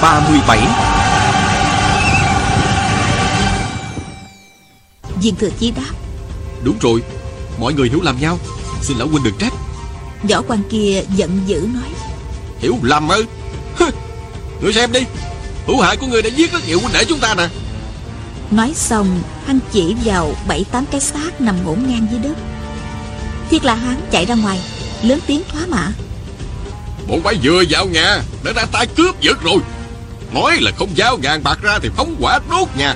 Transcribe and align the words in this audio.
Phần 0.00 0.22
37 0.24 0.58
Viên 5.22 5.36
thừa 5.36 5.50
chí 5.60 5.70
đáp. 5.70 5.92
Đúng 6.62 6.78
rồi 6.80 7.02
Mọi 7.60 7.72
người 7.72 7.88
hiểu 7.88 8.00
lầm 8.02 8.20
nhau. 8.20 8.38
Xin 8.82 8.98
lão 8.98 9.08
huynh 9.08 9.22
đừng 9.22 9.38
trách. 9.38 9.52
Võ 10.30 10.42
quan 10.48 10.62
kia 10.70 11.02
giận 11.14 11.40
dữ 11.46 11.68
nói. 11.74 11.90
Hiểu 12.58 12.76
lầm 12.82 13.08
ư? 13.08 13.24
Người 14.62 14.72
xem 14.72 14.92
đi. 14.92 15.00
Hữu 15.66 15.80
hại 15.80 15.96
của 15.96 16.06
người 16.06 16.22
đã 16.22 16.28
giết 16.28 16.52
rất 16.52 16.66
nhiều 16.66 16.80
huynh 16.80 16.92
đệ 16.92 17.04
chúng 17.04 17.18
ta 17.18 17.34
nè. 17.34 17.48
Nói 18.50 18.72
xong 18.74 19.22
Hắn 19.46 19.58
chỉ 19.72 19.94
vào 20.04 20.32
bảy 20.48 20.64
tám 20.72 20.84
cái 20.90 21.00
xác 21.00 21.40
nằm 21.40 21.64
ngổn 21.64 21.86
ngang 21.88 22.06
dưới 22.10 22.20
đất. 22.20 22.34
Thiết 23.50 23.64
là 23.64 23.74
hắn 23.74 24.00
chạy 24.10 24.26
ra 24.26 24.34
ngoài 24.34 24.60
Lớn 25.02 25.18
tiếng 25.26 25.42
thoá 25.52 25.62
mạ 25.68 25.88
Bọn 27.08 27.22
bay 27.22 27.38
vừa 27.42 27.62
vào 27.70 27.86
nhà 27.86 28.22
Đã 28.44 28.52
ra 28.52 28.64
tay 28.72 28.86
cướp 28.86 29.20
giật 29.20 29.42
rồi 29.42 29.58
Nói 30.34 30.56
là 30.60 30.70
không 30.76 30.90
giao 30.94 31.18
vàng 31.22 31.42
bạc 31.42 31.58
ra 31.62 31.78
Thì 31.82 31.88
phóng 31.96 32.16
quả 32.20 32.40
đốt 32.50 32.68
nhà. 32.78 32.94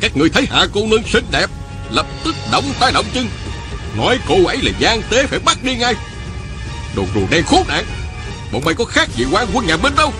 Các 0.00 0.16
người 0.16 0.28
thấy 0.30 0.46
hạ 0.50 0.66
cô 0.72 0.86
nương 0.86 1.02
xinh 1.02 1.24
đẹp, 1.30 1.50
Lập 1.90 2.06
tức 2.24 2.34
động 2.52 2.64
tay 2.80 2.92
động 2.92 3.06
chân. 3.14 3.26
Nói 3.96 4.18
cô 4.28 4.46
ấy 4.46 4.56
là 4.62 4.72
gian 4.78 5.02
tế 5.10 5.26
phải 5.26 5.38
bắt 5.38 5.64
đi 5.64 5.76
ngay. 5.76 5.94
Đồ 6.96 7.04
rùa 7.14 7.26
đen 7.30 7.44
khốn 7.44 7.62
nạn, 7.68 7.84
Bọn 8.52 8.62
mày 8.64 8.74
có 8.74 8.84
khác 8.84 9.08
gì 9.16 9.24
quan 9.32 9.48
quân 9.52 9.66
nhà 9.66 9.76
Minh 9.76 9.94
đâu. 9.96 10.12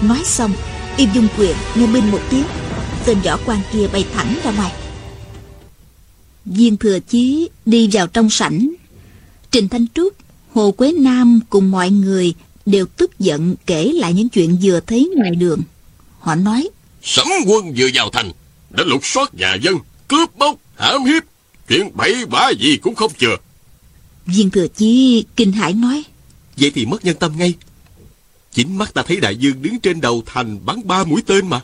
Nói 0.00 0.22
xong, 0.24 0.52
Im 0.96 1.08
dung 1.12 1.28
quyền, 1.38 1.56
nghe 1.74 1.86
binh 1.86 2.10
một 2.10 2.20
tiếng. 2.30 2.44
Tên 3.04 3.20
võ 3.20 3.38
quan 3.46 3.60
kia 3.72 3.86
bay 3.92 4.04
thẳng 4.14 4.38
ra 4.44 4.50
ngoài. 4.50 4.72
Viên 6.44 6.76
thừa 6.76 6.98
chí 6.98 7.48
đi 7.66 7.88
vào 7.92 8.06
trong 8.06 8.30
sảnh. 8.30 8.70
Trình 9.50 9.68
Thanh 9.68 9.86
Trúc, 9.94 10.12
Hồ 10.54 10.70
Quế 10.70 10.92
Nam 10.92 11.40
cùng 11.50 11.70
mọi 11.70 11.90
người 11.90 12.34
Đều 12.66 12.86
tức 12.86 13.18
giận 13.18 13.54
kể 13.66 13.84
lại 13.84 14.12
những 14.12 14.28
chuyện 14.28 14.58
vừa 14.62 14.80
thấy 14.80 15.10
ngoài 15.16 15.34
đường. 15.34 15.62
Họ 16.18 16.34
nói 16.34 16.68
Sấm 17.02 17.28
quân 17.46 17.74
vừa 17.76 17.88
vào 17.94 18.10
thành 18.10 18.32
Đã 18.70 18.84
lục 18.84 19.06
soát 19.06 19.34
nhà 19.34 19.54
dân 19.54 19.78
Cướp 20.08 20.36
bóc, 20.36 20.56
hãm 20.76 21.04
hiếp. 21.04 21.22
Chuyện 21.68 21.90
bậy 21.94 22.26
bạ 22.26 22.50
gì 22.58 22.76
cũng 22.76 22.94
không 22.94 23.12
chừa. 23.18 23.36
Viên 24.26 24.50
thừa 24.50 24.66
chí 24.68 25.24
kinh 25.36 25.52
hãi 25.52 25.72
nói 25.72 26.04
Vậy 26.56 26.72
thì 26.74 26.86
mất 26.86 27.04
nhân 27.04 27.16
tâm 27.16 27.32
ngay. 27.36 27.54
Chính 28.52 28.78
mắt 28.78 28.94
ta 28.94 29.02
thấy 29.02 29.16
đại 29.16 29.36
dương 29.36 29.62
đứng 29.62 29.80
trên 29.80 30.00
đầu 30.00 30.22
thành 30.26 30.66
bắn 30.66 30.86
ba 30.86 31.04
mũi 31.04 31.22
tên 31.26 31.48
mà. 31.48 31.60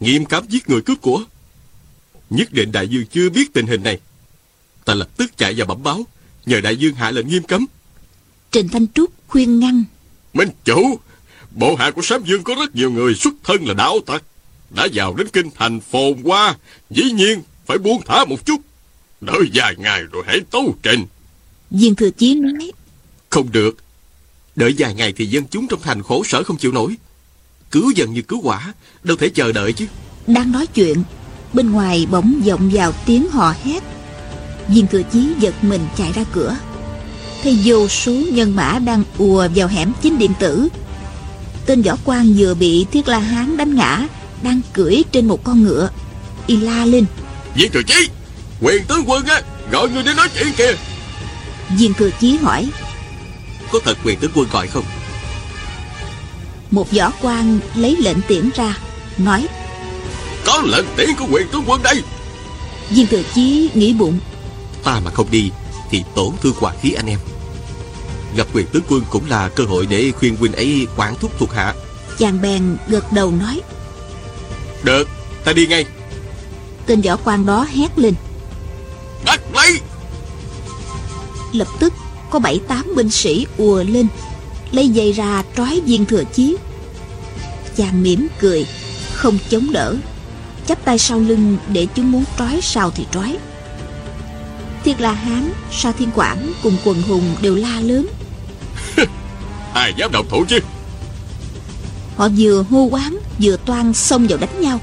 Nghiêm 0.00 0.24
cấm 0.24 0.44
giết 0.48 0.68
người 0.68 0.80
cướp 0.82 1.00
của. 1.00 1.24
Nhất 2.30 2.52
định 2.52 2.72
đại 2.72 2.88
dương 2.88 3.04
chưa 3.06 3.30
biết 3.30 3.52
tình 3.52 3.66
hình 3.66 3.82
này. 3.82 3.98
Ta 4.84 4.94
lập 4.94 5.08
tức 5.16 5.36
chạy 5.36 5.54
vào 5.54 5.66
bẩm 5.66 5.82
báo 5.82 6.04
Nhờ 6.46 6.60
đại 6.60 6.76
dương 6.76 6.94
hạ 6.94 7.10
lệnh 7.10 7.28
nghiêm 7.28 7.42
cấm. 7.42 7.66
Trình 8.50 8.68
Thanh 8.68 8.86
Trúc 8.94 9.10
khuyên 9.28 9.58
ngăn 9.58 9.84
Minh 10.34 10.48
chủ 10.64 10.98
Bộ 11.50 11.74
hạ 11.74 11.90
của 11.90 12.02
Sám 12.02 12.24
Dương 12.24 12.42
có 12.42 12.54
rất 12.54 12.74
nhiều 12.74 12.90
người 12.90 13.14
xuất 13.14 13.34
thân 13.44 13.68
là 13.68 13.74
đạo 13.74 13.98
tặc. 14.06 14.22
Đã 14.70 14.88
vào 14.94 15.14
đến 15.14 15.26
kinh 15.32 15.50
thành 15.54 15.80
phồn 15.80 16.22
hoa 16.24 16.56
Dĩ 16.90 17.02
nhiên 17.02 17.42
phải 17.66 17.78
buông 17.78 18.02
thả 18.06 18.24
một 18.24 18.46
chút. 18.46 18.60
Đợi 19.20 19.42
vài 19.54 19.74
ngày 19.78 20.02
rồi 20.12 20.22
hãy 20.26 20.40
tấu 20.50 20.74
trình 20.82 21.06
Viên 21.70 21.94
thừa 21.94 22.10
chí 22.10 22.34
nói 22.34 22.72
Không 23.30 23.52
được. 23.52 23.76
Đợi 24.56 24.74
vài 24.78 24.94
ngày 24.94 25.12
thì 25.16 25.26
dân 25.26 25.44
chúng 25.50 25.68
trong 25.68 25.80
thành 25.82 26.02
khổ 26.02 26.24
sở 26.24 26.42
không 26.42 26.56
chịu 26.56 26.72
nổi. 26.72 26.96
Cứu 27.70 27.90
dần 27.90 28.12
như 28.12 28.22
cứu 28.22 28.40
quả 28.42 28.74
Đâu 29.02 29.16
thể 29.16 29.28
chờ 29.28 29.52
đợi 29.52 29.72
chứ. 29.72 29.86
Đang 30.26 30.52
nói 30.52 30.66
chuyện 30.66 31.02
Bên 31.52 31.70
ngoài 31.70 32.06
bỗng 32.10 32.40
vọng 32.46 32.70
vào 32.74 32.92
tiếng 33.06 33.30
hò 33.30 33.54
hét. 33.62 33.82
Viên 34.68 34.86
thừa 34.86 35.02
chí 35.12 35.34
giật 35.38 35.54
mình 35.62 35.80
chạy 35.96 36.12
ra 36.12 36.24
cửa 36.32 36.56
Thấy 37.42 37.58
vô 37.64 37.88
số 37.88 38.12
nhân 38.12 38.56
mã 38.56 38.78
đang 38.78 39.04
ùa 39.18 39.48
vào 39.54 39.68
hẻm 39.68 39.92
chính 40.02 40.18
điện 40.18 40.32
tử. 40.38 40.68
Tên 41.66 41.82
võ 41.82 41.96
quan 42.04 42.34
vừa 42.36 42.54
bị 42.54 42.86
Thiết 42.92 43.08
La 43.08 43.18
Hán 43.18 43.56
đánh 43.56 43.74
ngã 43.74 44.06
Đang 44.42 44.60
cưỡi 44.72 45.02
trên 45.12 45.26
một 45.26 45.44
con 45.44 45.62
ngựa. 45.62 45.90
Y 46.46 46.56
la 46.56 46.84
lên. 46.84 47.04
Viên 47.54 47.72
thừa 47.72 47.82
chí 47.82 48.08
Quyền 48.60 48.84
tướng 48.84 49.04
quân 49.06 49.26
á 49.26 49.42
Gọi 49.70 49.88
người 49.88 50.02
đến 50.02 50.16
nói 50.16 50.28
chuyện 50.34 50.52
kìa. 50.56 50.76
Viên 51.78 51.94
thừa 51.94 52.10
chí 52.20 52.36
hỏi. 52.36 52.68
Có 53.72 53.78
thật 53.84 53.98
quyền 54.04 54.18
tướng 54.18 54.30
quân 54.34 54.48
gọi 54.52 54.66
không? 54.66 54.84
Một 56.70 56.92
võ 56.92 57.10
quan 57.22 57.58
lấy 57.74 57.96
lệnh 58.00 58.20
tiễn 58.28 58.50
ra 58.54 58.78
Nói. 59.18 59.46
Có 60.44 60.62
lệnh 60.66 60.86
tiễn 60.96 61.08
của 61.18 61.26
quyền 61.30 61.48
tướng 61.48 61.62
quân 61.66 61.82
đây. 61.82 62.02
Viên 62.90 63.06
thừa 63.06 63.22
chí 63.34 63.70
nghĩ 63.74 63.92
bụng. 63.92 64.18
Ta 64.84 65.00
mà 65.04 65.10
không 65.10 65.30
đi 65.30 65.50
Thì 65.90 66.02
tổn 66.14 66.30
thương 66.42 66.54
hòa 66.60 66.72
khí 66.82 66.92
anh 66.92 67.06
em 67.06 67.18
Gặp 68.36 68.46
quyền 68.54 68.66
tướng 68.66 68.82
quân 68.88 69.02
cũng 69.10 69.30
là 69.30 69.48
cơ 69.48 69.64
hội 69.64 69.86
để 69.86 70.12
khuyên 70.18 70.36
huynh 70.36 70.52
ấy 70.52 70.86
quản 70.96 71.14
thúc 71.14 71.32
thuộc 71.38 71.52
hạ. 71.52 71.74
Chàng 72.18 72.42
bèn 72.42 72.76
gật 72.88 73.12
đầu 73.12 73.30
nói 73.30 73.60
Được, 74.82 75.08
ta 75.44 75.52
đi 75.52 75.66
ngay. 75.66 75.86
Tên 76.86 77.00
võ 77.00 77.16
quan 77.16 77.46
đó 77.46 77.66
hét 77.70 77.98
lên. 77.98 78.14
Bắt 79.26 79.40
lấy! 79.54 79.80
Lập 81.52 81.68
tức 81.78 81.92
có 82.30 82.38
bảy 82.38 82.60
tám 82.68 82.94
binh 82.96 83.10
sĩ 83.10 83.46
ùa 83.56 83.82
lên 83.82 84.06
Lấy 84.72 84.88
dây 84.88 85.12
ra 85.12 85.42
trói 85.56 85.80
viên 85.86 86.04
thừa 86.04 86.24
chí. 86.32 86.56
Chàng 87.76 88.02
mỉm 88.02 88.28
cười 88.40 88.66
Không 89.14 89.38
chống 89.50 89.72
đỡ 89.72 89.96
chắp 90.66 90.84
tay 90.84 90.98
sau 90.98 91.18
lưng 91.18 91.56
để 91.72 91.86
chúng 91.94 92.12
muốn 92.12 92.24
trói 92.38 92.60
sao 92.62 92.90
thì 92.90 93.06
trói. 93.12 93.36
Thiết 94.84 95.00
La 95.00 95.12
Hán, 95.12 95.52
Sa 95.72 95.92
Thiên 95.92 96.10
Quảng 96.14 96.52
cùng 96.62 96.76
quần 96.84 97.02
hùng 97.02 97.24
đều 97.42 97.54
la 97.54 97.80
lớn 97.80 98.06
Ai 99.74 99.94
dám 99.96 100.12
động 100.12 100.26
thủ 100.30 100.44
chứ? 100.48 100.58
Họ 102.16 102.28
vừa 102.38 102.64
hô 102.70 102.82
quán 102.84 103.18
vừa 103.38 103.56
toan 103.56 103.92
xông 103.94 104.26
vào 104.26 104.38
đánh 104.38 104.60
nhau. 104.60 104.80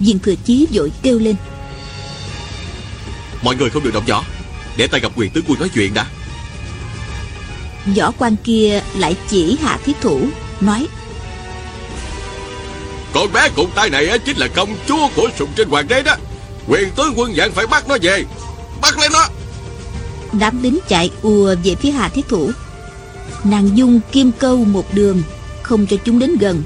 Viên 0.00 0.18
thừa 0.18 0.34
chí 0.44 0.66
vội 0.72 0.92
kêu 1.02 1.18
lên. 1.18 1.36
Mọi 3.42 3.56
người 3.56 3.70
không 3.70 3.82
được 3.82 3.94
động 3.94 4.04
võ. 4.08 4.24
Để 4.76 4.86
ta 4.86 4.98
gặp 4.98 5.12
quyền 5.16 5.30
tướng 5.30 5.44
quân 5.48 5.58
nói 5.58 5.68
chuyện 5.74 5.94
đã. 5.94 6.06
Võ 7.96 8.10
quan 8.18 8.36
kia 8.44 8.82
lại 8.98 9.16
chỉ 9.28 9.58
hạ 9.62 9.78
thiết 9.84 9.96
thủ 10.00 10.20
Nói 10.60 10.88
Con 13.12 13.32
bé 13.32 13.48
cùng 13.56 13.70
tay 13.74 13.90
này 13.90 14.08
á, 14.08 14.16
chính 14.16 14.36
là 14.36 14.48
công 14.48 14.76
chúa 14.88 15.08
của 15.16 15.28
sùng 15.38 15.50
trên 15.56 15.68
hoàng 15.68 15.88
đế 15.88 16.02
đó. 16.02 16.16
Quyền 16.68 16.90
tướng 16.90 17.12
quân 17.16 17.36
dặn 17.36 17.52
phải 17.52 17.66
bắt 17.66 17.88
nó 17.88 17.96
về. 18.02 18.24
Bắt 18.80 18.98
lên 18.98 19.12
nó. 19.12 19.26
Đám 20.32 20.62
lính 20.62 20.78
chạy 20.88 21.10
ùa 21.22 21.54
về 21.64 21.74
phía 21.74 21.90
Hà 21.90 22.08
Thiết 22.08 22.28
Thủ 22.28 22.50
Nàng 23.44 23.76
dung 23.76 24.00
kim 24.12 24.32
câu 24.32 24.56
một 24.56 24.94
đường 24.94 25.22
Không 25.62 25.86
cho 25.86 25.96
chúng 26.04 26.18
đến 26.18 26.36
gần. 26.36 26.62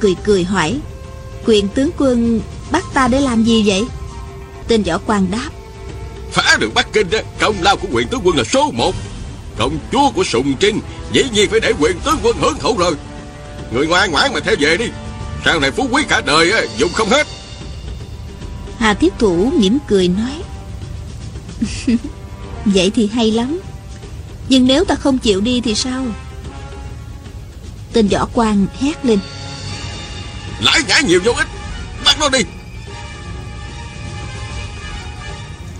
Cười 0.00 0.14
cười 0.24 0.44
hỏi 0.44 0.80
Quyền 1.46 1.68
tướng 1.68 1.90
quân 1.98 2.40
bắt 2.70 2.84
ta 2.94 3.08
để 3.08 3.20
làm 3.20 3.44
gì 3.44 3.62
vậy? 3.66 3.84
Tên 4.68 4.82
võ 4.82 4.98
quan 5.06 5.30
đáp 5.30 5.48
Phá 6.30 6.56
được 6.60 6.74
Bắc 6.74 6.92
Kinh 6.92 7.08
công 7.40 7.54
lao 7.62 7.76
của 7.76 7.88
quyền 7.92 8.08
tướng 8.08 8.20
quân 8.24 8.36
là 8.36 8.44
số 8.44 8.70
một. 8.70 8.94
Công 9.58 9.78
chúa 9.92 10.10
của 10.10 10.24
Sùng 10.24 10.54
Trinh 10.60 10.80
Dĩ 11.12 11.24
nhiên 11.32 11.50
phải 11.50 11.60
để 11.60 11.72
quyền 11.80 11.98
tướng 12.00 12.18
quân 12.22 12.36
hưởng 12.40 12.58
thụ 12.58 12.76
rồi. 12.78 12.94
Người 13.72 13.86
ngoan 13.86 14.10
ngoãn 14.10 14.32
mà 14.34 14.40
theo 14.40 14.54
về 14.58 14.76
đi. 14.76 14.86
Sau 15.44 15.60
này 15.60 15.70
phú 15.70 15.88
quý 15.90 16.02
cả 16.08 16.20
đời 16.26 16.52
á, 16.52 16.60
dùng 16.78 16.92
không 16.92 17.08
hết. 17.08 17.26
Hà 18.78 18.94
Thiết 18.94 19.12
Thủ 19.18 19.52
mỉm 19.58 19.78
cười 19.88 20.08
nói 20.08 20.42
Vậy 22.64 22.92
thì 22.94 23.06
hay 23.06 23.30
lắm 23.30 23.60
Nhưng 24.48 24.66
nếu 24.66 24.84
ta 24.84 24.94
không 24.94 25.18
chịu 25.18 25.40
đi 25.40 25.60
thì 25.60 25.74
sao? 25.74 26.04
Tên 27.92 28.08
võ 28.08 28.28
quan 28.34 28.66
hét 28.80 29.04
lên. 29.04 29.18
Lãi 30.60 30.80
nhã 30.88 31.00
nhiều 31.00 31.20
vô 31.24 31.32
ích. 31.32 31.46
Bắt 32.04 32.16
nó 32.20 32.28
đi. 32.28 32.38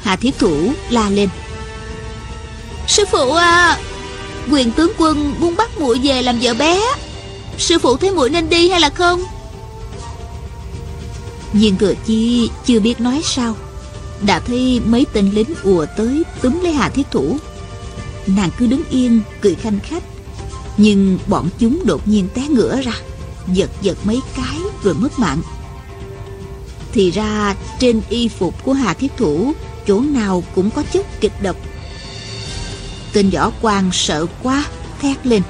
Hà 0.02 0.16
Thiết 0.16 0.38
Thủ 0.38 0.72
la 0.90 1.10
lên. 1.10 1.28
Sư 2.86 3.04
phụ 3.10 3.32
à 3.32 3.78
Quyền 4.50 4.72
tướng 4.72 4.92
quân 4.98 5.34
muốn 5.38 5.56
bắt 5.56 5.78
muội 5.78 6.00
về 6.02 6.22
làm 6.22 6.38
vợ 6.42 6.54
bé. 6.54 6.80
Sư 7.58 7.78
phụ 7.78 7.96
thấy 7.96 8.10
muội 8.10 8.30
nên 8.30 8.48
đi 8.48 8.68
hay 8.68 8.80
là 8.80 8.90
không? 8.90 9.22
Viên 11.52 11.76
thừa 11.76 11.94
chi 12.06 12.50
chưa 12.66 12.80
biết 12.80 13.00
nói 13.00 13.20
sao. 13.24 13.56
Đã 14.26 14.38
thấy 14.38 14.80
mấy 14.84 15.06
tên 15.12 15.30
lính 15.34 15.54
ùa 15.62 15.86
tới 15.96 16.22
túm 16.42 16.60
lấy 16.62 16.72
Hà 16.72 16.88
Thiết 16.88 17.10
Thủ 17.10 17.38
Nàng 18.26 18.50
cứ 18.58 18.66
đứng 18.66 18.82
yên 18.90 19.20
cười 19.40 19.54
khanh 19.54 19.78
khách. 19.80 20.02
Nhưng 20.76 21.18
bọn 21.26 21.48
chúng 21.58 21.86
đột 21.86 22.08
nhiên 22.08 22.28
té 22.34 22.48
ngửa 22.48 22.82
ra 22.82 22.92
Giật 23.52 23.70
giật 23.82 23.98
mấy 24.04 24.20
cái 24.36 24.58
rồi 24.82 24.94
mất 24.94 25.18
mạng. 25.18 25.42
Thì 26.92 27.10
ra 27.10 27.54
trên 27.80 28.00
y 28.08 28.28
phục 28.28 28.64
của 28.64 28.72
Hà 28.72 28.94
Thiết 28.94 29.12
Thủ 29.16 29.52
Chỗ 29.86 30.00
nào 30.00 30.42
cũng 30.54 30.70
có 30.70 30.82
chất 30.92 31.20
kịch 31.20 31.42
độc. 31.42 31.56
Tên 33.12 33.30
võ 33.30 33.50
quan 33.62 33.90
sợ 33.92 34.26
quá 34.42 34.64
Thét 35.02 35.26
lên. 35.26 35.42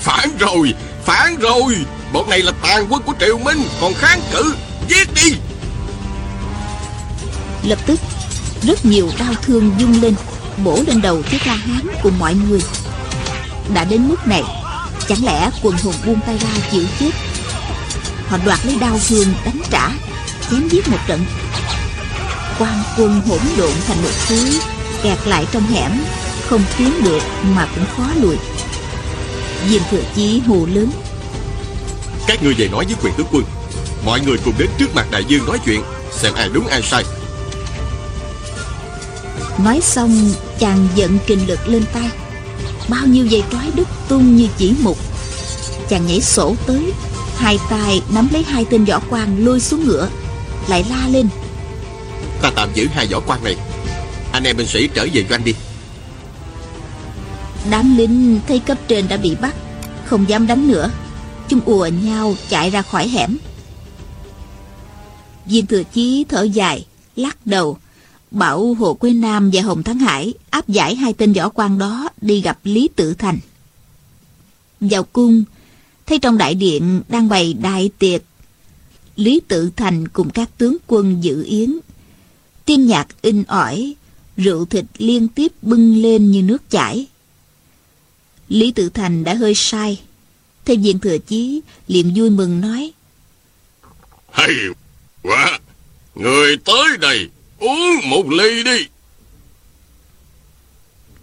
Phản 0.00 0.30
rồi 0.38 0.74
Phản 1.04 1.36
rồi. 1.36 1.74
Bọn 2.12 2.30
này 2.30 2.42
là 2.42 2.52
tàn 2.62 2.86
quân 2.90 3.02
của 3.06 3.14
Triều 3.20 3.38
Minh 3.38 3.58
Còn 3.80 3.94
kháng 3.94 4.20
cự 4.32 4.54
Giết 4.88 5.08
đi. 5.14 5.32
Lập 7.62 7.78
tức 7.86 8.00
Rất 8.62 8.84
nhiều 8.84 9.10
đau 9.18 9.34
thương 9.42 9.70
dung 9.78 10.02
lên 10.02 10.14
Bổ 10.64 10.78
lên 10.86 11.02
đầu 11.02 11.22
chiếc 11.30 11.46
La 11.46 11.54
Hán 11.54 11.86
cùng 12.02 12.18
mọi 12.18 12.34
người. 12.34 12.60
Đã 13.74 13.84
đến 13.84 14.08
mức 14.08 14.26
này, 14.26 14.42
Chẳng 15.08 15.24
lẽ 15.24 15.50
quần 15.62 15.76
hùng 15.82 15.94
buông 16.06 16.20
tay 16.26 16.38
ra 16.38 16.48
chịu 16.70 16.84
chết? 17.00 17.10
Họ 18.28 18.38
đoạt 18.44 18.66
lấy 18.66 18.76
đao 18.80 18.98
thương 19.08 19.28
đánh 19.44 19.60
trả, 19.70 19.90
Chém 20.50 20.68
giết 20.68 20.88
một 20.88 20.98
trận. 21.06 21.24
Quan 22.58 22.82
quân 22.96 23.20
hỗn 23.28 23.40
độn 23.58 23.70
thành 23.86 24.02
một 24.02 24.10
khối 24.28 24.58
Kẹt 25.02 25.18
lại 25.26 25.46
trong 25.52 25.62
hẻm, 25.62 25.92
Không 26.48 26.62
tiến 26.78 26.90
được 27.04 27.22
mà 27.56 27.68
cũng 27.74 27.84
khó 27.96 28.12
lùi. 28.20 28.36
Diêm 29.68 29.82
thừa 29.90 30.02
chí 30.16 30.40
hù 30.46 30.66
lớn. 30.66 30.90
Các 32.26 32.42
ngươi 32.42 32.54
về 32.54 32.68
nói 32.68 32.84
với 32.84 32.94
quyền 33.02 33.14
tướng 33.14 33.26
quân, 33.32 33.44
Mọi 34.04 34.20
người 34.20 34.36
cùng 34.44 34.54
đến 34.58 34.68
trước 34.78 34.94
mặt 34.94 35.06
đại 35.10 35.24
dương 35.28 35.46
nói 35.46 35.58
chuyện, 35.64 35.82
Xem 36.12 36.34
ai 36.34 36.48
đúng 36.52 36.66
ai 36.66 36.82
sai. 36.82 37.04
Nói 39.64 39.80
xong 39.82 40.32
chàng 40.58 40.88
giận 40.94 41.18
kình 41.26 41.48
lực 41.48 41.68
lên 41.68 41.84
tay. 41.92 42.10
Bao 42.88 43.06
nhiêu 43.06 43.26
dây 43.26 43.42
trói 43.52 43.70
đứt 43.74 43.88
tung 44.08 44.36
như 44.36 44.48
chỉ 44.56 44.74
mục. 44.82 44.98
Chàng 45.88 46.06
nhảy 46.06 46.20
sổ 46.20 46.54
tới 46.66 46.92
Hai 47.36 47.58
tay 47.70 48.02
nắm 48.14 48.28
lấy 48.32 48.42
hai 48.42 48.64
tên 48.70 48.84
võ 48.84 49.00
quan 49.10 49.44
lôi 49.44 49.60
xuống 49.60 49.84
ngựa 49.84 50.08
Lại 50.68 50.84
la 50.90 51.08
lên. 51.08 51.28
Ta 52.42 52.50
tạm 52.56 52.68
giữ 52.74 52.86
hai 52.92 53.06
võ 53.06 53.20
quan 53.20 53.44
này. 53.44 53.56
Anh 54.32 54.44
em 54.44 54.56
binh 54.56 54.66
sĩ 54.66 54.88
trở 54.94 55.06
về 55.12 55.24
doanh 55.30 55.44
đi. 55.44 55.54
Đám 57.70 57.96
lính 57.96 58.40
thấy 58.48 58.58
cấp 58.58 58.78
trên 58.88 59.08
đã 59.08 59.16
bị 59.16 59.34
bắt 59.34 59.54
Không 60.04 60.28
dám 60.28 60.46
đánh 60.46 60.68
nữa. 60.68 60.90
Chúng 61.48 61.60
ùa 61.64 61.86
nhau 62.04 62.34
chạy 62.48 62.70
ra 62.70 62.82
khỏi 62.82 63.08
hẻm. 63.08 63.36
Viên 65.46 65.66
thừa 65.66 65.82
chí 65.92 66.24
thở 66.28 66.42
dài 66.42 66.86
Lắc 67.16 67.46
đầu 67.46 67.78
Bảo 68.30 68.74
Hồ 68.74 68.94
Quế 68.94 69.10
Nam 69.12 69.50
và 69.52 69.62
Hồng 69.62 69.82
Thắng 69.82 69.98
Hải 69.98 70.34
áp 70.50 70.68
giải 70.68 70.94
hai 70.94 71.12
tên 71.12 71.32
võ 71.32 71.48
quan 71.48 71.78
đó 71.78 72.08
đi 72.20 72.40
gặp 72.40 72.58
Lý 72.64 72.88
Tự 72.96 73.14
Thành. 73.14 73.38
Vào 74.80 75.04
cung, 75.04 75.44
thấy 76.06 76.18
trong 76.18 76.38
đại 76.38 76.54
điện 76.54 77.02
đang 77.08 77.28
bày 77.28 77.54
đại 77.54 77.90
tiệc. 77.98 78.22
Lý 79.16 79.40
Tự 79.48 79.70
Thành 79.76 80.08
cùng 80.08 80.30
các 80.30 80.50
tướng 80.58 80.76
quân 80.86 81.24
dự 81.24 81.44
yến. 81.44 81.78
Tiên 82.64 82.86
nhạc 82.86 83.06
in 83.22 83.44
ỏi, 83.44 83.94
rượu 84.36 84.64
thịt 84.64 84.84
liên 84.98 85.28
tiếp 85.28 85.52
bưng 85.62 85.96
lên 86.02 86.30
như 86.30 86.42
nước 86.42 86.70
chảy. 86.70 87.06
Lý 88.48 88.72
Tự 88.72 88.88
Thành 88.88 89.24
đã 89.24 89.34
hơi 89.34 89.52
sai. 89.54 90.00
Theo 90.64 90.76
diện 90.76 90.98
thừa 90.98 91.18
chí, 91.18 91.60
liền 91.86 92.12
vui 92.16 92.30
mừng 92.30 92.60
nói. 92.60 92.92
Hay 94.32 94.50
quá, 95.22 95.58
người 96.14 96.56
tới 96.64 96.96
đây 97.00 97.28
Uống 97.58 98.10
một 98.10 98.28
ly 98.28 98.62
đi. 98.62 98.86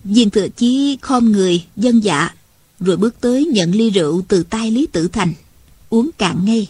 Viên 0.04 0.30
thừa 0.30 0.48
chí 0.48 0.98
khom 1.02 1.32
người, 1.32 1.66
dân 1.76 2.04
dạ, 2.04 2.30
rồi 2.80 2.98
bước 2.98 3.16
tới 3.22 3.46
nhận 3.46 3.72
ly 3.72 3.90
rượu 3.90 4.22
từ 4.28 4.44
tay 4.44 4.72
Lý 4.72 4.88
Tự 4.92 5.08
Thành, 5.08 5.34
uống 5.90 6.10
cạn 6.18 6.46
ngay. 6.46 6.70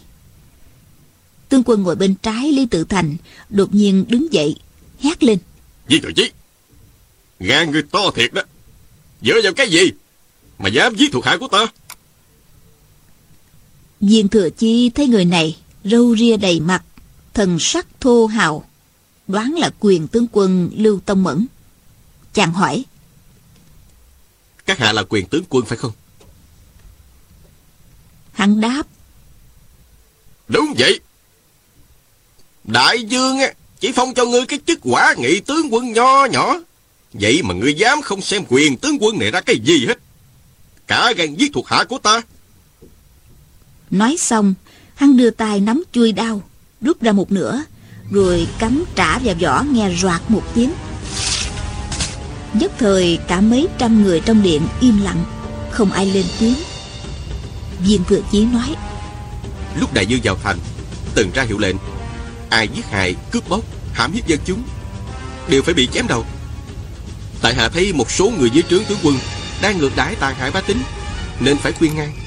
Tương 1.49 1.63
quân 1.65 1.83
ngồi 1.83 1.95
bên 1.95 2.15
trái 2.15 2.51
Lý 2.51 2.65
Tự 2.65 2.83
Thành, 2.83 3.17
đột 3.49 3.73
nhiên 3.73 4.05
đứng 4.07 4.33
dậy, 4.33 4.55
hét 4.99 5.23
lên. 5.23 5.37
Viên 5.87 6.01
thừa 6.01 6.11
chí, 6.15 6.31
gan 7.39 7.71
người 7.71 7.83
to 7.91 8.11
thiệt 8.15 8.33
đó. 8.33 8.41
Dựa 9.21 9.41
vào 9.43 9.53
cái 9.53 9.69
gì 9.69 9.91
mà 10.59 10.69
dám 10.69 10.95
giết 10.95 11.11
thuộc 11.11 11.25
hạ 11.25 11.37
của 11.37 11.47
ta? 11.47 11.67
Viên 14.01 14.27
thừa 14.27 14.49
chi 14.49 14.89
thấy 14.89 15.07
người 15.07 15.25
này, 15.25 15.57
râu 15.83 16.15
ria 16.17 16.37
đầy 16.37 16.59
mặt, 16.59 16.83
thần 17.33 17.57
sắc 17.59 17.87
thô 17.99 18.25
hào, 18.25 18.65
đoán 19.27 19.53
là 19.53 19.69
quyền 19.79 20.07
tướng 20.07 20.27
quân 20.31 20.69
Lưu 20.73 20.99
Tông 21.05 21.23
Mẫn. 21.23 21.47
Chàng 22.33 22.53
hỏi. 22.53 22.85
Các 24.65 24.79
hạ 24.79 24.91
là 24.91 25.03
quyền 25.09 25.27
tướng 25.27 25.43
quân 25.49 25.65
phải 25.65 25.77
không? 25.77 25.91
Hắn 28.33 28.61
đáp. 28.61 28.83
Đúng 30.47 30.73
vậy. 30.77 30.99
Đại 32.63 33.03
dương 33.03 33.39
á, 33.39 33.53
chỉ 33.79 33.91
phong 33.95 34.13
cho 34.13 34.25
ngươi 34.25 34.45
cái 34.45 34.59
chức 34.67 34.79
quả 34.81 35.13
nghị 35.17 35.39
tướng 35.39 35.73
quân 35.73 35.93
nho 35.93 36.25
nhỏ. 36.25 36.59
Vậy 37.13 37.41
mà 37.43 37.53
ngươi 37.53 37.73
dám 37.73 38.01
không 38.01 38.21
xem 38.21 38.43
quyền 38.49 38.77
tướng 38.77 38.97
quân 39.01 39.19
này 39.19 39.31
ra 39.31 39.41
cái 39.41 39.59
gì 39.63 39.85
hết. 39.87 39.99
Cả 40.87 41.13
gan 41.17 41.35
giết 41.35 41.51
thuộc 41.53 41.67
hạ 41.67 41.83
của 41.83 41.97
ta. 41.97 42.21
Nói 43.91 44.15
xong, 44.19 44.53
hắn 44.95 45.17
đưa 45.17 45.29
tay 45.29 45.59
nắm 45.59 45.83
chui 45.91 46.11
đao, 46.11 46.41
rút 46.81 47.01
ra 47.01 47.11
một 47.11 47.31
nửa, 47.31 47.63
rồi 48.11 48.47
cắm 48.59 48.83
trả 48.95 49.19
vào 49.19 49.35
vỏ 49.41 49.63
nghe 49.71 49.95
roạt 49.95 50.21
một 50.27 50.43
tiếng. 50.55 50.71
Nhất 52.53 52.71
thời 52.79 53.19
cả 53.27 53.41
mấy 53.41 53.67
trăm 53.77 54.03
người 54.03 54.19
trong 54.19 54.43
điện 54.43 54.61
im 54.81 55.01
lặng, 55.01 55.23
không 55.71 55.91
ai 55.91 56.05
lên 56.05 56.25
tiếng. 56.39 56.55
Viên 57.79 58.03
thừa 58.03 58.21
chí 58.31 58.45
nói, 58.45 58.75
lúc 59.79 59.93
đại 59.93 60.05
dương 60.05 60.19
vào 60.23 60.37
thành, 60.43 60.57
từng 61.15 61.31
ra 61.33 61.43
hiệu 61.43 61.57
lệnh, 61.57 61.75
ai 62.49 62.67
giết 62.67 62.85
hại, 62.85 63.15
cướp 63.31 63.49
bóc, 63.49 63.61
hãm 63.93 64.13
hiếp 64.13 64.27
dân 64.27 64.39
chúng, 64.45 64.63
đều 65.49 65.61
phải 65.61 65.73
bị 65.73 65.87
chém 65.87 66.07
đầu. 66.07 66.25
Tại 67.41 67.55
hạ 67.55 67.69
thấy 67.69 67.93
một 67.93 68.11
số 68.11 68.31
người 68.39 68.49
dưới 68.49 68.63
trướng 68.69 68.83
tướng 68.83 68.99
quân 69.03 69.15
đang 69.61 69.77
ngược 69.77 69.95
đãi 69.95 70.15
tàn 70.15 70.35
hại 70.35 70.51
bá 70.51 70.61
tính, 70.61 70.81
nên 71.39 71.57
phải 71.57 71.71
khuyên 71.71 71.95
ngăn 71.95 72.25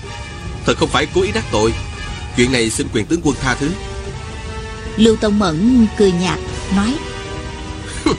thật 0.69 0.79
không 0.79 0.89
phải 0.89 1.07
cố 1.15 1.23
ý 1.23 1.33
đắc 1.33 1.45
tội, 1.53 1.73
chuyện 2.37 2.53
này 2.53 2.71
xin 2.71 2.89
quyền 2.93 3.07
tướng 3.07 3.21
quân 3.25 3.37
tha 3.41 3.55
thứ. 3.55 3.71
Lưu 4.99 5.17
Tông 5.17 5.39
Mẫn 5.39 5.87
cười 5.99 6.13
nhạt 6.13 6.39
nói 6.77 6.95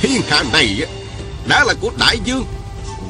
Thiên 0.00 0.22
hạ 0.28 0.44
này 0.52 0.86
đã 1.48 1.64
là 1.64 1.74
của 1.80 1.90
đại 1.98 2.18
dương. 2.24 2.44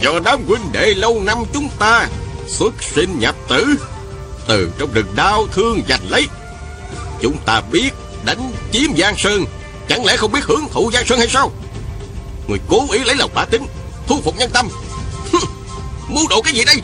Do 0.03 0.21
đám 0.25 0.45
huynh 0.47 0.73
đệ 0.73 0.95
lâu 0.95 1.23
năm 1.23 1.39
chúng 1.53 1.69
ta 1.79 2.09
Xuất 2.47 2.83
sinh 2.83 3.19
nhập 3.19 3.35
tử 3.49 3.75
Từ 4.49 4.73
trong 4.79 4.93
rừng 4.93 5.13
đau 5.17 5.47
thương 5.47 5.83
giành 5.89 6.11
lấy 6.11 6.27
Chúng 7.21 7.37
ta 7.47 7.61
biết 7.73 7.91
đánh 8.25 8.53
chiếm 8.73 8.97
Giang 8.97 9.17
Sơn 9.19 9.45
Chẳng 9.89 10.05
lẽ 10.05 10.17
không 10.17 10.33
biết 10.33 10.45
hưởng 10.45 10.69
thụ 10.71 10.91
Giang 10.93 11.07
Sơn 11.07 11.19
hay 11.19 11.29
sao? 11.29 11.53
Người 12.49 12.59
cố 12.69 12.93
ý 12.93 13.05
lấy 13.05 13.17
lòng 13.17 13.31
bả 13.35 13.45
tính 13.45 13.67
Thu 14.07 14.21
phục 14.25 14.37
nhân 14.39 14.51
tâm. 14.53 14.69
Mưu 16.09 16.29
đồ 16.29 16.43
cái 16.43 16.55
gì 16.55 16.65
đây? 16.65 16.77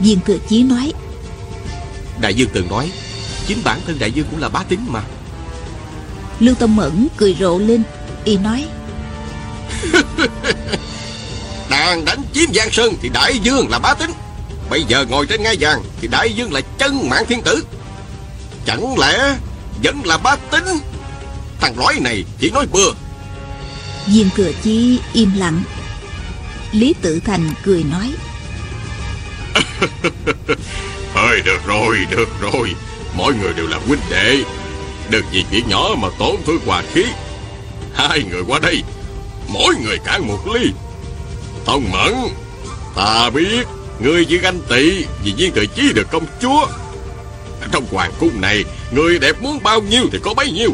Viên 0.00 0.20
thừa 0.20 0.38
chí 0.48 0.62
nói 0.62 0.92
Đại 2.20 2.34
dương 2.34 2.48
từng 2.52 2.68
nói 2.68 2.92
Chính 3.46 3.58
bản 3.64 3.80
thân 3.86 3.98
đại 3.98 4.12
dương 4.12 4.26
cũng 4.30 4.40
là 4.40 4.48
bá 4.48 4.62
tính 4.62 4.80
mà. 4.88 5.02
Lưu 6.40 6.54
Tâm 6.54 6.76
Mẫn 6.76 7.08
cười 7.16 7.36
rộ 7.40 7.58
lên 7.58 7.82
Y 8.24 8.36
nói 8.36 8.66
Đang 11.70 12.04
đánh 12.04 12.22
chiếm 12.32 12.52
Giang 12.54 12.70
Sơn 12.72 12.94
Thì 13.02 13.08
đại 13.08 13.38
dương 13.38 13.70
là 13.70 13.78
bá 13.78 13.94
tính 13.94 14.10
Bây 14.70 14.84
giờ 14.88 15.04
ngồi 15.10 15.26
trên 15.26 15.42
ngai 15.42 15.56
vàng 15.60 15.82
Thì 16.00 16.08
đại 16.08 16.32
dương 16.32 16.52
là 16.52 16.60
chân 16.78 17.08
mạng 17.08 17.24
thiên 17.28 17.42
tử. 17.42 17.64
Chẳng 18.66 18.98
lẽ 18.98 19.36
vẫn 19.82 20.00
là 20.04 20.18
bá 20.18 20.36
tính 20.36 20.64
Thằng 21.60 21.78
lõi 21.78 22.00
này 22.00 22.24
chỉ 22.38 22.50
nói 22.50 22.66
bừa. 22.72 22.92
Viên 24.06 24.30
Thừa 24.36 24.52
Chi 24.62 25.00
im 25.12 25.30
lặng. 25.36 25.62
Lý 26.72 26.94
Tự 27.02 27.20
Thành 27.20 27.50
cười 27.62 27.84
nói 27.84 28.12
Thôi 31.14 31.42
được 31.44 31.66
rồi, 31.66 31.96
được 32.10 32.28
rồi. 32.40 32.74
Mọi 33.16 33.32
người 33.34 33.52
đều 33.52 33.66
là 33.66 33.78
huynh 33.86 34.00
đệ. 34.10 34.44
Đừng 35.10 35.24
vì 35.32 35.44
chuyện 35.50 35.68
nhỏ 35.68 35.88
mà 35.98 36.08
tổn 36.18 36.36
thương 36.46 36.60
hòa 36.66 36.82
khí. 36.92 37.04
Hai 37.94 38.22
người 38.30 38.42
qua 38.46 38.58
đây 38.58 38.82
Mỗi 39.48 39.74
người 39.84 39.98
cạn 39.98 40.28
một 40.28 40.48
ly. 40.54 40.70
Tông 41.64 41.84
Mẫn 41.92 42.14
Ta 42.94 43.30
biết 43.30 43.66
Ngươi 44.00 44.24
chỉ 44.24 44.38
ganh 44.38 44.60
tị 44.68 45.04
Vì 45.24 45.32
viên 45.36 45.52
tự 45.52 45.66
chí 45.66 45.92
được 45.92 46.10
công 46.12 46.26
chúa. 46.42 46.66
Trong 47.72 47.86
hoàng 47.92 48.12
cung 48.20 48.40
này 48.40 48.64
Người 48.90 49.18
đẹp 49.18 49.42
muốn 49.42 49.62
bao 49.62 49.80
nhiêu 49.80 50.04
thì 50.12 50.18
có 50.22 50.34
bấy 50.34 50.50
nhiêu. 50.50 50.70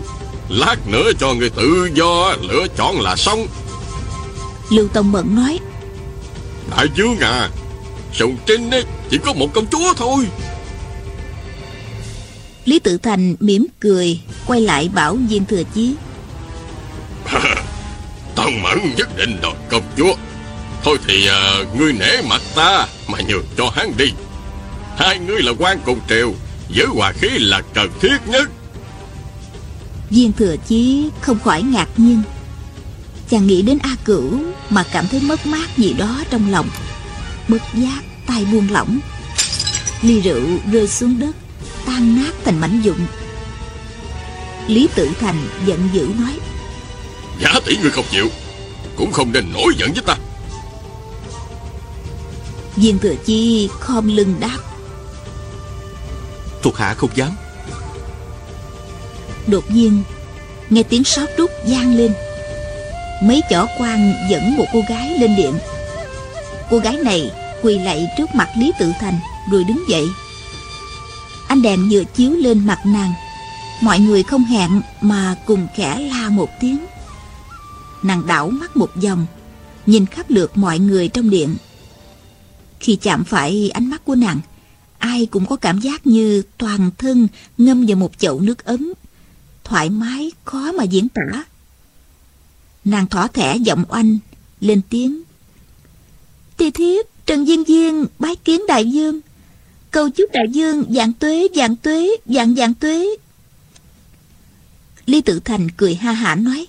Lát 0.49 0.77
nữa 0.87 1.11
cho 1.19 1.35
người 1.35 1.51
tự 1.51 1.91
do 1.95 2.35
Lựa 2.41 2.67
chọn 2.77 3.01
là 3.01 3.17
xong. 3.17 3.47
Lưu 4.71 4.89
Tông 4.89 5.13
Mẫn 5.13 5.35
nói 5.35 5.59
Đại 6.77 6.87
dương 6.95 7.19
à 7.19 7.49
Sùng 8.21 8.37
Trinh 8.47 8.71
ấy, 8.71 8.85
chỉ 9.11 9.19
có 9.19 9.33
một 9.33 9.55
công 9.55 9.67
chúa 9.67 9.95
thôi. 9.97 10.27
Lý 12.65 12.79
Tự 12.79 12.99
Thành 12.99 13.37
mỉm 13.41 13.67
cười 13.81 14.21
Quay 14.47 14.61
lại 14.61 14.91
bảo 14.95 15.15
Viên 15.29 15.45
Thừa 15.45 15.63
Chí. 15.75 15.95
Tông 18.35 18.63
Mẫn 18.63 18.79
nhất 18.97 19.17
định 19.17 19.37
đòi 19.43 19.55
công 19.71 19.83
chúa. 19.97 20.15
Thôi 20.85 20.99
thì 21.09 21.27
à, 21.27 21.65
ngươi 21.79 21.93
nể 21.93 22.23
mặt 22.29 22.43
ta 22.55 22.87
Mà 23.09 23.19
nhường 23.29 23.45
cho 23.57 23.71
hắn 23.75 23.93
đi. 23.97 24.07
Hai 24.97 25.19
ngươi 25.19 25.43
là 25.43 25.53
quan 25.59 25.79
cùng 25.85 26.01
triều 26.09 26.35
Giữ 26.69 26.87
hòa 26.87 27.13
khí 27.13 27.29
là 27.39 27.63
cần 27.75 27.91
thiết 28.01 28.17
nhất. 28.27 28.51
Viên 30.11 30.33
Thừa 30.33 30.57
Chí 30.69 31.09
không 31.21 31.39
khỏi 31.45 31.63
ngạc 31.63 31.89
nhiên. 31.97 32.23
Chàng 33.31 33.47
nghĩ 33.47 33.63
đến 33.63 33.79
A 33.83 33.97
Cửu 34.05 34.39
Mà 34.71 34.85
cảm 34.93 35.09
thấy 35.09 35.21
mất 35.21 35.47
mát 35.47 35.77
gì 35.77 35.93
đó 35.93 36.23
trong 36.31 36.51
lòng. 36.51 36.69
Bất 37.49 37.63
giác 37.75 38.10
tay 38.31 38.45
buông 38.53 38.69
lỏng. 38.71 38.99
Ly 40.03 40.21
rượu 40.21 40.43
rơi 40.73 40.89
xuống 40.89 41.19
đất 41.19 41.37
tan 41.87 42.17
nát 42.17 42.33
thành 42.45 42.61
mảnh 42.61 42.81
vụn. 42.85 42.99
Lý 44.67 44.89
tự 44.95 45.11
thành 45.21 45.49
giận 45.67 45.89
dữ 45.93 46.09
nói 46.19 46.39
giả 47.41 47.61
tỷ 47.67 47.77
ngươi 47.77 47.91
không 47.91 48.05
chịu 48.11 48.29
cũng 48.97 49.13
không 49.13 49.33
nên 49.33 49.53
nổi 49.53 49.73
giận 49.79 49.93
với 49.93 50.03
ta. 50.07 50.17
Viên 52.77 52.99
thừa 52.99 53.15
chi 53.25 53.69
khom 53.81 54.17
lưng 54.17 54.35
đáp 54.41 54.59
Thuộc 56.63 56.77
hạ 56.77 56.95
không 56.95 57.11
dám. 57.15 57.31
Đột 59.47 59.71
nhiên 59.71 60.03
Nghe 60.71 60.83
tiếng 60.83 61.05
sáo 61.05 61.27
trúc 61.37 61.51
vang 61.69 61.97
lên. 61.97 62.13
Mấy 63.23 63.41
chỏ 63.51 63.67
quan 63.79 64.15
dẫn 64.31 64.57
một 64.57 64.65
cô 64.73 64.81
gái 64.89 65.19
lên 65.19 65.37
điện. 65.37 65.53
Cô 66.71 66.79
gái 66.79 66.97
này 66.97 67.31
quỳ 67.63 67.79
lạy 67.79 68.07
trước 68.19 68.35
mặt 68.35 68.49
Lý 68.57 68.73
Tự 68.79 68.93
Thành, 69.01 69.19
Rồi 69.51 69.65
đứng 69.65 69.85
dậy. 69.89 70.09
Ánh 71.49 71.63
đèn 71.63 71.89
vừa 71.91 72.05
chiếu 72.05 72.31
lên 72.31 72.67
mặt 72.67 72.79
nàng. 72.87 73.13
Mọi 73.81 73.99
người 73.99 74.23
không 74.23 74.45
hẹn 74.45 74.83
Mà 75.01 75.37
cùng 75.47 75.67
khẽ 75.75 75.99
la 76.01 76.29
một 76.29 76.49
tiếng. 76.61 76.79
Nàng 78.03 78.27
đảo 78.27 78.51
mắt 78.51 78.77
một 78.77 78.91
vòng, 79.03 79.27
Nhìn 79.87 80.07
khắp 80.07 80.31
lượt 80.31 80.59
mọi 80.59 80.79
người 80.79 81.09
trong 81.09 81.31
điện. 81.31 81.57
Khi 82.81 82.97
chạm 82.97 83.25
phải 83.25 83.71
ánh 83.71 83.91
mắt 83.91 84.05
của 84.05 84.15
nàng, 84.15 84.41
Ai 84.99 85.27
cũng 85.27 85.47
có 85.47 85.57
cảm 85.57 85.81
giác 85.81 86.07
như 86.07 86.43
toàn 86.59 86.91
thân 86.99 87.29
ngâm 87.59 87.87
vào 87.87 87.97
một 87.97 88.19
chậu 88.19 88.41
nước 88.41 88.65
ấm, 88.65 88.93
Thoải 89.65 89.91
mái 89.91 90.33
khó 90.45 90.73
mà 90.73 90.85
diễn 90.85 91.09
tả. 91.09 91.45
Nàng 92.85 93.07
thỏ 93.07 93.29
thẻ 93.29 93.57
giọng 93.57 93.85
oanh, 93.89 94.19
Lên 94.61 94.81
tiếng. 94.91 95.23
Tỳ 96.61 96.71
thiếp 96.71 97.07
Trần 97.27 97.47
Diên 97.47 97.65
Diên 97.65 98.07
bái 98.19 98.37
kiến 98.37 98.67
đại 98.69 98.91
dương. 98.91 99.21
Cầu 99.91 100.11
chúc 100.11 100.31
đại 100.33 100.47
dương 100.51 100.85
dạng 100.91 101.13
tuế 101.13 101.49
dạng 101.55 101.77
tuế 101.77 102.17
dạng 102.27 102.55
dạng 102.55 102.75
tuế. 102.75 103.09
Lý 105.07 105.21
Tự 105.21 105.41
Thành 105.45 105.71
cười 105.77 105.95
ha 105.95 106.13
hả 106.13 106.35
nói. 106.35 106.67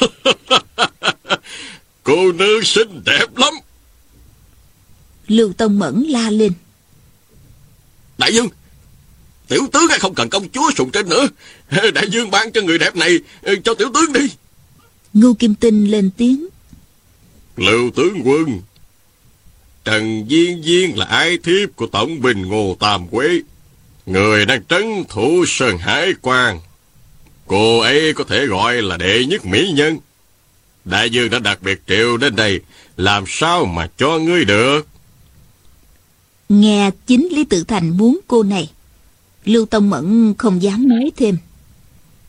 Cô 2.02 2.32
nương 2.32 2.64
xinh 2.64 3.02
đẹp 3.04 3.36
lắm. 3.36 3.54
Lưu 5.26 5.52
Tông 5.52 5.78
Mẫn 5.78 6.02
la 6.08 6.30
lên. 6.30 6.52
Đại 8.18 8.34
dương 8.34 8.48
Tiểu 9.48 9.68
tướng 9.72 9.88
hay 9.88 9.98
không 9.98 10.14
cần 10.14 10.30
công 10.30 10.48
chúa 10.48 10.70
sùng 10.76 10.90
trên 10.90 11.08
nữa. 11.08 11.28
Đại 11.94 12.10
dương 12.10 12.30
ban 12.30 12.52
cho 12.52 12.62
người 12.62 12.78
đẹp 12.78 12.96
này 12.96 13.18
Cho 13.64 13.74
tiểu 13.74 13.90
tướng 13.94 14.12
đi. 14.12 14.30
Ngô 15.14 15.34
Kim 15.38 15.54
Tinh 15.54 15.90
lên 15.90 16.10
tiếng 16.16 16.46
Lưu 17.56 17.90
tướng 17.90 18.20
quân, 18.24 18.60
Trần 19.84 20.26
viên 20.28 20.62
viên 20.62 20.98
là 20.98 21.06
ai 21.06 21.38
thiếp 21.38 21.76
của 21.76 21.86
Tổng 21.86 22.20
Bình 22.20 22.42
Ngô 22.42 22.76
Tam 22.80 23.08
Quế. 23.08 23.40
Người 24.06 24.46
đang 24.46 24.64
trấn 24.64 25.04
thủ 25.08 25.44
Sơn 25.46 25.78
Hải 25.78 26.12
Quan 26.22 26.60
Cô 27.46 27.78
ấy 27.78 28.12
có 28.14 28.24
thể 28.24 28.46
gọi 28.46 28.82
là 28.82 28.96
đệ 28.96 29.24
nhất 29.24 29.46
mỹ 29.46 29.72
nhân. 29.74 29.98
Đại 30.84 31.10
dương 31.10 31.30
đã 31.30 31.38
đặc 31.38 31.62
biệt 31.62 31.80
triệu 31.86 32.16
đến 32.16 32.36
đây, 32.36 32.60
Làm 32.96 33.24
sao 33.26 33.64
mà 33.64 33.88
cho 33.98 34.18
ngươi 34.18 34.44
được? 34.44 34.86
Nghe 36.48 36.90
chính 37.06 37.28
Lý 37.30 37.44
Tự 37.44 37.64
Thành 37.64 37.96
muốn 37.96 38.20
cô 38.26 38.42
này, 38.42 38.70
Lưu 39.44 39.66
Tông 39.66 39.90
Mẫn 39.90 40.34
không 40.38 40.62
dám 40.62 40.88
nói 40.88 41.12
thêm. 41.16 41.36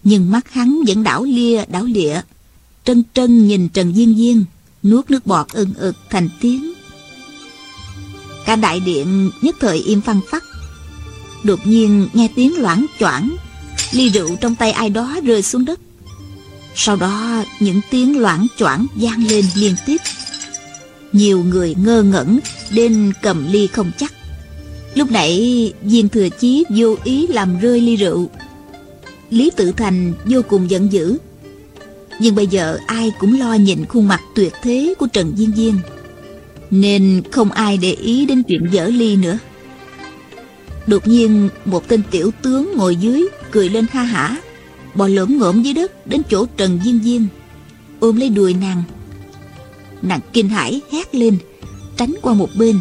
Nhưng 0.04 0.32
mắt 0.32 0.52
hắn 0.52 0.82
vẫn 0.88 1.04
đảo 1.04 1.24
lia, 1.24 1.66
đảo 1.68 1.84
lịa. 1.84 2.22
Trân 2.86 3.04
trân 3.14 3.48
nhìn 3.48 3.70
Trần 3.70 3.94
Diên 3.96 4.16
Diên 4.16 4.46
Nuốt 4.86 5.12
nước 5.12 5.26
bọt 5.26 5.48
ưng 5.54 5.74
ực 5.74 5.96
thành 6.10 6.30
tiếng. 6.42 6.74
Cả 8.46 8.56
đại 8.56 8.80
điện 8.80 9.32
nhất 9.42 9.56
thời 9.60 9.78
im 9.78 10.02
phăng 10.02 10.20
phắc. 10.30 10.44
Đột 11.44 11.60
nhiên 11.68 12.08
nghe 12.14 12.30
tiếng 12.36 12.62
loảng 12.62 12.86
choảng, 13.00 13.36
Ly 13.92 14.10
rượu 14.10 14.36
trong 14.42 14.56
tay 14.56 14.72
ai 14.72 14.90
đó 14.90 15.20
rơi 15.24 15.42
xuống 15.42 15.66
đất. 15.66 15.80
Sau 16.76 16.96
đó 16.96 17.44
những 17.60 17.82
tiếng 17.90 18.20
loảng 18.20 18.48
choảng 18.58 18.86
vang 18.96 19.28
lên 19.28 19.46
liên 19.56 19.76
tiếp. 19.86 19.98
Nhiều 21.12 21.44
người 21.44 21.76
ngơ 21.84 22.04
ngẩn 22.04 22.40
Đến 22.72 23.14
cầm 23.22 23.48
ly 23.52 23.68
không 23.68 23.92
chắc. 23.98 24.14
Lúc 24.96 25.12
nãy 25.12 25.74
viên 25.82 26.10
thừa 26.10 26.30
chí 26.30 26.64
vô 26.70 26.96
ý 27.04 27.28
làm 27.28 27.60
rơi 27.60 27.82
ly 27.82 27.96
rượu. 27.96 28.30
Lý 29.30 29.52
Tự 29.56 29.72
Thành 29.72 30.14
vô 30.26 30.42
cùng 30.50 30.70
giận 30.70 30.92
dữ 30.92 31.18
nhưng 32.20 32.36
bây 32.36 32.48
giờ 32.48 32.80
ai 32.88 33.12
cũng 33.20 33.40
lo 33.40 33.54
nhìn 33.54 33.86
khuôn 33.86 34.08
mặt 34.08 34.22
tuyệt 34.36 34.54
thế 34.64 34.94
của 35.00 35.08
Trần 35.08 35.34
Diên 35.38 35.54
Diên 35.56 35.76
Nên 36.72 37.24
không 37.32 37.52
ai 37.52 37.78
để 37.78 37.92
ý 37.92 38.26
đến 38.26 38.44
chuyện 38.44 38.68
dở 38.72 38.88
ly 38.88 39.16
nữa. 39.16 39.38
Đột 40.88 41.08
nhiên, 41.08 41.50
một 41.66 41.88
tên 41.88 42.02
tiểu 42.12 42.32
tướng 42.42 42.78
ngồi 42.78 42.96
dưới, 42.96 43.26
Cười 43.52 43.70
lên 43.70 43.86
ha 43.92 44.04
hả. 44.04 44.38
Bò 44.96 45.08
lỡm 45.08 45.38
ngộm 45.38 45.64
dưới 45.64 45.74
đất 45.74 46.08
đến 46.08 46.22
chỗ 46.30 46.46
Trần 46.58 46.80
Diên 46.84 47.00
Diên 47.04 47.28
Ôm 48.00 48.16
lấy 48.16 48.30
đùi 48.30 48.54
nàng. 48.54 48.84
Nàng 50.02 50.20
kinh 50.34 50.50
hãi 50.50 50.82
hét 50.92 51.16
lên, 51.16 51.38
Tránh 51.98 52.14
qua 52.22 52.34
một 52.34 52.50
bên. 52.56 52.80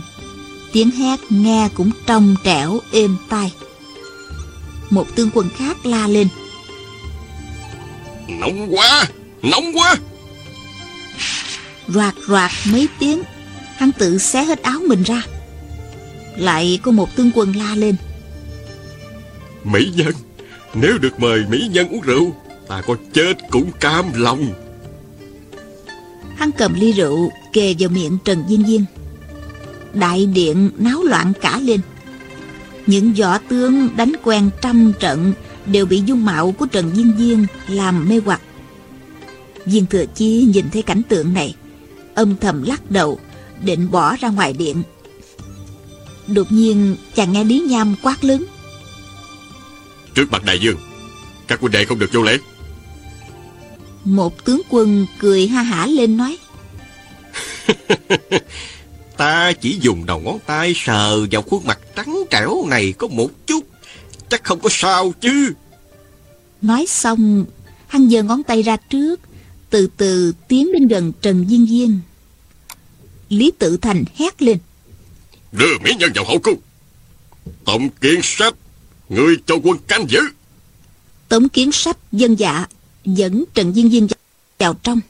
Tiếng 0.72 0.90
hét 0.90 1.20
nghe 1.30 1.68
cũng 1.74 1.90
trong 2.06 2.36
trẻo, 2.44 2.78
êm 2.92 3.16
tai. 3.28 3.52
Một 4.90 5.06
tướng 5.16 5.30
quân 5.34 5.48
khác 5.56 5.86
la 5.86 6.06
lên. 6.06 6.28
Nóng 8.28 8.74
quá! 8.74 9.08
Nóng 9.50 9.72
quá. 9.74 9.96
Roạt 11.88 12.14
roạt 12.28 12.50
mấy 12.72 12.88
tiếng 12.98 13.22
Hắn 13.76 13.92
tự 13.92 14.18
xé 14.18 14.44
hết 14.44 14.62
áo 14.62 14.80
mình 14.88 15.02
ra. 15.02 15.22
Lại 16.36 16.78
có 16.82 16.90
một 16.90 17.16
tướng 17.16 17.30
quân 17.34 17.56
la 17.56 17.74
lên. 17.74 17.96
Mỹ 19.64 19.92
nhân 19.96 20.12
Nếu 20.74 20.98
được 20.98 21.20
mời 21.20 21.44
Mỹ 21.48 21.68
nhân 21.72 21.88
uống 21.88 22.00
rượu 22.00 22.34
Ta 22.68 22.82
có 22.86 22.96
chết 23.12 23.34
cũng 23.50 23.70
cam 23.80 24.04
lòng. 24.14 24.48
Hắn 26.36 26.50
cầm 26.52 26.74
ly 26.74 26.92
rượu 26.92 27.32
kề 27.52 27.74
vào 27.78 27.90
miệng 27.90 28.18
Trần 28.24 28.44
Diên 28.48 28.66
Diên. 28.66 28.84
Đại 29.94 30.26
điện 30.26 30.70
náo 30.78 31.02
loạn 31.02 31.32
cả 31.40 31.58
lên. 31.58 31.80
Những 32.86 33.12
võ 33.12 33.38
tướng 33.38 33.88
đánh 33.96 34.12
quen 34.22 34.50
trăm 34.62 34.92
trận 35.00 35.32
Đều 35.66 35.86
bị 35.86 36.02
dung 36.06 36.24
mạo 36.24 36.52
của 36.52 36.66
Trần 36.66 36.90
Diên 36.94 37.12
Diên 37.18 37.46
làm 37.68 38.08
mê 38.08 38.20
hoặc 38.24 38.40
Viên 39.66 39.86
Thừa 39.86 40.04
Chi 40.14 40.46
nhìn 40.54 40.70
thấy 40.72 40.82
cảnh 40.82 41.02
tượng 41.08 41.34
này. 41.34 41.54
Âm 42.14 42.36
thầm 42.36 42.62
lắc 42.62 42.90
đầu 42.90 43.20
Định 43.62 43.90
bỏ 43.90 44.16
ra 44.16 44.28
ngoài 44.28 44.52
điện. 44.52 44.82
Đột 46.26 46.52
nhiên 46.52 46.96
chàng 47.14 47.32
nghe 47.32 47.44
Lý 47.44 47.60
Nham 47.60 47.94
quát 48.02 48.24
lớn. 48.24 48.44
Trước 50.14 50.30
mặt 50.30 50.44
đại 50.44 50.58
dương 50.60 50.76
Các 51.46 51.60
huynh 51.60 51.72
đệ 51.72 51.84
không 51.84 51.98
được 51.98 52.12
vô 52.12 52.22
lễ. 52.22 52.38
Một 54.04 54.44
tướng 54.44 54.60
quân 54.70 55.06
cười 55.18 55.46
ha 55.46 55.62
hả 55.62 55.86
lên 55.86 56.16
nói. 56.16 56.38
Ta 59.16 59.52
chỉ 59.52 59.78
dùng 59.80 60.06
đầu 60.06 60.20
ngón 60.20 60.38
tay 60.46 60.72
sờ 60.76 61.26
vào 61.30 61.42
khuôn 61.42 61.66
mặt 61.66 61.78
trắng 61.96 62.22
trẻo 62.30 62.66
này 62.68 62.94
có 62.98 63.06
một 63.06 63.28
chút. 63.46 63.60
Chắc 64.28 64.44
không 64.44 64.60
có 64.60 64.68
sao 64.72 65.12
chứ. 65.20 65.52
Nói 66.62 66.86
xong 66.88 67.44
Hắn 67.86 68.08
giơ 68.08 68.22
ngón 68.22 68.42
tay 68.42 68.62
ra 68.62 68.76
trước 68.76 69.20
Từ 69.70 69.88
từ 69.96 70.32
tiến 70.48 70.72
đến 70.72 70.88
gần 70.88 71.12
Trần 71.20 71.46
Diên 71.48 71.66
Diên. 71.66 71.98
Lý 73.28 73.52
Tự 73.58 73.76
Thành 73.76 74.04
hét 74.14 74.42
lên. 74.42 74.58
Đưa 75.52 75.78
mỹ 75.84 75.90
nhân 75.98 76.12
vào 76.14 76.24
hậu 76.24 76.38
cung. 76.38 76.58
Tổng 77.64 77.88
kiến 78.00 78.20
sách 78.22 78.54
Người 79.08 79.36
cho 79.46 79.54
quân 79.62 79.78
canh 79.88 80.06
giữ. 80.08 80.20
Tống 81.28 81.48
kiến 81.48 81.72
sách 81.72 81.98
dân 82.12 82.34
dạ 82.38 82.66
Dẫn 83.04 83.44
Trần 83.54 83.74
Diên 83.74 83.90
Diên 83.90 84.06
vào 84.58 84.74
trong. 84.82 85.00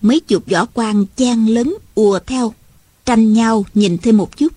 Mấy 0.00 0.20
chục 0.20 0.44
võ 0.50 0.66
quan 0.74 1.06
chen 1.16 1.46
lấn 1.46 1.74
ùa 1.94 2.18
theo 2.26 2.54
Tranh 3.04 3.32
nhau 3.32 3.64
nhìn 3.74 3.98
thêm 3.98 4.16
một 4.16 4.36
chút. 4.36 4.52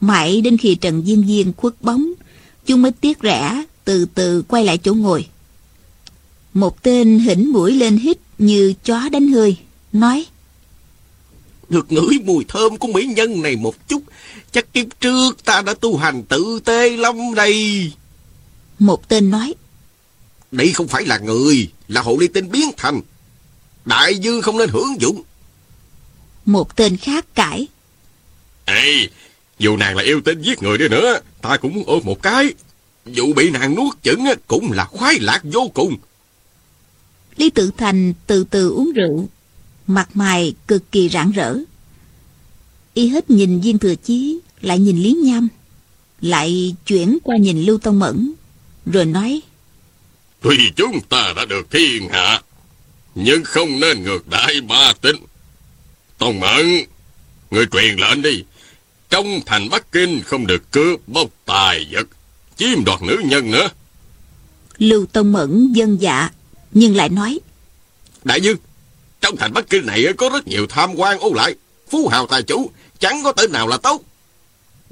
Mãi 0.00 0.40
đến 0.40 0.58
khi 0.58 0.74
Trần 0.74 1.02
Diên 1.06 1.26
Diên 1.26 1.52
khuất 1.52 1.82
bóng 1.82 2.12
Chúng 2.66 2.82
mới 2.82 2.92
tiếc 2.92 3.18
rẻ 3.22 3.64
Từ 3.84 4.06
từ 4.14 4.42
quay 4.42 4.64
lại 4.64 4.78
chỗ 4.78 4.94
ngồi 4.94 5.26
Một 6.54 6.82
tên 6.82 7.18
hỉnh 7.18 7.52
mũi 7.52 7.72
lên 7.72 7.96
hít 7.96 8.18
Như 8.38 8.74
chó 8.84 9.08
đánh 9.08 9.28
hơi 9.28 9.56
Nói. 9.92 10.26
Được 11.68 11.92
ngửi 11.92 12.18
mùi 12.24 12.44
thơm 12.48 12.76
của 12.76 12.88
mỹ 12.88 13.04
nhân 13.04 13.42
này 13.42 13.56
một 13.56 13.88
chút 13.88 14.02
Chắc 14.52 14.72
kiếp 14.72 14.86
trước 15.00 15.44
ta 15.44 15.62
đã 15.62 15.74
tu 15.74 15.96
hành 15.96 16.22
tự 16.22 16.60
tê 16.64 16.96
lắm 16.96 17.34
đây. 17.34 17.92
Một 18.78 19.08
tên 19.08 19.30
nói. 19.30 19.54
Đây 20.50 20.72
không 20.72 20.88
phải 20.88 21.06
là 21.06 21.18
người 21.18 21.68
Là 21.88 22.00
hộ 22.00 22.16
ly 22.20 22.28
tinh 22.28 22.50
biến 22.50 22.70
thành. 22.76 23.00
Đại 23.84 24.14
dương 24.18 24.42
không 24.42 24.58
nên 24.58 24.68
hưởng 24.68 25.00
dụng. 25.00 25.22
Một 26.44 26.76
tên 26.76 26.96
khác 26.96 27.26
cãi. 27.34 27.66
Ê 28.64 29.08
Dù 29.58 29.76
nàng 29.76 29.96
là 29.96 30.02
yêu 30.02 30.20
tinh 30.24 30.42
giết 30.42 30.62
người 30.62 30.78
đi 30.78 30.88
nữa 30.88 31.20
Ta 31.42 31.56
cũng 31.56 31.74
muốn 31.74 31.84
ôm 31.86 32.02
một 32.04 32.22
cái. 32.22 32.54
Dù 33.06 33.32
bị 33.32 33.50
nàng 33.50 33.74
nuốt 33.74 34.02
chửng 34.02 34.24
Cũng 34.46 34.72
là 34.72 34.84
khoái 34.84 35.18
lạc 35.20 35.40
vô 35.44 35.70
cùng 35.74 35.96
Lý 37.36 37.50
Tự 37.50 37.70
Thành 37.76 38.14
từ 38.26 38.44
từ 38.44 38.70
uống 38.70 38.92
rượu 38.92 39.28
Mặt 39.86 40.08
mày 40.14 40.54
cực 40.66 40.92
kỳ 40.92 41.08
rạng 41.08 41.30
rỡ 41.30 41.56
Y 42.94 43.08
hết 43.08 43.30
nhìn 43.30 43.60
viên 43.60 43.78
thừa 43.78 43.94
chí 43.94 44.38
Lại 44.60 44.78
nhìn 44.78 45.02
Lý 45.02 45.12
Nham 45.12 45.48
Lại 46.20 46.74
chuyển 46.86 47.18
qua 47.22 47.36
nhìn 47.36 47.62
Lưu 47.62 47.78
Tông 47.78 47.98
Mẫn 47.98 48.32
Rồi 48.86 49.04
nói 49.04 49.40
Tuy 50.40 50.56
chúng 50.76 51.00
ta 51.08 51.32
đã 51.36 51.44
được 51.44 51.70
thiên 51.70 52.08
hạ 52.08 52.42
Nhưng 53.14 53.44
không 53.44 53.80
nên 53.80 54.02
ngược 54.02 54.28
đại 54.28 54.60
ba 54.60 54.92
tính 55.00 55.16
Tông 56.22 56.40
Mận, 56.40 56.66
người 57.50 57.66
truyền 57.66 57.96
lệnh 57.96 58.22
đi. 58.22 58.44
Trong 59.10 59.40
thành 59.46 59.68
Bắc 59.70 59.92
Kinh 59.92 60.22
không 60.22 60.46
được 60.46 60.70
cướp 60.70 61.08
bóc 61.08 61.28
tài 61.44 61.86
vật, 61.90 62.08
chiếm 62.56 62.84
đoạt 62.84 63.02
nữ 63.02 63.22
nhân 63.24 63.50
nữa. 63.50 63.68
Lưu 64.78 65.06
Tông 65.06 65.32
Mẫn 65.32 65.72
dân 65.72 66.00
dạ, 66.00 66.30
nhưng 66.74 66.96
lại 66.96 67.08
nói. 67.08 67.40
Đại 68.24 68.40
dương, 68.40 68.56
trong 69.20 69.36
thành 69.36 69.52
Bắc 69.52 69.70
Kinh 69.70 69.86
này 69.86 70.04
có 70.16 70.28
rất 70.28 70.48
nhiều 70.48 70.66
tham 70.66 70.94
quan 70.94 71.18
ô 71.18 71.32
lại, 71.34 71.54
phú 71.90 72.08
hào 72.08 72.26
tài 72.26 72.42
chủ, 72.42 72.70
chẳng 72.98 73.20
có 73.24 73.32
tên 73.32 73.52
nào 73.52 73.68
là 73.68 73.76
tốt. 73.76 74.02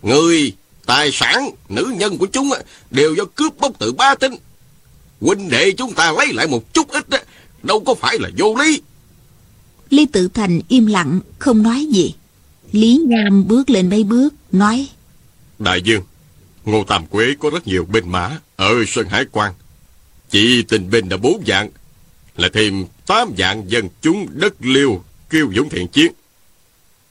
Người, 0.02 0.52
tài 0.86 1.10
sản, 1.12 1.50
nữ 1.68 1.94
nhân 1.96 2.18
của 2.18 2.26
chúng 2.26 2.50
đều 2.90 3.14
do 3.14 3.24
cướp 3.24 3.58
bóc 3.58 3.72
từ 3.78 3.92
ba 3.92 4.14
tinh. 4.14 4.34
Huynh 5.20 5.48
đệ 5.48 5.72
chúng 5.72 5.92
ta 5.92 6.12
lấy 6.12 6.32
lại 6.32 6.46
một 6.46 6.74
chút 6.74 6.88
ít, 6.88 7.06
đâu 7.62 7.80
có 7.80 7.94
phải 7.94 8.18
là 8.18 8.30
vô 8.38 8.54
lý. 8.54 8.80
Lý 9.90 10.06
Tự 10.06 10.28
Thành 10.28 10.60
im 10.68 10.86
lặng, 10.86 11.20
không 11.38 11.62
nói 11.62 11.86
gì. 11.86 12.14
Lý 12.72 13.00
Nham 13.06 13.48
bước 13.48 13.70
lên 13.70 13.90
mấy 13.90 14.04
bước, 14.04 14.34
nói. 14.52 14.88
Đại 15.58 15.82
dương, 15.82 16.02
Ngô 16.64 16.84
Tam 16.84 17.06
Quế 17.06 17.34
có 17.40 17.50
rất 17.50 17.66
nhiều 17.66 17.84
binh 17.84 18.08
mã 18.12 18.38
ở 18.56 18.74
Sơn 18.86 19.08
Hải 19.08 19.24
Quan. 19.32 19.52
Chỉ 20.30 20.62
tình 20.62 20.90
binh 20.90 21.08
đã 21.08 21.16
bốn 21.16 21.42
dạng, 21.46 21.70
là 22.36 22.48
thêm 22.52 22.84
tám 23.06 23.32
dạng 23.38 23.70
dân 23.70 23.88
chúng 24.02 24.26
đất 24.30 24.54
liêu 24.60 25.04
kêu 25.30 25.52
dũng 25.56 25.68
thiện 25.68 25.88
chiến. 25.88 26.12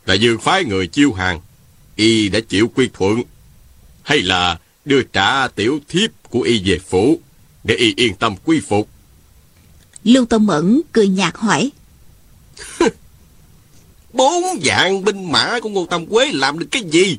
Đại 0.06 0.20
dương 0.20 0.40
phái 0.40 0.64
người 0.64 0.88
chiêu 0.88 1.14
hàng, 1.14 1.42
y 1.96 2.30
đã 2.30 2.40
chịu 2.50 2.72
quy 2.76 2.90
thuận, 2.94 3.24
hay 4.02 4.22
là 4.22 4.60
đưa 4.86 5.04
trả 5.04 5.48
tiểu 5.48 5.80
thiếp 5.88 6.10
của 6.30 6.42
y 6.42 6.62
về 6.66 6.80
phủ, 6.80 7.20
để 7.64 7.76
y 7.76 7.94
yên 7.98 8.16
tâm 8.16 8.36
quy 8.46 8.60
phục. 8.60 8.90
Lưu 10.04 10.26
Tông 10.26 10.46
Mẫn 10.46 10.82
cười 10.92 11.08
nhạt 11.08 11.34
hỏi. 11.38 11.72
Bốn 14.14 14.44
dạng 14.64 15.04
binh 15.04 15.32
mã 15.32 15.60
của 15.60 15.70
Ngô 15.70 15.86
Tam 15.86 16.06
Quế 16.06 16.32
làm 16.32 16.60
được 16.60 16.68
cái 16.72 16.84
gì? 16.84 17.18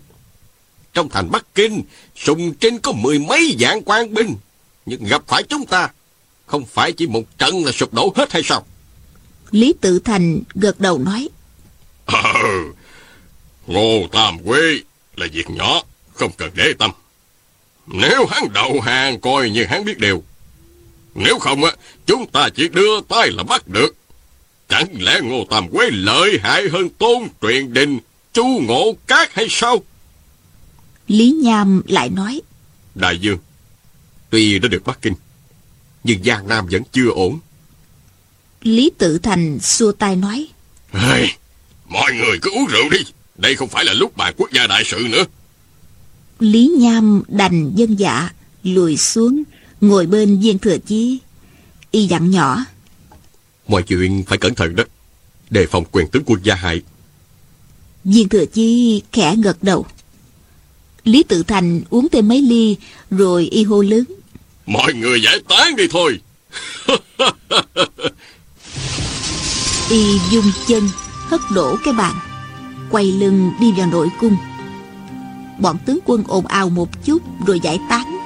Trong 0.95 1.09
thành 1.09 1.30
Bắc 1.30 1.54
Kinh, 1.54 1.83
sùng 2.16 2.54
trên 2.54 2.78
có 2.78 2.92
mười 2.92 3.19
mấy 3.19 3.57
dạng 3.61 3.83
quan 3.83 4.14
binh. 4.14 4.35
Nhưng 4.90 5.04
gặp 5.04 5.23
phải 5.26 5.42
chúng 5.42 5.66
ta, 5.66 5.88
không 6.47 6.66
phải 6.66 6.92
chỉ 6.92 7.06
một 7.06 7.38
trận 7.38 7.64
là 7.64 7.73
sụp 7.73 7.94
đổ 7.94 8.12
hết 8.16 8.32
hay 8.32 8.42
sao? 8.42 8.66
Lý 9.50 9.75
Tự 9.80 9.99
Thành 9.99 10.40
gật 10.54 10.80
đầu 10.80 10.99
nói. 10.99 11.28
Ờ, 12.06 12.23
Ngô 13.66 14.06
Tam 14.12 14.38
Quế 14.38 14.80
là 15.16 15.26
việc 15.32 15.50
nhỏ, 15.50 15.82
không 16.14 16.30
cần 16.37 16.50
để 16.54 16.73
tâm. 16.78 16.90
Nếu 17.87 18.26
hắn 18.26 18.52
đầu 18.52 18.80
hàng 18.80 19.20
coi 19.20 19.50
như 19.50 19.64
hắn 19.64 19.85
biết 19.85 19.99
điều. 19.99 20.23
Nếu 21.14 21.38
không, 21.38 21.64
á 21.64 21.73
chúng 22.06 22.26
ta 22.26 22.49
chỉ 22.54 22.68
đưa 22.68 23.00
tay 23.00 23.30
là 23.30 23.42
bắt 23.42 23.68
được. 23.68 23.97
Chẳng 24.68 24.87
lẽ 24.99 25.20
Ngô 25.23 25.44
Tam 25.50 25.68
Quế 25.68 25.90
lợi 25.90 26.38
hại 26.42 26.68
hơn 26.68 26.88
Tôn 26.88 27.23
Truyền 27.42 27.73
Đình, 27.73 27.99
Chu 28.32 28.61
Ngộ 28.62 28.97
Cát 29.06 29.32
hay 29.32 29.47
sao? 29.50 29.78
Lý 31.09 31.30
Nham 31.42 31.82
lại 31.87 32.08
nói. 32.08 32.41
Đại 32.95 33.19
Dương, 33.19 33.38
tuy 34.30 34.58
đã 34.58 34.69
được 34.69 34.86
Bắc 34.86 35.02
Kinh, 35.02 35.14
nhưng 36.04 36.25
Giang 36.25 36.49
Nam 36.49 36.66
vẫn 36.71 36.82
chưa 36.93 37.08
ổn. 37.08 37.38
Lý 38.62 38.90
Tự 38.99 39.19
Thành 39.19 39.58
xua 39.60 39.93
tay 39.93 40.16
nói. 40.16 40.49
Hey, 40.93 41.26
mọi 41.88 42.12
người 42.12 42.38
cứ 42.43 42.50
uống 42.50 42.66
rượu 42.66 42.88
đi, 42.90 42.99
đây 43.36 43.54
không 43.56 43.69
phải 43.69 43.84
là 43.84 43.93
lúc 43.93 44.16
bàn 44.16 44.34
quốc 44.36 44.50
gia 44.52 44.66
đại 44.66 44.82
sự 44.86 45.06
nữa. 45.10 45.25
Lý 46.40 46.73
Nham 46.78 47.23
đành 47.28 47.73
dân 47.75 47.99
dạ, 47.99 48.30
lùi 48.62 48.97
xuống, 48.97 49.43
ngồi 49.80 50.06
bên 50.06 50.40
viên 50.40 50.58
thừa 50.58 50.78
chí. 50.78 51.19
Y 51.90 52.06
dặn 52.06 52.30
nhỏ. 52.30 52.64
Mọi 53.69 53.82
chuyện 53.82 54.25
phải 54.26 54.38
cẩn 54.38 54.54
thận 54.54 54.76
đó, 54.76 54.84
đề 55.50 55.66
phòng 55.66 55.84
quyền 55.93 56.08
tướng 56.08 56.23
quân 56.26 56.40
gia 56.43 56.54
hại. 56.54 56.82
Viên 58.04 58.28
thừa 58.28 58.45
chí 58.47 59.02
khẽ 59.12 59.36
gật 59.43 59.62
đầu. 59.62 59.86
Lý 61.04 61.23
Tự 61.23 61.43
Thành 61.43 61.82
uống 61.90 62.08
thêm 62.12 62.28
mấy 62.28 62.43
ly, 62.43 62.76
rồi 63.10 63.45
y 63.45 63.64
hô 63.64 63.82
lớn. 63.82 64.04
Mọi 64.71 64.95
người 64.95 65.23
giải 65.23 65.39
tán 65.49 65.76
đi 65.76 65.85
thôi. 65.91 66.21
y 69.91 70.19
dung 70.30 70.52
chân, 70.67 70.89
hất 71.28 71.41
đổ 71.54 71.76
cái 71.85 71.95
bàn, 71.95 72.15
quay 72.91 73.04
lưng 73.04 73.50
đi 73.61 73.73
vào 73.73 73.87
nội 73.87 74.09
cung. 74.21 74.37
Bọn 75.59 75.76
tướng 75.87 75.99
quân 76.04 76.25
ồn 76.28 76.47
ào 76.47 76.69
một 76.69 77.04
chút 77.04 77.23
rồi 77.47 77.61
giải 77.61 77.78
tán. 77.89 78.19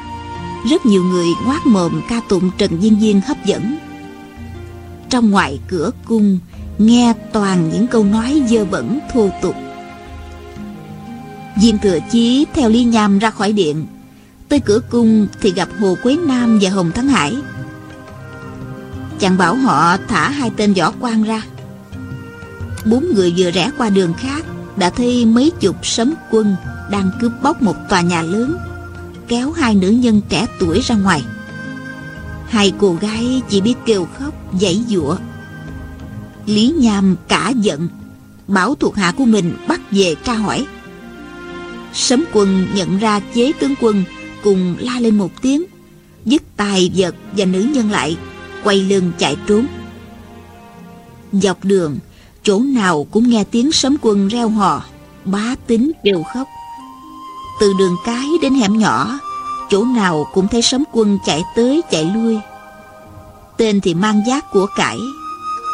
Rất 0.70 0.86
nhiều 0.86 1.04
người 1.04 1.28
ngoác 1.44 1.66
mồm 1.66 2.02
ca 2.08 2.20
tụng 2.28 2.50
Trần 2.58 2.80
Diên 2.80 3.00
Diên 3.00 3.20
hấp 3.20 3.46
dẫn. 3.46 3.76
Trong 5.10 5.30
ngoài 5.30 5.58
cửa 5.68 5.90
cung, 6.04 6.38
nghe 6.78 7.12
toàn 7.32 7.70
những 7.72 7.86
câu 7.86 8.04
nói 8.04 8.42
dơ 8.48 8.64
bẩn 8.64 9.00
thô 9.12 9.30
tục. 9.42 9.54
Diêm 11.56 11.78
Thừa 11.78 11.98
Chí 12.12 12.46
theo 12.54 12.68
Ly 12.68 12.84
Nham 12.84 13.18
ra 13.18 13.30
khỏi 13.30 13.52
điện 13.52 13.86
Tới 14.54 14.60
cửa 14.60 14.80
cung 14.90 15.26
thì 15.40 15.52
gặp 15.52 15.68
Hồ 15.80 15.96
Quế 16.02 16.16
Nam 16.16 16.58
và 16.62 16.70
Hồng 16.70 16.92
Thắng 16.92 17.08
Hải. 17.08 17.36
Chàng 19.18 19.38
bảo 19.38 19.54
họ 19.54 19.96
thả 20.08 20.30
hai 20.30 20.50
tên 20.56 20.74
võ 20.74 20.92
quan 21.00 21.22
ra. 21.22 21.42
Bốn 22.84 23.14
người 23.14 23.34
vừa 23.36 23.50
rẽ 23.50 23.70
qua 23.78 23.90
đường 23.90 24.14
khác, 24.14 24.44
Đã 24.76 24.90
thấy 24.90 25.26
mấy 25.26 25.52
chục 25.60 25.86
sấm 25.86 26.14
quân 26.30 26.56
Đang 26.90 27.10
cướp 27.20 27.32
bóc 27.42 27.62
một 27.62 27.74
tòa 27.88 28.00
nhà 28.00 28.22
lớn, 28.22 28.56
Kéo 29.28 29.52
hai 29.52 29.74
nữ 29.74 29.90
nhân 29.90 30.20
trẻ 30.28 30.46
tuổi 30.58 30.80
ra 30.80 30.94
ngoài. 30.94 31.24
Hai 32.48 32.72
cô 32.78 32.96
gái 33.00 33.42
chỉ 33.48 33.60
biết 33.60 33.74
kêu 33.86 34.08
khóc, 34.18 34.34
Giãy 34.60 34.84
giụa. 34.88 35.16
Lý 36.46 36.74
Nham 36.78 37.16
cả 37.28 37.52
giận, 37.56 37.88
Bảo 38.48 38.74
thuộc 38.74 38.96
hạ 38.96 39.12
của 39.16 39.24
mình 39.24 39.54
bắt 39.68 39.80
về 39.90 40.14
tra 40.24 40.34
hỏi. 40.34 40.66
Sấm 41.92 42.24
quân 42.32 42.66
nhận 42.74 42.98
ra 42.98 43.20
chế 43.34 43.52
tướng 43.60 43.74
quân 43.80 44.04
Cùng 44.44 44.76
la 44.78 45.00
lên 45.00 45.18
một 45.18 45.30
tiếng, 45.42 45.64
Dứt 46.24 46.42
tài 46.56 46.90
vật 46.96 47.14
và 47.36 47.44
nữ 47.44 47.60
nhân 47.74 47.90
lại, 47.90 48.16
Quay 48.64 48.80
lưng 48.80 49.12
chạy 49.18 49.36
trốn. 49.46 49.66
Dọc 51.32 51.64
đường, 51.64 51.98
Chỗ 52.42 52.58
nào 52.58 53.06
cũng 53.10 53.30
nghe 53.30 53.44
tiếng 53.44 53.72
sấm 53.72 53.96
quân 54.00 54.28
reo 54.28 54.48
hò, 54.48 54.84
Bá 55.24 55.54
tính 55.66 55.92
đều 56.04 56.22
khóc. 56.34 56.48
Từ 57.60 57.72
đường 57.78 57.96
cái 58.04 58.26
đến 58.42 58.54
hẻm 58.54 58.78
nhỏ, 58.78 59.18
Chỗ 59.70 59.84
nào 59.84 60.26
cũng 60.34 60.48
thấy 60.48 60.62
sấm 60.62 60.84
quân 60.92 61.18
chạy 61.26 61.42
tới 61.56 61.82
chạy 61.90 62.04
lui. 62.04 62.38
Tên 63.56 63.80
thì 63.80 63.94
mang 63.94 64.22
giác 64.26 64.50
của 64.52 64.66
cải, 64.76 64.98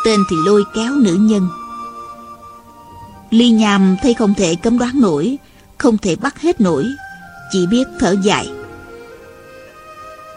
Tên 0.05 0.21
thì 0.31 0.37
lôi 0.47 0.65
kéo 0.75 0.95
nữ 0.95 1.15
nhân. 1.21 1.49
Ly 3.31 3.51
nhàm 3.51 3.97
thấy 4.03 4.15
không 4.15 4.35
thể 4.35 4.55
cấm 4.55 4.79
đoán 4.79 5.01
nổi, 5.01 5.39
không 5.79 5.99
thể 5.99 6.17
bắt 6.17 6.41
hết 6.41 6.61
nổi, 6.61 6.85
chỉ 7.53 7.67
biết 7.67 7.87
thở 8.01 8.17
dài 8.23 8.49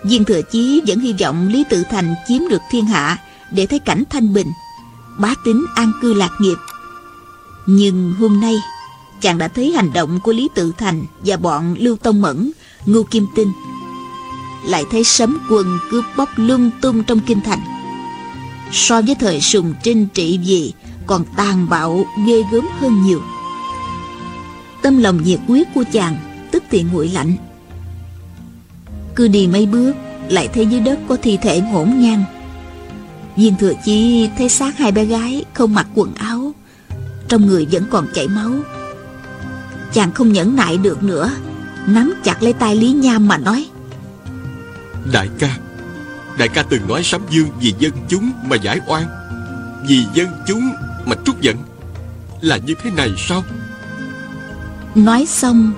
viên 0.03 0.25
thừa 0.25 0.41
chí 0.41 0.81
vẫn 0.87 0.99
hy 0.99 1.13
vọng 1.19 1.47
lý 1.47 1.63
tự 1.69 1.83
thành 1.91 2.15
chiếm 2.27 2.47
được 2.49 2.61
thiên 2.71 2.85
hạ 2.85 3.17
để 3.51 3.65
thấy 3.65 3.79
cảnh 3.79 4.03
thanh 4.09 4.33
bình, 4.33 4.47
bá 5.17 5.33
tính 5.45 5.65
an 5.75 5.91
cư 6.01 6.13
lạc 6.13 6.31
nghiệp. 6.39 6.57
Nhưng 7.65 8.13
hôm 8.19 8.41
nay, 8.41 8.55
chàng 9.21 9.37
đã 9.37 9.47
thấy 9.47 9.71
hành 9.71 9.93
động 9.93 10.19
của 10.23 10.33
lý 10.33 10.49
tự 10.55 10.71
thành 10.77 11.03
và 11.25 11.37
bọn 11.37 11.75
lưu 11.79 11.97
tông 11.97 12.21
mẫn, 12.21 12.51
ngô 12.85 13.03
kim 13.03 13.25
tinh, 13.35 13.51
lại 14.65 14.85
thấy 14.91 15.03
sấm 15.03 15.39
quần 15.49 15.79
cướp 15.91 16.05
bóc 16.17 16.29
lung 16.35 16.69
tung 16.81 17.03
trong 17.03 17.19
kinh 17.19 17.41
thành. 17.41 17.59
So 18.71 19.01
với 19.01 19.15
thời 19.15 19.41
sùng 19.41 19.73
trinh 19.83 20.07
trị 20.13 20.39
vì 20.45 20.73
còn 21.07 21.25
tàn 21.37 21.69
bạo, 21.69 22.05
ghê 22.27 22.43
gớm 22.51 22.67
hơn 22.79 23.03
nhiều. 23.03 23.21
Tâm 24.81 24.97
lòng 24.97 25.23
nhiệt 25.23 25.39
quyết 25.47 25.67
của 25.75 25.83
chàng 25.93 26.17
Tức 26.53 26.63
thì 26.69 26.83
nguội 26.83 27.09
lạnh. 27.09 27.35
Cứ 29.15 29.27
đi 29.27 29.47
mấy 29.47 29.65
bước 29.65 29.93
Lại 30.29 30.49
thấy 30.53 30.65
dưới 30.65 30.79
đất 30.79 30.99
có 31.07 31.17
thi 31.21 31.37
thể 31.41 31.61
ngổn 31.61 31.99
ngang 31.99 32.23
Viên 33.35 33.55
thừa 33.55 33.73
chi 33.85 34.29
thấy 34.37 34.49
xác 34.49 34.77
hai 34.77 34.91
bé 34.91 35.05
gái 35.05 35.45
Không 35.53 35.73
mặc 35.73 35.87
quần 35.95 36.13
áo 36.15 36.51
Trong 37.27 37.45
người 37.45 37.67
vẫn 37.71 37.83
còn 37.91 38.07
chảy 38.13 38.27
máu. 38.27 38.51
Chàng 39.93 40.11
không 40.11 40.31
nhẫn 40.31 40.55
nại 40.55 40.77
được 40.77 41.03
nữa 41.03 41.31
Nắm 41.87 42.13
chặt 42.23 42.43
lấy 42.43 42.53
tay 42.53 42.75
Lý 42.75 42.91
Nham 42.91 43.27
mà 43.27 43.37
nói. 43.37 43.65
Đại 45.11 45.29
ca 45.39 45.57
Đại 46.37 46.47
ca 46.47 46.63
từng 46.63 46.87
nói 46.87 47.03
sấm 47.03 47.21
dương 47.29 47.47
vì 47.59 47.73
dân 47.79 47.91
chúng 48.09 48.31
mà 48.45 48.55
giải 48.55 48.79
oan 48.87 49.03
Vì 49.87 50.05
dân 50.13 50.27
chúng 50.47 50.69
mà 51.05 51.15
trút 51.25 51.41
giận. 51.41 51.57
Là 52.41 52.57
như 52.57 52.73
thế 52.83 52.91
này 52.91 53.09
sao? 53.17 53.43
Nói 54.95 55.25
xong 55.25 55.73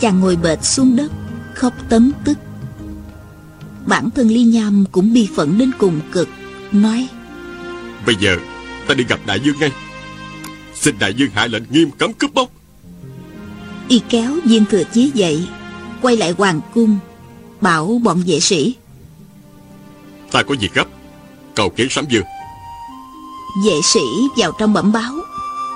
Chàng 0.00 0.20
ngồi 0.20 0.36
bệt 0.36 0.64
xuống 0.64 0.96
đất 0.96 1.12
Khóc 1.54 1.72
tấm 1.88 2.12
tức 2.24 2.38
Bản 3.86 4.10
thân 4.10 4.28
Ly 4.28 4.42
Nham 4.42 4.84
cũng 4.92 5.12
bi 5.12 5.28
phẫn 5.36 5.58
đến 5.58 5.70
cùng 5.78 6.00
cực 6.12 6.28
Nói 6.72 7.08
Bây 8.06 8.14
giờ 8.14 8.36
ta 8.88 8.94
đi 8.94 9.04
gặp 9.04 9.20
đại 9.26 9.40
dương 9.40 9.58
ngay. 9.60 9.72
Xin 10.74 10.98
đại 10.98 11.14
dương 11.14 11.30
hạ 11.34 11.46
lệnh 11.46 11.62
nghiêm 11.70 11.90
cấm 11.90 12.12
cướp 12.12 12.34
bóc. 12.34 12.48
Y 13.88 14.00
kéo 14.08 14.36
viên 14.44 14.64
thừa 14.64 14.82
chí 14.92 15.10
dậy 15.14 15.48
Quay 16.02 16.16
lại 16.16 16.34
hoàng 16.38 16.60
cung 16.74 16.98
Bảo 17.60 18.00
bọn 18.02 18.22
vệ 18.26 18.40
sĩ. 18.40 18.74
Ta 20.32 20.42
có 20.42 20.54
việc 20.60 20.74
gấp 20.74 20.86
Cầu 21.54 21.70
kiến 21.70 21.86
sấm 21.90 22.04
dương. 22.08 22.24
Vệ 23.66 23.80
sĩ 23.84 24.00
vào 24.36 24.52
trong 24.58 24.72
bẩm 24.72 24.92
báo 24.92 25.14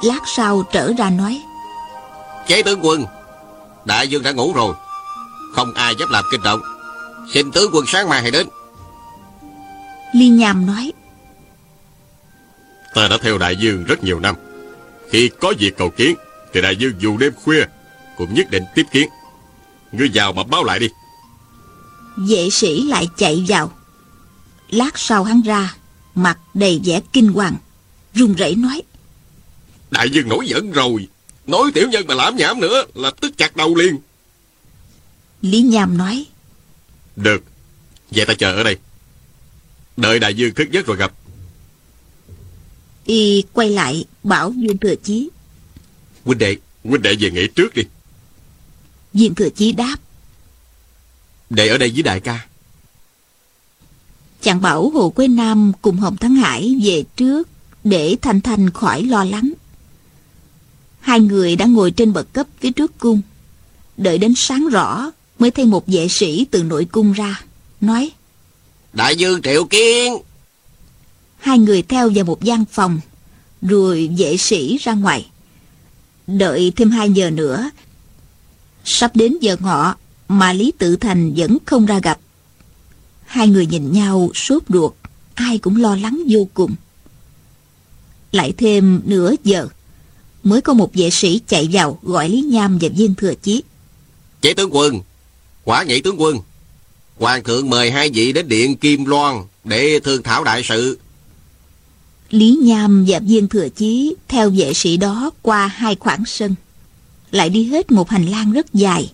Lát 0.03 0.21
sau 0.37 0.63
trở 0.73 0.93
ra 0.99 1.11
nói 1.11 1.43
Chế 2.49 2.63
tướng 2.63 2.81
quân 2.83 3.05
Đại 3.85 4.09
dương 4.09 4.23
đã 4.23 4.33
ngủ 4.33 4.53
rồi. 4.53 4.75
Không 5.55 5.75
ai 5.75 5.95
dám 5.99 6.09
làm 6.11 6.25
kinh 6.31 6.43
động 6.43 6.61
Xin 7.33 7.53
tướng 7.53 7.71
quân 7.75 7.85
sáng 7.87 8.09
mai 8.09 8.23
hãy 8.23 8.31
đến? 8.31 8.47
Ly 10.15 10.29
Nham 10.29 10.67
nói. 10.67 10.93
Ta 12.95 13.09
đã 13.09 13.19
theo 13.23 13.39
đại 13.39 13.57
dương 13.57 13.85
rất 13.85 14.05
nhiều 14.05 14.21
năm. 14.21 14.35
Khi 15.11 15.31
có 15.41 15.55
việc 15.59 15.77
cầu 15.77 15.91
kiến 15.91 16.17
Thì 16.53 16.61
đại 16.61 16.77
dương 16.77 16.93
dù 17.01 17.17
đêm 17.17 17.33
khuya 17.45 17.65
Cũng 18.17 18.35
nhất 18.35 18.51
định 18.51 18.63
tiếp 18.75 18.87
kiến. 18.93 19.09
Ngươi 19.93 20.11
vào 20.15 20.33
mà 20.33 20.43
báo 20.43 20.65
lại 20.65 20.79
đi. 20.79 20.89
Vệ 22.17 22.51
sĩ 22.51 22.83
lại 22.83 23.09
chạy 23.17 23.45
vào. 23.49 23.73
Lát 24.71 24.99
sau 24.99 25.25
hắn 25.25 25.41
ra 25.41 25.75
Mặt 26.15 26.39
đầy 26.55 26.81
vẻ 26.85 27.01
kinh 27.13 27.33
hoàng 27.33 27.57
run 28.15 28.35
rẩy 28.35 28.55
nói. 28.55 28.83
Đại 29.91 30.11
dương 30.11 30.29
nổi 30.29 30.47
giận 30.47 30.73
rồi. 30.73 31.09
Nói 31.47 31.71
tiểu 31.75 31.89
nhân 31.89 32.07
mà 32.07 32.15
làm 32.15 32.37
nhảm 32.37 32.61
nữa 32.61 32.85
Là 32.95 33.11
tức 33.21 33.33
chặt 33.37 33.57
đầu 33.57 33.75
liền. 33.75 33.99
Lý 35.43 35.63
Nham 35.63 35.99
nói 35.99 36.27
Được. 37.17 37.45
Vậy 38.11 38.27
ta 38.27 38.35
chờ 38.35 38.55
ở 38.55 38.63
đây. 38.63 38.77
Đợi 39.97 40.19
đại 40.19 40.35
dương 40.35 40.55
thức 40.55 40.71
giấc 40.71 40.87
rồi 40.87 40.97
gặp. 40.97 41.13
Y 43.05 43.45
quay 43.53 43.71
lại 43.71 44.05
bảo 44.23 44.51
viên 44.51 44.79
thừa 44.79 44.95
chí. 44.95 45.29
Huynh 46.25 46.39
đệ 46.39 46.57
Huynh 46.85 47.03
đệ 47.03 47.15
về 47.21 47.31
nghỉ 47.31 47.47
trước 47.47 47.75
đi. 47.75 47.83
Viên 49.13 49.35
thừa 49.35 49.49
chí 49.49 49.73
đáp. 49.73 49.97
Đệ 51.51 51.69
ở 51.69 51.79
đây 51.79 51.91
với 51.91 52.03
đại 52.03 52.21
ca. 52.21 52.47
Chàng 54.41 54.61
bảo 54.61 54.91
Hồ 54.91 55.11
Quế 55.11 55.29
Nam 55.29 55.73
cùng 55.83 55.97
Hồng 55.97 56.17
Thắng 56.17 56.35
Hải 56.35 56.77
về 56.85 57.05
trước 57.17 57.49
để 57.85 58.17
Thanh 58.23 58.41
Thanh 58.41 58.71
khỏi 58.71 59.03
lo 59.03 59.25
lắng. 59.25 59.53
Hai 61.01 61.21
người 61.21 61.57
đã 61.57 61.67
ngồi 61.67 61.91
trên 61.91 62.13
bậc 62.13 62.33
cấp 62.33 62.47
phía 62.61 62.71
trước 62.71 62.99
cung. 62.99 63.21
Đợi 63.97 64.19
đến 64.19 64.35
sáng 64.37 64.69
rõ 64.69 65.11
mới 65.45 65.51
thấy 65.51 65.65
một 65.65 65.85
vệ 65.87 66.09
sĩ 66.09 66.47
từ 66.51 66.63
nội 66.63 66.85
cung 66.93 67.13
ra, 67.13 67.41
nói 67.81 68.11
Đại 68.93 69.17
dương 69.17 69.43
triệu 69.43 69.65
kiến 69.65 70.17
Hai 71.39 71.59
người 71.59 71.83
theo 71.83 72.11
vào 72.15 72.25
một 72.25 72.43
gian 72.43 72.65
phòng, 72.65 73.01
rồi 73.63 74.11
vệ 74.19 74.37
sĩ 74.37 74.79
ra 74.81 74.93
ngoài. 74.93 75.31
Đợi 76.27 76.73
thêm 76.77 76.91
hai 76.91 77.11
giờ 77.11 77.31
nữa, 77.31 77.71
sắp 78.85 79.17
đến 79.17 79.39
giờ 79.41 79.57
ngọ 79.61 79.97
mà 80.29 80.53
Lý 80.53 80.73
Tự 80.79 80.97
Thành 80.97 81.35
vẫn 81.37 81.59
không 81.65 81.87
ra 81.87 81.99
gặp. 81.99 82.19
Hai 83.25 83.49
người 83.49 83.67
nhìn 83.67 83.93
nhau 83.93 84.31
sốt 84.35 84.63
ruột, 84.69 84.93
ai 85.35 85.59
cũng 85.59 85.77
lo 85.77 85.97
lắng 85.97 86.23
vô 86.29 86.49
cùng. 86.55 86.75
Lại 88.33 88.53
thêm 88.57 89.01
nửa 89.05 89.35
giờ, 89.45 89.69
mới 90.43 90.61
có 90.61 90.73
một 90.73 90.95
vệ 90.95 91.11
sĩ 91.11 91.41
chạy 91.49 91.69
vào 91.73 91.99
gọi 92.03 92.29
Lý 92.29 92.41
Nham 92.41 92.79
và 92.81 92.89
Viên 92.97 93.15
Thừa 93.15 93.35
Chí. 93.35 93.63
Chế 94.41 94.55
tướng 94.55 94.75
quân 94.75 95.01
Quả 95.65 95.83
nhị 95.83 96.01
tướng 96.01 96.21
quân 96.21 96.39
Hoàng 97.19 97.45
thượng 97.45 97.71
mời 97.71 97.91
hai 97.91 98.11
vị 98.11 98.33
đến 98.33 98.49
điện 98.49 98.77
Kim 98.77 99.05
Loan 99.05 99.43
Để 99.65 100.01
thương 100.05 100.23
thảo 100.23 100.45
đại 100.45 100.63
sự 100.65 100.99
Lý 102.31 102.59
Nham 102.63 103.05
và 103.09 103.19
Viên 103.19 103.49
Thừa 103.49 103.69
Chí 103.69 104.15
theo 104.29 104.51
vệ 104.51 104.75
sĩ 104.75 104.97
đó 104.97 105.31
qua 105.43 105.67
hai 105.67 105.97
khoảng 106.01 106.25
sân. 106.27 106.55
Lại 107.31 107.49
đi 107.49 107.65
hết 107.65 107.93
một 107.93 108.11
hành 108.11 108.27
lang 108.27 108.53
rất 108.53 108.75
dài. 108.75 109.13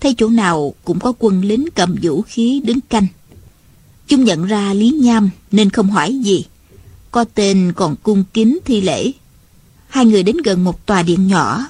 Thấy 0.00 0.14
chỗ 0.18 0.28
nào 0.28 0.74
cũng 0.84 1.00
có 1.00 1.12
quân 1.18 1.42
lính 1.44 1.66
cầm 1.74 1.96
vũ 2.02 2.22
khí 2.22 2.60
đứng 2.64 2.80
canh. 2.80 3.06
Chúng 4.08 4.24
nhận 4.24 4.46
ra 4.46 4.74
Lý 4.74 4.90
Nham 4.90 5.30
nên 5.50 5.70
không 5.70 5.90
hỏi 5.90 6.18
gì. 6.22 6.44
Có 7.10 7.24
tên 7.34 7.72
còn 7.76 7.96
cung 8.02 8.24
kính 8.34 8.58
thi 8.64 8.80
lễ. 8.80 9.12
Hai 9.88 10.06
người 10.06 10.22
đến 10.22 10.36
gần 10.44 10.64
một 10.64 10.86
tòa 10.86 11.02
điện 11.02 11.26
nhỏ. 11.26 11.64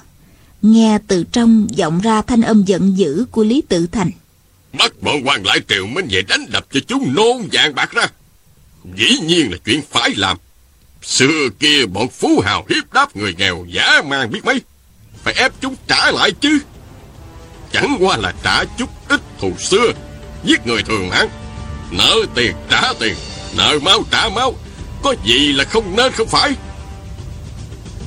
Nghe 0.71 0.97
từ 1.07 1.23
trong 1.31 1.67
vọng 1.77 1.99
ra 1.99 2.21
thanh 2.21 2.41
âm 2.41 2.63
giận 2.63 2.97
dữ 2.97 3.25
của 3.31 3.43
Lý 3.43 3.61
Tự 3.69 3.87
Thành. 3.91 4.11
Bắt 4.73 4.93
bọn 5.01 5.15
quan 5.25 5.45
lại 5.45 5.59
triều 5.67 5.87
minh 5.87 6.07
về 6.09 6.21
đánh 6.21 6.45
đập 6.49 6.65
cho 6.71 6.79
chúng 6.87 7.13
nôn 7.15 7.47
vàng 7.51 7.75
bạc 7.75 7.91
ra. 7.91 8.07
Dĩ 8.95 9.19
nhiên 9.19 9.51
là 9.51 9.57
chuyện 9.65 9.81
phải 9.91 10.09
làm. 10.15 10.37
Xưa 11.01 11.49
kia 11.59 11.85
bọn 11.85 12.07
phú 12.07 12.41
hào 12.45 12.65
hiếp 12.69 12.93
đáp 12.93 13.15
người 13.15 13.35
nghèo 13.37 13.65
giả 13.69 14.01
mang 14.01 14.31
biết 14.31 14.45
mấy. 14.45 14.61
Phải 15.23 15.33
ép 15.33 15.51
chúng 15.61 15.75
trả 15.87 16.11
lại 16.11 16.31
chứ. 16.31 16.59
Chẳng 17.73 17.97
qua 17.99 18.17
là 18.17 18.33
trả 18.43 18.63
chút 18.77 18.89
ít 19.09 19.21
thù 19.39 19.51
xưa 19.59 19.91
Giết 20.43 20.67
người 20.67 20.83
thường 20.83 21.09
hẳn. 21.09 21.29
Nợ 21.91 22.15
tiền 22.35 22.55
trả 22.69 22.93
tiền 22.99 23.15
Nợ 23.57 23.79
máu 23.81 24.03
trả 24.11 24.29
máu. 24.29 24.53
Có 25.03 25.15
gì 25.25 25.53
là 25.53 25.63
không 25.63 25.95
nên 25.95 26.11
không 26.11 26.27
phải? 26.27 26.55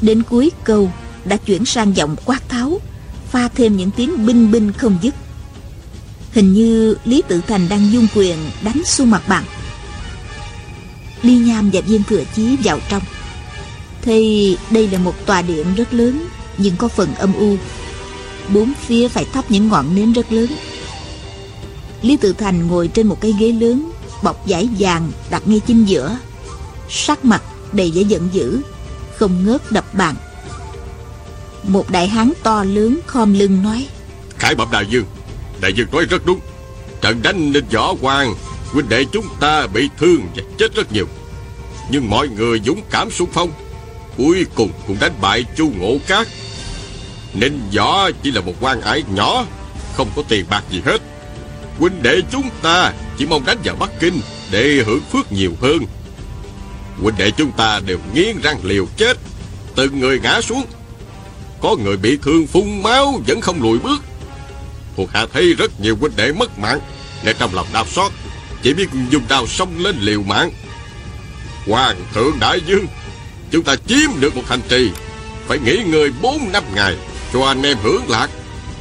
Đến 0.01 0.23
cuối 0.23 0.51
câu 0.65 0.91
đã 1.25 1.37
chuyển 1.37 1.65
sang 1.65 1.97
giọng 1.97 2.17
quát 2.25 2.49
tháo, 2.49 2.81
pha 3.31 3.49
thêm 3.49 3.77
những 3.77 3.91
tiếng 3.91 4.27
binh 4.27 4.51
binh 4.51 4.73
không 4.73 4.99
dứt. 5.03 5.15
Hình 6.33 6.53
như 6.53 6.97
Lý 7.05 7.23
Tự 7.29 7.41
Thành 7.47 7.69
đang 7.69 7.93
dung 7.93 8.07
quyền 8.15 8.37
đánh 8.63 8.85
xuống 8.85 9.11
mặt 9.11 9.23
bằng. 9.29 9.45
Ly 11.23 11.37
Nham 11.37 11.71
và 11.73 11.81
Viên 11.81 12.03
Thừa 12.03 12.23
Chí 12.37 12.57
vào 12.65 12.79
trong. 12.89 13.03
Thì 14.03 14.57
đây 14.71 14.89
là 14.89 14.99
một 14.99 15.27
tòa 15.27 15.43
điện 15.43 15.75
rất 15.75 15.95
lớn, 15.95 16.27
nhưng 16.59 16.77
có 16.77 16.89
phần 16.89 17.15
âm 17.15 17.33
u. 17.35 17.57
Bốn 18.49 18.73
phía 18.87 19.09
phải 19.09 19.25
thắp 19.33 19.51
những 19.51 19.69
ngọn 19.69 19.95
nến 19.95 20.13
rất 20.13 20.33
lớn. 20.33 20.47
Lý 22.03 22.17
Tự 22.17 22.33
Thành 22.33 22.67
ngồi 22.67 22.89
trên 22.89 23.07
một 23.07 23.21
cái 23.21 23.35
ghế 23.41 23.53
lớn, 23.53 23.91
bọc 24.23 24.43
vải 24.47 24.69
vàng 24.79 25.13
đặt 25.31 25.43
ngay 25.49 25.61
chính 25.67 25.85
giữa. 25.85 26.19
Sắc 26.91 27.25
mặt 27.25 27.43
đầy 27.73 27.91
vẻ 27.91 28.03
giận 28.03 28.29
dữ, 28.33 28.61
không 29.17 29.47
ngớt 29.47 29.73
đập 29.73 29.95
bàn. 29.95 30.15
Một 31.63 31.91
đại 31.91 32.09
hán 32.09 32.33
to 32.43 32.65
lớn, 32.65 33.01
khom 33.07 33.33
lưng 33.33 33.63
nói. 33.63 33.87
Khải 34.39 34.55
bẩm 34.55 34.69
đại 34.73 34.87
dương 34.87 35.05
Đại 35.61 35.73
dương 35.73 35.89
nói 35.93 36.05
rất 36.05 36.27
đúng. 36.27 36.41
Trận 37.01 37.23
đánh 37.23 37.53
nên 37.53 37.65
võ 37.73 37.95
quan 38.01 38.35
Huynh 38.73 38.89
đệ 38.89 39.05
chúng 39.13 39.27
ta 39.41 39.67
bị 39.67 39.89
thương 39.99 40.21
và 40.37 40.43
chết 40.59 40.75
rất 40.75 40.93
nhiều. 40.93 41.07
Nhưng 41.91 42.11
mọi 42.11 42.29
người 42.29 42.61
dũng 42.67 42.83
cảm 42.91 43.11
xung 43.11 43.29
phong, 43.33 43.51
Cuối 44.17 44.47
cùng 44.55 44.71
cũng 44.87 44.97
đánh 45.01 45.13
bại 45.21 45.45
chu 45.57 45.73
ngộ 45.79 45.97
cát. 46.07 46.29
Nên 47.35 47.61
võ 47.77 48.11
chỉ 48.23 48.31
là 48.31 48.41
một 48.41 48.55
quan 48.61 48.81
ải 48.81 49.05
nhỏ, 49.15 49.47
Không 49.95 50.11
có 50.17 50.23
tiền 50.29 50.45
bạc 50.51 50.65
gì 50.71 50.83
hết. 50.85 51.01
Huynh 51.79 52.03
đệ 52.03 52.21
chúng 52.33 52.51
ta 52.63 52.93
chỉ 53.19 53.27
mong 53.27 53.45
đánh 53.45 53.59
vào 53.65 53.77
Bắc 53.77 53.91
Kinh 54.01 54.21
Để 54.51 54.83
hưởng 54.87 55.03
phước 55.13 55.33
nhiều 55.33 55.53
hơn. 55.61 55.79
Huynh 57.03 57.17
đệ 57.19 57.31
chúng 57.31 57.53
ta 57.53 57.81
đều 57.87 57.99
nghiến 58.15 58.41
răng 58.43 58.59
liều 58.63 58.87
chết, 58.97 59.19
Từng 59.75 60.01
người 60.01 60.21
ngã 60.21 60.41
xuống. 60.41 60.65
Có 61.61 61.77
người 61.77 61.97
bị 61.97 62.19
thương 62.23 62.47
phun 62.47 62.83
máu, 62.83 63.21
Vẫn 63.27 63.41
không 63.41 63.63
lùi 63.63 63.79
bước. 63.79 64.03
Thuộc 64.97 65.11
hạ 65.13 65.27
thấy 65.33 65.55
rất 65.55 65.81
nhiều 65.81 65.97
huynh 66.01 66.17
đệ 66.17 66.33
mất 66.33 66.59
mạng, 66.59 66.81
để 67.25 67.35
trong 67.39 67.55
lòng 67.55 67.67
đau 67.73 67.87
xót, 67.87 68.13
Chỉ 68.63 68.75
biết 68.75 68.89
dùng 69.11 69.23
đao 69.29 69.47
xông 69.47 69.79
lên 69.79 69.97
liều 70.01 70.23
mạng. 70.23 70.51
Hoàng 71.67 71.97
thượng 72.15 72.39
đại 72.41 72.61
dương, 72.67 72.87
Chúng 73.51 73.65
ta 73.65 73.77
chiếm 73.87 74.21
được 74.21 74.37
một 74.37 74.43
thành 74.49 74.61
trì, 74.69 74.91
Phải 75.47 75.59
nghỉ 75.59 75.77
ngơi 75.87 76.11
bốn 76.23 76.53
năm 76.53 76.65
ngày, 76.75 76.97
Cho 77.33 77.45
anh 77.47 77.63
em 77.63 77.77
hưởng 77.83 78.09
lạc, 78.09 78.31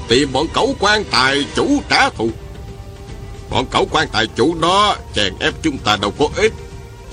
Tìm 0.07 0.33
bọn 0.33 0.47
cẩu 0.53 0.75
quan 0.79 1.03
tài 1.11 1.45
chủ 1.55 1.81
trả 1.89 2.09
thù. 2.09 2.29
Bọn 3.49 3.65
cẩu 3.71 3.87
quan 3.91 4.07
tài 4.11 4.27
chủ 4.27 4.55
đó 4.61 4.95
Chèn 5.15 5.33
ép 5.39 5.53
chúng 5.61 5.77
ta 5.77 5.97
đâu 6.01 6.13
có 6.19 6.29
ích 6.35 6.53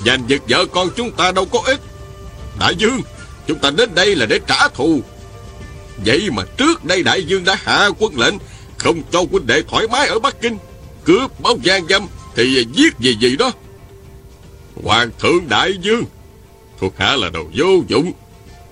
Giành 0.07 0.23
giật 0.27 0.43
vợ 0.49 0.65
con 0.73 0.89
chúng 0.97 1.11
ta 1.13 1.33
đâu 1.33 1.45
có 1.45 1.61
ích 1.67 1.81
Đại 2.59 2.75
dương, 2.75 3.01
Chúng 3.47 3.59
ta 3.59 3.71
đến 3.71 3.95
đây 3.95 4.15
là 4.17 4.27
để 4.27 4.41
trả 4.47 4.69
thù. 4.69 5.01
Vậy 6.05 6.31
mà 6.31 6.43
trước 6.57 6.85
đây 6.85 7.03
đại 7.03 7.25
dương 7.25 7.45
đã 7.45 7.57
hạ 7.63 7.89
quân 7.99 8.19
lệnh, 8.19 8.35
Không 8.79 9.03
cho 9.13 9.25
huynh 9.31 9.47
đệ 9.47 9.63
thoải 9.63 9.89
mái 9.89 10.09
ở 10.09 10.19
Bắc 10.19 10.41
Kinh. 10.41 10.59
Cướp 11.05 11.41
báo 11.41 11.57
gian 11.63 11.89
dâm 11.89 12.07
Thì 12.35 12.65
giết 12.75 12.99
gì 12.99 13.17
gì 13.21 13.37
đó. 13.37 13.53
Hoàng 14.85 15.11
thượng 15.19 15.49
đại 15.49 15.75
dương 15.83 16.05
Thuộc 16.81 16.99
hạ 16.99 17.17
là 17.17 17.31
đồ 17.31 17.45
vô 17.55 17.83
dụng. 17.89 18.13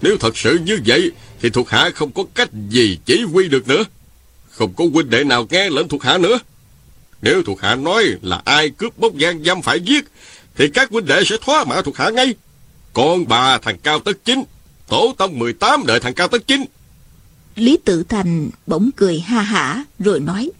Nếu 0.02 0.16
thật 0.20 0.37
sự 0.37 0.58
như 0.58 0.78
vậy, 0.87 1.12
Thì 1.40 1.50
thuộc 1.50 1.70
hạ 1.70 1.90
không 1.94 2.12
có 2.12 2.24
cách 2.34 2.48
gì 2.68 2.98
chỉ 3.04 3.22
huy 3.22 3.48
được 3.48 3.68
nữa. 3.68 3.84
Không 4.50 4.72
có 4.76 4.84
huynh 4.92 5.10
đệ 5.10 5.24
nào 5.24 5.46
nghe 5.50 5.70
lệnh 5.70 5.88
thuộc 5.88 6.02
hạ 6.02 6.18
nữa. 6.18 6.38
Nếu 7.22 7.42
thuộc 7.42 7.60
hạ 7.60 7.74
nói 7.74 8.04
là 8.22 8.42
ai 8.44 8.70
cướp 8.70 8.98
bóc 8.98 9.14
gian 9.16 9.44
dâm 9.44 9.62
phải 9.62 9.80
giết, 9.80 10.04
Thì 10.56 10.68
các 10.68 10.90
huynh 10.90 11.06
đệ 11.06 11.24
sẽ 11.24 11.37
thoá 11.40 11.64
mạ 11.64 11.82
thuộc 11.82 11.96
hạ 11.96 12.10
ngay. 12.10 12.34
Con 12.92 13.28
bà 13.28 13.58
thằng 13.58 13.78
Cao 13.82 14.00
Tất 14.00 14.12
Chính, 14.24 14.44
Tổ 14.88 15.14
tông 15.18 15.38
18 15.38 15.87
đợi 15.87 16.00
thằng 16.00 16.14
Cao 16.14 16.28
Tất 16.28 16.46
Chính 16.46 16.64
Lý 17.56 17.78
Tự 17.84 18.02
Thành 18.02 18.50
bỗng 18.66 18.90
cười 18.96 19.20
ha 19.20 19.42
hả 19.42 19.84
rồi 19.98 20.20
nói. 20.20 20.50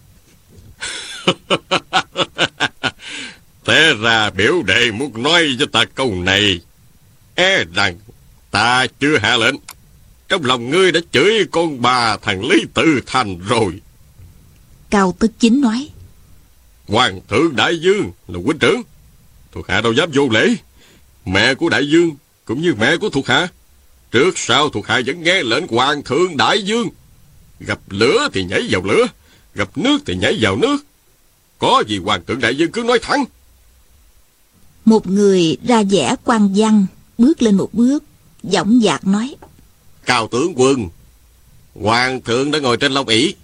Thế 3.64 3.94
ra 4.02 4.30
biểu 4.30 4.62
đệ 4.62 4.90
muốn 4.90 5.22
nói 5.22 5.57
cho 5.59 5.66
ta 5.72 5.85
câu 5.85 6.14
này 6.14 6.61
E 7.35 7.64
rằng 7.74 7.98
ta 8.50 8.87
chưa 9.00 9.18
hạ 9.18 9.37
lệnh. 9.37 9.54
Trong 10.28 10.44
lòng 10.44 10.70
ngươi 10.70 10.92
đã 10.92 11.00
chửi 11.12 11.44
con 11.50 11.83
bà 11.83 12.16
thằng 12.16 12.48
Lý 12.48 12.64
Tự 12.74 13.00
Thành 13.07 13.38
rồi. 13.38 13.80
Cao 14.90 15.16
Tức 15.18 15.33
Chính 15.38 15.61
nói. 15.61 15.88
Hoàng 16.88 17.20
thượng 17.28 17.57
Đại 17.57 17.78
Dương 17.80 18.12
là 18.28 18.38
huynh 18.44 18.59
trưởng. 18.59 18.83
Thuộc 19.52 19.68
hạ 19.68 19.80
đâu 19.80 19.92
dám 19.92 20.11
vô 20.14 20.28
lễ. 20.28 20.54
Mẹ 21.24 21.54
của 21.54 21.68
Đại 21.68 21.88
Dương 21.88 22.11
cũng 22.44 22.62
như 22.62 22.74
mẹ 22.78 22.96
của 22.96 23.09
thuộc 23.09 23.26
hạ 23.26 23.48
Trước 24.14 24.38
sau 24.38 24.68
thuộc 24.68 24.87
hạ 24.87 25.00
vẫn 25.07 25.22
nghe 25.22 25.42
lệnh 25.42 25.68
hoàng 25.68 26.03
thượng 26.03 26.37
đại 26.37 26.62
dương. 26.62 26.88
Gặp 27.61 27.79
lửa 27.88 28.29
thì 28.33 28.44
nhảy 28.44 28.68
vào 28.70 28.83
lửa, 28.85 29.07
gặp 29.55 29.79
nước 29.79 29.98
thì 30.07 30.16
nhảy 30.16 30.38
vào 30.40 30.57
nước. 30.57 30.77
Có 31.59 31.83
gì 31.87 31.98
hoàng 31.98 32.24
thượng 32.27 32.40
đại 32.40 32.57
dương 32.57 32.72
cứ 32.72 32.83
nói 32.83 32.98
thẳng. 33.03 33.24
Một 34.85 35.07
người 35.07 35.57
ra 35.66 35.83
vẻ 35.90 36.14
quan 36.24 36.55
văn, 36.57 36.87
bước 37.18 37.42
lên 37.42 37.57
một 37.57 37.68
bước, 37.72 38.05
giọng 38.42 38.81
dạc 38.85 39.07
nói. 39.07 39.35
Cao 40.05 40.29
tướng 40.29 40.53
quân, 40.57 40.88
hoàng 41.74 42.20
thượng 42.22 42.50
đã 42.50 42.59
ngồi 42.59 42.77
trên 42.77 42.92
long 42.92 43.09
ỷ 43.09 43.35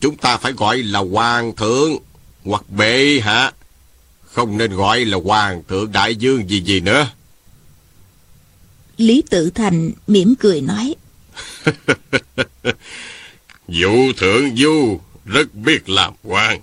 Chúng 0.00 0.16
ta 0.16 0.36
phải 0.36 0.52
gọi 0.52 0.76
là 0.76 0.98
hoàng 0.98 1.56
thượng 1.56 1.96
hoặc 2.44 2.70
bệ 2.70 3.20
hạ. 3.22 3.52
Không 4.24 4.58
nên 4.58 4.76
gọi 4.76 5.04
là 5.04 5.18
hoàng 5.24 5.62
thượng 5.68 5.92
đại 5.92 6.16
dương 6.16 6.50
gì 6.50 6.60
gì 6.60 6.80
nữa. 6.80 7.06
Lý 9.02 9.22
Tự 9.30 9.50
Thành 9.50 9.90
mỉm 10.06 10.34
cười 10.34 10.60
nói. 10.60 10.94
Dụ 13.68 14.12
thượng 14.16 14.56
du 14.56 15.00
rất 15.24 15.54
biết 15.54 15.88
làm 15.88 16.14
quan. 16.22 16.60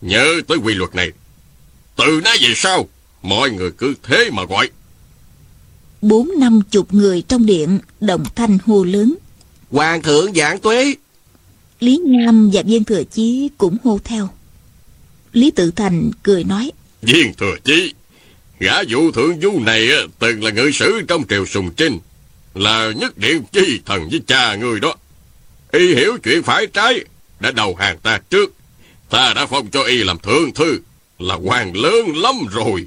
Nhớ 0.00 0.40
tới 0.48 0.58
quy 0.58 0.74
luật 0.74 0.94
này. 0.94 1.10
Từ 1.96 2.20
nay 2.24 2.36
về 2.40 2.52
sau, 2.56 2.88
mọi 3.22 3.50
người 3.50 3.70
cứ 3.70 3.94
thế 4.02 4.30
mà 4.32 4.44
gọi. 4.44 4.70
Bốn 6.02 6.30
năm 6.38 6.60
chục 6.70 6.94
người 6.94 7.22
trong 7.22 7.46
điện 7.46 7.78
đồng 8.00 8.24
thanh 8.34 8.58
hô 8.66 8.84
lớn. 8.84 9.16
Hoàng 9.70 10.02
thượng 10.02 10.34
giảng 10.34 10.58
tuế. 10.60 10.94
Lý 11.80 12.00
Nham 12.06 12.50
và 12.52 12.62
Viên 12.62 12.84
Thừa 12.84 13.02
Chí 13.04 13.48
cũng 13.58 13.76
hô 13.84 13.98
theo. 14.04 14.28
Lý 15.32 15.50
Tự 15.50 15.70
Thành 15.70 16.10
cười 16.22 16.44
nói. 16.44 16.72
Viên 17.02 17.34
Thừa 17.34 17.56
Chí, 17.64 17.94
gã 18.60 18.82
vụ 18.88 19.10
thượng 19.12 19.40
du 19.40 19.60
này 19.60 19.88
từng 20.18 20.44
là 20.44 20.50
ngự 20.50 20.70
sử 20.70 21.02
trong 21.08 21.24
triều 21.28 21.46
sùng 21.46 21.70
trinh. 21.76 21.98
Là 22.54 22.92
nhất 22.96 23.18
điện 23.18 23.42
chi 23.52 23.80
thần 23.86 24.08
với 24.10 24.20
cha 24.26 24.54
người 24.54 24.80
đó. 24.80 24.94
Y 25.72 25.94
hiểu 25.94 26.18
chuyện 26.22 26.42
phải 26.42 26.66
trái, 26.66 27.04
đã 27.40 27.50
đầu 27.50 27.74
hàng 27.74 27.98
ta 27.98 28.20
trước. 28.30 28.54
Ta 29.10 29.32
đã 29.34 29.46
phong 29.46 29.70
cho 29.70 29.82
y 29.82 30.04
làm 30.04 30.18
thượng 30.18 30.54
thư, 30.54 30.78
là 31.18 31.34
hoàng 31.34 31.76
lớn 31.76 32.16
lắm 32.16 32.34
rồi. 32.50 32.86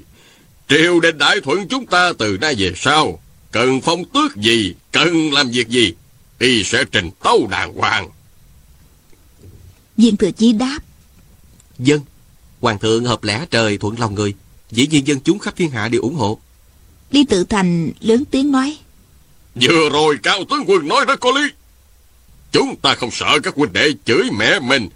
Triều 0.68 1.00
đình 1.00 1.18
đại 1.18 1.40
thuận 1.40 1.68
chúng 1.68 1.86
ta 1.86 2.12
từ 2.18 2.38
nay 2.40 2.54
về 2.58 2.72
sau, 2.76 3.22
cần 3.50 3.80
phong 3.80 4.04
tước 4.04 4.36
gì, 4.36 4.74
cần 4.92 5.32
làm 5.32 5.50
việc 5.50 5.68
gì, 5.68 5.94
y 6.38 6.64
sẽ 6.64 6.84
trình 6.92 7.10
tấu 7.22 7.46
đàng 7.50 7.72
hoàng. 7.74 8.08
Viên 9.96 10.16
thừa 10.16 10.30
chí 10.30 10.52
đáp. 10.52 10.78
Dân, 11.78 12.00
hoàng 12.60 12.78
thượng 12.78 13.04
hợp 13.04 13.24
lẽ 13.24 13.46
trời 13.50 13.78
thuận 13.78 14.00
lòng 14.00 14.14
người, 14.14 14.34
dĩ 14.74 14.86
nhiên 14.86 15.06
dân 15.06 15.20
chúng 15.20 15.38
khắp 15.38 15.56
thiên 15.56 15.70
hạ 15.70 15.88
đều 15.88 16.02
ủng 16.02 16.14
hộ. 16.14 16.38
Lý 17.10 17.24
Tự 17.24 17.44
Thành 17.44 17.90
lớn 18.00 18.24
tiếng 18.30 18.50
nói. 18.50 18.78
Vừa 19.54 19.88
rồi 19.92 20.18
cao 20.22 20.44
tướng 20.50 20.64
quân 20.66 20.88
nói 20.88 21.04
rất 21.04 21.20
có 21.20 21.30
lý. 21.30 21.42
Chúng 22.52 22.76
ta 22.76 22.94
không 22.94 23.10
sợ 23.10 23.38
các 23.42 23.54
huynh 23.54 23.72
đệ 23.72 23.92
chửi 24.04 24.30
mẹ 24.38 24.60
mình, 24.60 24.88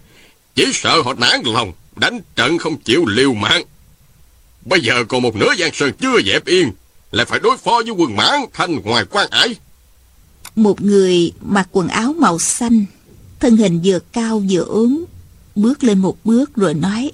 chỉ 0.55 0.65
sợ 0.73 1.01
họ 1.01 1.13
nản 1.13 1.41
lòng, 1.43 1.73
đánh 1.95 2.21
trận 2.35 2.57
không 2.57 2.77
chịu 2.77 3.05
liều 3.05 3.33
mạng. 3.33 3.63
Bây 4.65 4.81
giờ 4.81 5.03
còn 5.09 5.21
một 5.21 5.35
nửa 5.35 5.55
giang 5.59 5.73
sơn 5.73 5.91
chưa 6.01 6.21
dẹp 6.25 6.45
yên, 6.45 6.71
lại 7.11 7.25
phải 7.25 7.39
đối 7.39 7.57
phó 7.57 7.81
với 7.85 7.91
quân 7.97 8.15
mãn 8.15 8.45
thanh 8.53 8.75
ngoài 8.75 9.05
quan 9.09 9.27
ải. 9.29 9.55
Một 10.55 10.81
người 10.81 11.31
mặc 11.41 11.67
quần 11.71 11.87
áo 11.87 12.13
màu 12.19 12.39
xanh, 12.39 12.85
thân 13.39 13.57
hình 13.57 13.81
vừa 13.83 13.99
cao 13.99 14.43
vừa 14.49 14.63
ốm, 14.63 15.05
bước 15.55 15.83
lên 15.83 15.99
một 15.99 16.17
bước 16.23 16.55
rồi 16.55 16.73
nói. 16.73 17.11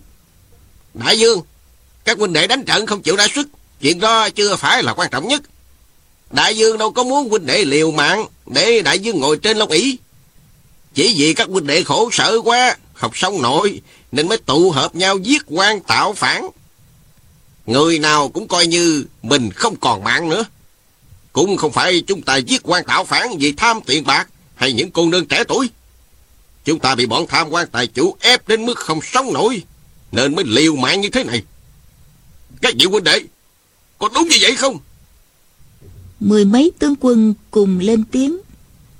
Đại 0.93 1.19
dương, 1.19 1.41
các 2.05 2.17
huynh 2.17 2.33
đệ 2.33 2.47
đánh 2.47 2.65
trận 2.65 2.85
không 2.85 3.01
chịu 3.01 3.15
ra 3.15 3.27
sức, 3.35 3.47
chuyện 3.81 3.99
đó 3.99 4.29
chưa 4.29 4.55
phải 4.55 4.83
là 4.83 4.93
quan 4.93 5.09
trọng 5.11 5.27
nhất. 5.27 5.41
Đại 6.31 6.57
dương 6.57 6.77
đâu 6.77 6.91
có 6.91 7.03
muốn 7.03 7.29
huynh 7.29 7.45
đệ 7.45 7.65
liều 7.65 7.91
mạng 7.91 8.25
để 8.45 8.81
đại 8.81 8.99
dương 8.99 9.19
ngồi 9.19 9.37
trên 9.37 9.57
long 9.57 9.71
ỷ 9.71 9.97
Chỉ 10.93 11.13
vì 11.17 11.33
các 11.33 11.47
huynh 11.49 11.67
đệ 11.67 11.83
khổ 11.83 12.09
sở 12.11 12.41
quá, 12.43 12.77
học 12.93 13.11
sống 13.15 13.41
nổi, 13.41 13.81
nên 14.11 14.27
mới 14.27 14.37
tụ 14.37 14.71
hợp 14.71 14.95
nhau 14.95 15.17
giết 15.17 15.41
quan 15.47 15.79
tạo 15.79 16.13
phản. 16.13 16.49
Người 17.65 17.99
nào 17.99 18.29
cũng 18.29 18.47
coi 18.47 18.67
như 18.67 19.05
mình 19.23 19.51
không 19.51 19.75
còn 19.75 20.03
mạng 20.03 20.29
nữa. 20.29 20.45
Cũng 21.33 21.57
không 21.57 21.71
phải 21.71 22.01
chúng 22.07 22.21
ta 22.21 22.37
giết 22.37 22.61
quan 22.63 22.83
tạo 22.83 23.03
phản 23.03 23.37
vì 23.37 23.51
tham 23.51 23.79
tiền 23.85 24.03
bạc 24.05 24.27
hay 24.55 24.73
những 24.73 24.91
cô 24.91 25.09
nương 25.09 25.25
trẻ 25.25 25.43
tuổi. 25.47 25.69
Chúng 26.65 26.79
ta 26.79 26.95
bị 26.95 27.05
bọn 27.05 27.27
tham 27.27 27.49
quan 27.49 27.67
tài 27.67 27.87
chủ 27.87 28.15
ép 28.19 28.47
đến 28.47 28.65
mức 28.65 28.77
không 28.77 28.99
sống 29.13 29.33
nổi, 29.33 29.63
nên 30.11 30.35
mới 30.35 30.45
liều 30.47 30.75
mạng 30.75 31.01
như 31.01 31.09
thế 31.09 31.23
này. 31.23 31.43
Các 32.65 32.73
vị 32.79 32.85
huynh 32.85 33.03
đệ, 33.03 33.19
có 33.97 34.09
đúng 34.13 34.27
như 34.27 34.37
vậy 34.41 34.55
không? 34.55 34.77
Mười 36.19 36.45
mấy 36.45 36.71
tướng 36.79 36.93
quân 36.99 37.33
cùng 37.51 37.79
lên 37.79 38.03
tiếng. 38.11 38.37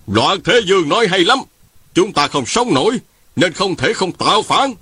Đoạn 0.08 0.38
Thế 0.44 0.62
Dương 0.66 0.90
nói 0.90 1.08
hay 1.08 1.20
lắm. 1.20 1.40
Chúng 1.94 2.14
ta 2.14 2.28
không 2.28 2.46
sống 2.46 2.74
nổi, 2.74 3.00
nên 3.36 3.54
không 3.54 3.76
thể 3.76 3.94
không 3.94 4.12
tạo 4.12 4.42
phản. 4.42 4.74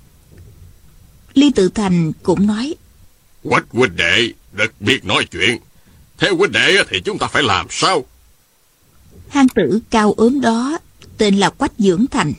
Lý 1.34 1.50
Tự 1.54 1.68
Thành 1.68 2.12
cũng 2.22 2.46
nói. 2.46 2.74
Quách 3.42 3.64
huynh 3.70 3.96
đệ, 3.96 4.28
đặc 4.52 4.72
biệt 4.80 5.04
nói 5.04 5.26
chuyện. 5.30 5.58
Theo 6.18 6.36
huynh 6.36 6.52
đệ 6.52 6.76
thì 6.90 7.00
chúng 7.04 7.18
ta 7.18 7.26
phải 7.26 7.42
làm 7.42 7.66
sao? 7.70 8.04
Hang 9.28 9.48
tử 9.48 9.80
cao 9.90 10.14
ốm 10.16 10.40
đó, 10.40 10.78
tên 11.18 11.36
là 11.36 11.50
Quách 11.50 11.72
Dưỡng 11.78 12.06
Thành. 12.10 12.32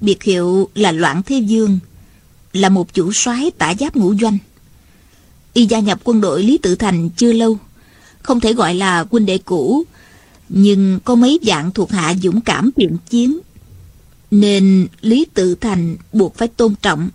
Biệt 0.00 0.22
hiệu 0.22 0.70
là 0.74 0.92
Loạn 0.92 1.22
Thế 1.22 1.38
Dương, 1.38 1.78
là 2.52 2.68
một 2.68 2.94
chủ 2.94 3.12
soái 3.12 3.50
tả 3.58 3.74
giáp 3.80 3.96
ngũ 3.96 4.14
doanh. 4.20 4.38
Y 5.52 5.66
gia 5.66 5.78
nhập 5.78 6.00
quân 6.04 6.20
đội 6.20 6.42
Lý 6.42 6.58
Tự 6.58 6.74
Thành 6.74 7.10
chưa 7.16 7.32
lâu, 7.32 7.58
không 8.22 8.40
thể 8.40 8.52
gọi 8.52 8.74
là 8.74 9.06
huynh 9.10 9.26
đệ 9.26 9.38
cũ, 9.38 9.84
nhưng 10.48 11.00
có 11.04 11.14
mấy 11.14 11.38
dạng 11.42 11.72
thuộc 11.72 11.90
hạ 11.90 12.14
dũng 12.22 12.40
cảm 12.40 12.70
thiện 12.76 12.96
chiến, 13.10 13.38
nên 14.30 14.88
Lý 15.00 15.26
Tự 15.34 15.54
Thành 15.54 15.96
buộc 16.12 16.36
phải 16.36 16.48
tôn 16.48 16.74
trọng. 16.82 17.08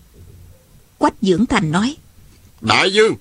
Quách 0.97 1.13
Dưỡng 1.21 1.45
Thành 1.45 1.71
nói, 1.71 1.95
Đại 2.61 2.93
Dương, 2.93 3.15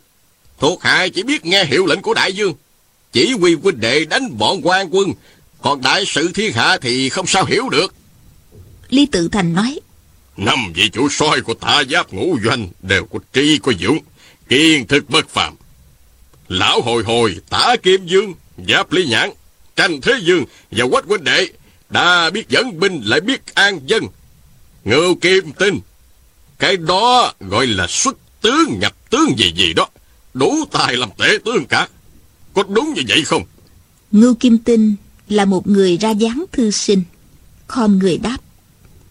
thuộc 0.59 0.83
hạ 0.83 1.07
chỉ 1.15 1.23
biết 1.23 1.45
nghe 1.45 1.65
hiệu 1.65 1.87
lệnh 1.87 2.03
của 2.03 2.15
Đại 2.15 2.33
Dương, 2.33 2.55
chỉ 3.13 3.33
huy 3.33 3.55
huynh 3.55 3.81
đệ 3.81 4.05
đánh 4.05 4.39
bọn 4.39 4.61
quan 4.63 4.89
quân, 4.95 5.13
còn 5.63 5.83
đại 5.83 6.05
sự 6.07 6.33
thiên 6.35 6.53
hạ 6.53 6.79
thì 6.81 7.09
không 7.09 7.27
sao 7.27 7.45
hiểu 7.45 7.69
được. 7.69 7.95
Lý 8.91 9.07
Tự 9.07 9.29
Thành 9.29 9.55
nói, 9.55 9.81
Năm 10.37 10.73
vị 10.75 10.89
chủ 10.93 11.09
soi 11.09 11.41
của 11.41 11.55
tả 11.55 11.83
giáp 11.91 12.13
ngũ 12.13 12.39
doanh 12.45 12.69
đều 12.83 13.05
có 13.05 13.19
tri 13.33 13.59
có 13.59 13.73
dũng, 13.81 13.99
kiên 14.55 14.87
thực 14.87 15.11
bất 15.11 15.29
phàm. 15.29 15.55
Lão 16.49 16.81
hồi 16.81 17.05
hồi, 17.05 17.37
tả 17.51 17.77
kim 17.83 18.07
dương, 18.07 18.35
giáp 18.69 18.93
lý 18.93 19.07
nhãn, 19.07 19.31
tranh 19.77 20.01
thế 20.01 20.13
dương 20.23 20.45
và 20.71 20.87
quách 20.91 21.05
huynh 21.05 21.25
đệ 21.25 21.49
đã 21.91 22.31
biết 22.31 22.49
dẫn 22.49 22.81
binh 22.81 23.01
lại 23.05 23.21
biết 23.21 23.55
an 23.55 23.81
dân. 23.87 24.05
Ngưu 24.85 25.15
kim 25.15 25.53
tinh, 25.53 25.81
cái 26.59 26.77
đó 26.77 27.33
gọi 27.41 27.67
là 27.67 27.87
xuất 27.87 28.17
tướng 28.41 28.79
nhập 28.81 29.11
tướng 29.11 29.39
gì 29.39 29.53
gì 29.57 29.73
đó, 29.73 29.89
đủ 30.35 30.65
tài 30.73 30.97
làm 30.97 31.09
tể 31.19 31.39
tướng 31.45 31.67
cả. 31.67 31.89
Có 32.55 32.63
đúng 32.63 32.95
như 32.95 33.03
vậy 33.09 33.23
không? 33.25 33.43
Ngưu 34.13 34.35
Kim 34.35 34.59
Tinh 34.59 34.97
là 35.29 35.45
một 35.45 35.67
người 35.67 35.97
ra 35.97 36.11
dáng 36.11 36.45
thư 36.53 36.71
sinh. 36.71 37.03
Khom 37.67 37.99
người 37.99 38.19
đáp. 38.19 38.39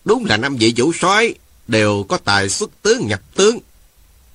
Đúng 0.06 0.26
là 0.26 0.38
năm 0.38 0.58
vị 0.58 0.74
vũ 0.78 0.92
soái 1.00 1.36
đều 1.68 2.06
có 2.10 2.18
tài 2.18 2.50
xuất 2.50 2.82
tướng 2.82 3.08
nhập 3.08 3.22
tướng. 3.36 3.60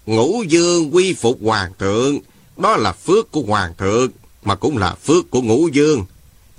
Ngũ 0.08 0.42
dương 0.42 0.94
quy 0.94 1.14
phục 1.14 1.38
hoàng 1.42 1.72
thượng, 1.78 2.18
đó 2.56 2.76
là 2.76 2.92
phước 2.92 3.30
của 3.30 3.42
hoàng 3.42 3.72
thượng, 3.78 4.10
mà 4.44 4.54
cũng 4.54 4.78
là 4.78 4.94
phước 4.94 5.30
của 5.30 5.42
ngũ 5.42 5.68
dương. 5.68 6.04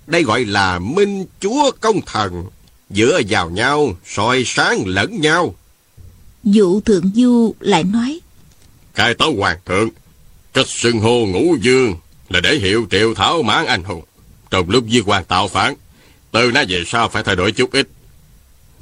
Đây 0.07 0.23
gọi 0.23 0.45
là 0.45 0.79
minh 0.79 1.25
chúa 1.39 1.71
công 1.79 2.01
thần, 2.01 2.45
dựa 2.89 3.21
vào 3.29 3.49
nhau, 3.49 3.97
soi 4.05 4.43
sáng 4.45 4.83
lẫn 4.85 5.21
nhau. 5.21 5.55
Dụ 6.43 6.81
thượng 6.81 7.11
du 7.15 7.55
lại 7.59 7.83
nói. 7.83 8.19
Cai 8.95 9.13
tấu 9.13 9.35
hoàng 9.35 9.57
thượng, 9.65 9.89
cách 10.53 10.67
xưng 10.67 10.99
hô 10.99 11.25
ngũ 11.25 11.55
dương 11.61 11.95
là 12.29 12.39
để 12.39 12.55
hiệu 12.55 12.87
triệu 12.91 13.13
thảo 13.13 13.41
mãn 13.41 13.65
anh 13.65 13.83
hùng. 13.83 14.03
Trong 14.49 14.69
lúc 14.69 14.83
di 14.89 15.01
quan 15.01 15.25
tạo 15.25 15.47
phản, 15.47 15.75
từ 16.31 16.51
nay 16.51 16.65
về 16.69 16.83
sau 16.87 17.09
phải 17.09 17.23
thay 17.23 17.35
đổi 17.35 17.51
chút 17.51 17.71
ít. 17.71 17.87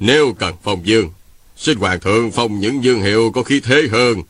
Nếu 0.00 0.34
cần 0.38 0.54
phong 0.62 0.86
dương, 0.86 1.10
xin 1.56 1.78
hoàng 1.78 2.00
thượng 2.00 2.30
phong 2.30 2.60
những 2.60 2.84
dương 2.84 3.02
hiệu 3.02 3.32
có 3.34 3.42
khí 3.42 3.60
thế 3.60 3.82
hơn. 3.92 4.22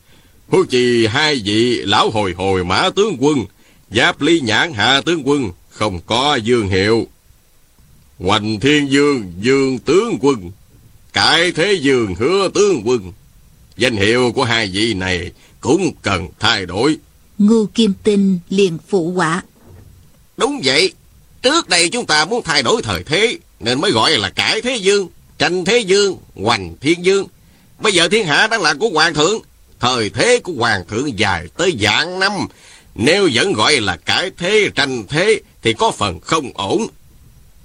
Hú 0.49 0.63
chi 0.69 1.07
hai 1.07 1.41
vị 1.45 1.81
lão 1.85 2.09
hồi 2.09 2.33
hồi 2.37 2.63
mã 2.63 2.89
tướng 2.95 3.17
quân, 3.19 3.45
giáp 3.91 4.21
ly 4.21 4.39
nhãn 4.39 4.73
hạ 4.73 5.01
tướng 5.05 5.27
quân, 5.27 5.51
không 5.69 5.99
có 6.05 6.35
dương 6.35 6.69
hiệu. 6.69 7.07
Hoành 8.19 8.59
thiên 8.59 8.91
dương, 8.91 9.33
dương 9.39 9.79
tướng 9.79 10.17
quân, 10.21 10.51
cải 11.13 11.51
thế 11.51 11.73
dương 11.73 12.15
hứa 12.15 12.49
tướng 12.53 12.81
quân. 12.85 13.13
Danh 13.77 13.95
hiệu 13.95 14.31
của 14.35 14.43
hai 14.43 14.69
vị 14.73 14.93
này 14.93 15.31
cũng 15.61 15.93
cần 16.01 16.27
thay 16.39 16.65
đổi. 16.65 16.97
Ngưu 17.37 17.65
Kim 17.65 17.93
Tinh 18.03 18.39
liền 18.49 18.77
phụ 18.87 19.11
họa. 19.11 19.43
Đúng 20.37 20.61
vậy, 20.63 20.93
trước 21.41 21.69
đây 21.69 21.89
chúng 21.89 22.05
ta 22.05 22.25
muốn 22.25 22.43
thay 22.43 22.63
đổi 22.63 22.81
thời 22.81 23.03
thế, 23.03 23.37
nên 23.59 23.81
mới 23.81 23.91
gọi 23.91 24.17
là 24.17 24.29
cải 24.29 24.61
thế 24.61 24.75
dương, 24.75 25.07
tranh 25.37 25.65
thế 25.65 25.79
dương, 25.79 26.17
hoành 26.35 26.75
thiên 26.81 27.05
dương. 27.05 27.27
Bây 27.79 27.93
giờ 27.93 28.07
thiên 28.07 28.25
hạ 28.25 28.47
đang 28.47 28.61
là 28.61 28.73
của 28.73 28.89
hoàng 28.89 29.13
thượng, 29.13 29.41
thời 29.79 30.09
thế 30.09 30.39
của 30.43 30.53
hoàng 30.57 30.87
thượng 30.87 31.19
dài 31.19 31.47
tới 31.57 31.77
dạng 31.79 32.19
năm. 32.19 32.31
Nếu 32.95 33.29
vẫn 33.33 33.53
gọi 33.53 33.79
là 33.79 33.97
cải 33.97 34.31
thế 34.37 34.69
tranh 34.75 35.03
thế 35.09 35.41
thì 35.61 35.73
có 35.73 35.91
phần 35.91 36.19
không 36.19 36.51
ổn. 36.53 36.87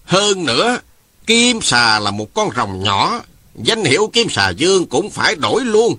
Hơn 0.05 0.45
nữa, 0.45 0.79
Kim 1.27 1.61
xà 1.61 1.99
là 1.99 2.11
một 2.11 2.35
con 2.35 2.49
rồng 2.57 2.83
nhỏ. 2.83 3.21
Danh 3.55 3.85
hiệu 3.85 4.11
Kim 4.13 4.29
xà 4.31 4.51
dương 4.51 4.87
cũng 4.87 5.11
phải 5.11 5.35
đổi 5.35 5.65
luôn. 5.65 5.97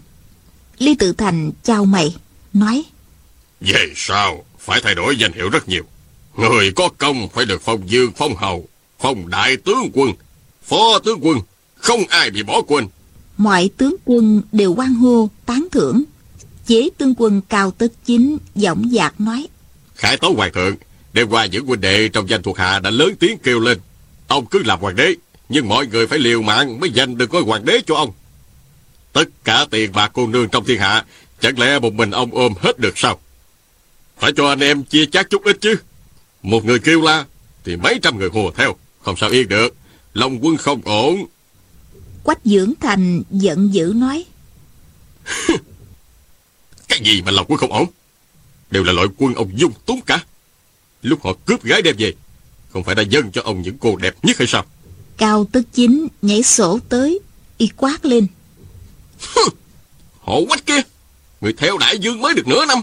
Lý 0.77 0.95
Tự 0.95 1.13
Thành 1.13 1.51
chào 1.63 1.85
mày, 1.85 2.15
nói. 2.53 2.83
Về 3.61 3.93
sao, 3.95 4.45
phải 4.59 4.81
thay 4.81 4.95
đổi 4.95 5.17
danh 5.17 5.33
hiệu 5.33 5.49
rất 5.49 5.69
nhiều. 5.69 5.83
Người 6.37 6.71
có 6.71 6.89
công 6.97 7.29
phải 7.29 7.45
được 7.45 7.61
phong 7.61 7.89
dương 7.89 8.11
phong 8.17 8.35
hầu, 8.35 8.67
phong 8.99 9.29
đại 9.29 9.57
tướng 9.57 9.89
quân, 9.93 10.11
phó 10.63 10.99
tướng 10.99 11.19
quân, 11.21 11.39
không 11.75 12.03
ai 12.09 12.29
bị 12.29 12.43
bỏ 12.43 12.61
quên. 12.61 12.87
Mọi 13.37 13.69
tướng 13.77 13.95
quân 14.05 14.41
đều 14.51 14.73
quan 14.73 14.93
hô, 14.93 15.29
tán 15.45 15.67
thưởng. 15.71 16.03
Chế 16.67 16.89
tướng 16.97 17.13
quân 17.17 17.41
cao 17.49 17.71
tất 17.71 17.87
chính, 18.05 18.37
giọng 18.55 18.89
dạc 18.91 19.21
nói. 19.21 19.47
Khải 19.95 20.17
tấu 20.17 20.33
hoàng 20.33 20.53
thượng, 20.53 20.75
đêm 21.13 21.29
qua 21.29 21.45
những 21.45 21.65
huynh 21.65 21.81
đệ 21.81 22.07
trong 22.07 22.29
danh 22.29 22.43
thuộc 22.43 22.57
hạ 22.57 22.79
đã 22.79 22.89
lớn 22.89 23.15
tiếng 23.19 23.37
kêu 23.37 23.59
lên. 23.59 23.77
Ông 24.27 24.45
cứ 24.45 24.63
làm 24.63 24.79
hoàng 24.79 24.95
đế, 24.95 25.15
nhưng 25.49 25.69
mọi 25.69 25.87
người 25.87 26.07
phải 26.07 26.19
liều 26.19 26.41
mạng 26.41 26.79
mới 26.79 26.91
giành 26.95 27.17
được 27.17 27.33
ngôi 27.33 27.41
hoàng 27.41 27.65
đế 27.65 27.81
cho 27.87 27.95
ông. 27.95 28.11
Tất 29.13 29.23
cả 29.43 29.65
tiền 29.71 29.91
bạc 29.93 30.11
cô 30.13 30.27
nương 30.27 30.49
trong 30.49 30.65
thiên 30.65 30.79
hạ, 30.79 31.05
chẳng 31.39 31.59
lẽ 31.59 31.79
một 31.79 31.93
mình 31.93 32.11
ông 32.11 32.29
ôm 32.33 32.53
hết 32.61 32.79
được 32.79 32.97
sao? 32.97 33.19
Phải 34.19 34.31
cho 34.37 34.49
anh 34.49 34.59
em 34.59 34.83
chia 34.83 35.05
chác 35.05 35.29
chút 35.29 35.43
ít 35.43 35.57
chứ. 35.61 35.75
Một 36.43 36.65
người 36.65 36.79
kêu 36.79 37.01
la, 37.01 37.25
thì 37.65 37.75
mấy 37.75 37.99
trăm 38.01 38.19
người 38.19 38.29
hùa 38.29 38.51
theo, 38.51 38.75
không 39.01 39.17
sao 39.17 39.29
yên 39.29 39.47
được. 39.47 39.75
Long 40.13 40.45
quân 40.45 40.57
không 40.57 40.81
ổn. 40.85 41.25
Quách 42.25 42.39
Dưỡng 42.45 42.73
Thành 42.81 43.23
giận 43.31 43.73
dữ 43.73 43.93
nói. 43.95 44.25
Cái 46.87 46.99
gì 47.03 47.21
mà 47.21 47.31
lòng 47.31 47.45
quân 47.49 47.57
không 47.57 47.71
ổn? 47.71 47.85
Đều 48.71 48.83
là 48.83 48.93
loại 48.93 49.07
quân 49.17 49.35
ông 49.35 49.51
dung 49.55 49.71
túng 49.85 50.01
cả. 50.01 50.23
Lúc 51.01 51.23
họ 51.23 51.33
cướp 51.45 51.63
gái 51.63 51.81
đem 51.81 51.95
về, 51.97 52.13
không 52.69 52.83
phải 52.83 52.95
đã 52.95 53.03
dâng 53.03 53.31
cho 53.31 53.41
ông 53.41 53.61
những 53.61 53.77
cô 53.77 53.95
đẹp 53.95 54.15
nhất 54.23 54.37
hay 54.37 54.47
sao? 54.47 54.65
Cao 55.17 55.45
tức 55.51 55.65
chính 55.73 56.07
nhảy 56.21 56.43
sổ 56.43 56.79
tới, 56.89 57.19
y 57.57 57.69
quát 57.77 58.05
lên. 58.05 58.27
Họ 60.19 60.35
quách 60.47 60.65
kia, 60.65 60.81
người 61.41 61.53
theo 61.53 61.77
đại 61.77 61.99
dương 61.99 62.21
mới 62.21 62.33
được 62.33 62.47
nửa 62.47 62.65
năm, 62.65 62.81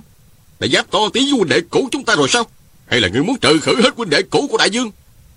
đã 0.61 0.69
giáp 0.73 0.91
to 0.91 0.99
tí 1.13 1.21
với 1.21 1.31
huynh 1.31 1.49
đệ 1.49 1.61
cũ 1.71 1.89
chúng 1.93 2.05
ta 2.05 2.17
rồi 2.17 2.29
sao? 2.29 2.45
Hay 2.87 3.01
là 3.01 3.09
người 3.09 3.23
muốn 3.23 3.39
trừ 3.39 3.59
khử 3.63 3.83
hết 3.83 3.97
huynh 3.97 4.11
đệ 4.11 4.23
cũ 4.23 4.49
của 4.51 4.57
đại 4.57 4.71
dương? 4.71 4.91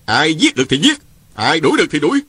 Ai 0.06 0.34
giết 0.34 0.56
được 0.56 0.66
thì 0.70 0.78
giết, 0.78 0.98
ai 1.36 1.60
đuổi 1.60 1.78
được 1.78 1.88
thì 1.92 2.00
đuổi. 2.00 2.20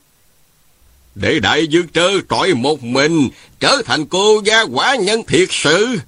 Để 1.20 1.40
đại 1.40 1.66
dương 1.66 1.88
trơ 1.88 2.10
trọi 2.30 2.54
một 2.54 2.82
mình, 2.82 3.28
trở 3.60 3.82
thành 3.86 4.06
cô 4.06 4.42
gia 4.44 4.62
quả 4.62 4.96
nhân 4.96 5.22
thiệt 5.28 5.48
sự. 5.50 5.98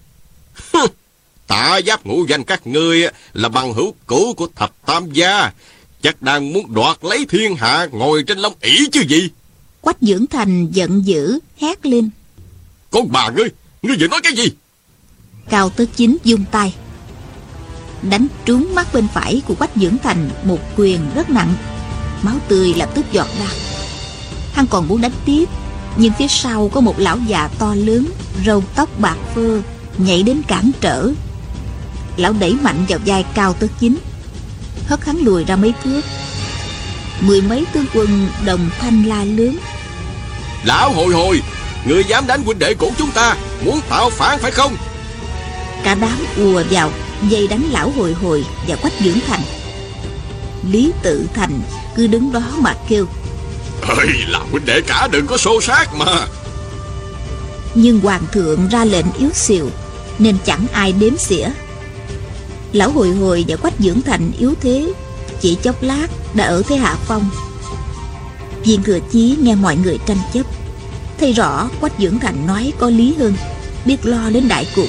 Tạ 1.47 1.81
giáp 1.87 2.07
ngũ 2.07 2.27
danh 2.27 2.45
các 2.45 2.67
ngươi 2.67 3.09
là 3.33 3.49
bằng 3.49 3.73
hữu 3.73 3.95
cũ 4.07 4.35
của 4.37 4.49
thập 4.57 4.87
tam 4.87 5.13
gia. 5.13 5.53
Chắc 6.03 6.23
đang 6.23 6.53
muốn 6.53 6.75
đoạt 6.75 6.97
lấy 7.03 7.27
thiên 7.29 7.57
hạ 7.57 7.87
ngồi 7.93 8.23
trên 8.23 8.39
lông 8.39 8.55
ỷ 8.61 8.89
chứ 8.93 9.01
gì. 9.09 9.29
Quách 9.81 9.97
Dưỡng 10.01 10.27
Thành 10.27 10.71
giận 10.71 11.07
dữ, 11.07 11.39
hét 11.61 11.87
lên. 11.87 12.11
Con 12.91 13.13
bà 13.13 13.31
ngươi, 13.31 13.49
ngươi 13.83 13.97
vừa 14.01 14.09
nói 14.09 14.21
cái 14.23 14.33
gì? 14.33 14.49
Cao 15.51 15.71
Tứ 15.71 15.87
Chính 15.97 16.17
dung 16.25 16.45
tay. 16.51 16.75
Đánh 18.11 18.27
trúng 18.45 18.75
mắt 18.75 18.95
bên 18.95 19.07
phải 19.15 19.43
của 19.47 19.55
Quách 19.55 19.77
Dưỡng 19.77 19.97
Thành 20.03 20.31
một 20.45 20.59
quyền 20.77 21.01
rất 21.15 21.31
nặng. 21.31 21.55
Máu 22.23 22.37
tươi 22.49 22.75
lập 22.77 22.91
tức 22.95 23.05
giọt 23.13 23.29
ra. 23.39 23.68
Hắn 24.59 24.67
còn 24.67 24.89
muốn 24.89 25.01
đánh 25.01 25.13
tiếp, 25.25 25.45
nhưng 25.97 26.13
phía 26.19 26.29
sau 26.29 26.71
có 26.73 26.81
một 26.81 26.99
lão 26.99 27.19
già 27.27 27.49
to 27.59 27.75
lớn, 27.75 28.07
râu 28.47 28.63
tóc 28.75 28.89
bạc 28.99 29.17
phơ, 29.35 29.61
nhảy 29.99 30.23
đến 30.23 30.43
cản 30.49 30.71
trở. 30.81 31.11
Lão 32.17 32.33
đẩy 32.33 32.53
mạnh 32.53 32.85
vào 32.89 32.99
vai 33.07 33.25
Cao 33.35 33.53
Tứ 33.53 33.69
Chính, 33.81 33.97
hất 34.87 35.05
hắn 35.05 35.19
lùi 35.19 35.45
ra 35.45 35.57
mấy 35.57 35.73
thước. 35.85 36.01
Mười 37.21 37.43
mấy 37.43 37.65
tướng 37.73 37.85
quân 37.95 38.29
đồng 38.47 38.71
thanh 38.81 39.05
la 39.05 39.25
lớn. 39.25 39.59
Lão 40.65 40.93
hồi 40.93 41.15
hồi, 41.15 41.43
người 41.85 42.05
dám 42.05 42.27
đánh 42.27 42.45
huynh 42.45 42.59
đệ 42.59 42.75
của 42.75 42.91
chúng 42.99 43.11
ta, 43.11 43.37
muốn 43.65 43.81
tạo 43.89 44.11
phản 44.11 44.39
phải 44.39 44.51
không? 44.51 44.77
Cả 45.85 45.95
đám 45.95 46.19
ùa 46.37 46.63
vào 46.71 46.91
Dây 47.29 47.47
đánh 47.47 47.63
lão 47.71 47.91
hồi 47.91 48.13
hồi 48.13 48.45
và 48.69 48.77
quách 48.77 48.95
dưỡng 49.01 49.19
thành 49.27 49.43
Lý 50.71 50.93
tự 51.03 51.29
thành 51.35 51.61
cứ 51.97 52.07
đứng 52.07 52.33
đó 52.33 52.43
mà 52.59 52.75
kêu 52.89 53.07
Ơi 53.83 54.09
là 54.29 54.39
huynh 54.39 54.65
đệ 54.65 54.81
cả 54.81 55.09
đừng 55.13 55.27
có 55.27 55.37
xô 55.37 55.61
sát 55.61 55.95
mà. 55.95 56.27
Nhưng 57.75 58.01
hoàng 58.01 58.23
thượng 58.33 58.69
ra 58.69 58.85
lệnh 58.85 59.07
yếu 59.19 59.31
xìu, 59.35 59.71
Nên 60.19 60.37
chẳng 60.45 60.67
ai 60.73 60.93
đếm 60.93 61.17
xỉa. 61.17 61.49
Lão 62.73 62.91
hồi 62.91 63.11
hồi 63.11 63.45
và 63.49 63.57
quách 63.57 63.75
dưỡng 63.79 64.03
thành 64.03 64.31
yếu 64.39 64.55
thế, 64.61 64.93
Chỉ 65.41 65.55
chốc 65.63 65.83
lát 65.83 66.07
đã 66.35 66.45
ở 66.45 66.63
thế 66.69 66.77
hạ 66.77 66.97
phong. 67.07 67.31
Viên 68.65 68.83
thừa 68.83 68.99
chí 69.13 69.37
nghe 69.41 69.55
mọi 69.55 69.77
người 69.77 69.99
tranh 70.07 70.19
chấp, 70.35 70.47
Thấy 71.21 71.33
rõ 71.33 71.69
quách 71.81 71.93
dưỡng 71.99 72.19
thành 72.19 72.47
nói 72.47 72.73
có 72.79 72.91
lý 72.91 73.15
hơn, 73.19 73.35
Biết 73.85 73.97
lo 74.07 74.31
đến 74.31 74.49
đại 74.49 74.67
cục 74.77 74.89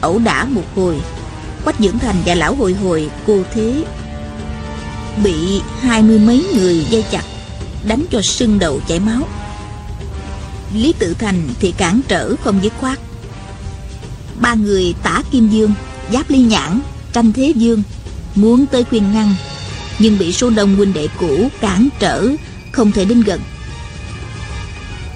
ẩu 0.00 0.18
đả 0.18 0.44
một 0.44 0.64
hồi, 0.76 1.00
quách 1.64 1.80
dưỡng 1.80 1.98
thành 1.98 2.16
và 2.26 2.34
lão 2.34 2.54
hồi 2.54 2.72
hồi 2.72 3.10
cô 3.26 3.42
thế, 3.54 3.84
bị 5.24 5.62
hai 5.80 6.02
mươi 6.02 6.18
mấy 6.18 6.46
người 6.54 6.84
dây 6.90 7.04
chặt 7.10 7.22
đánh 7.84 8.04
cho 8.10 8.22
sưng 8.22 8.58
đầu 8.58 8.80
chảy 8.88 9.00
máu. 9.00 9.28
Lý 10.74 10.94
tự 10.98 11.14
thành 11.14 11.48
thì 11.60 11.72
cản 11.72 12.00
trở 12.08 12.36
không 12.44 12.60
dứt 12.62 12.72
khoát. 12.80 12.98
Ba 14.40 14.54
người 14.54 14.94
tả 15.02 15.22
kim 15.30 15.48
dương, 15.48 15.72
giáp 16.12 16.30
ly 16.30 16.38
nhãn, 16.38 16.80
tranh 17.12 17.32
thế 17.32 17.52
dương 17.56 17.82
muốn 18.34 18.66
tới 18.66 18.84
khuyên 18.84 19.12
ngăn, 19.12 19.34
nhưng 19.98 20.18
bị 20.18 20.32
số 20.32 20.50
đông 20.50 20.76
huynh 20.76 20.92
đệ 20.92 21.08
cũ 21.20 21.48
cản 21.60 21.88
trở, 21.98 22.28
không 22.72 22.92
thể 22.92 23.04
đến 23.04 23.22
gần. 23.22 23.40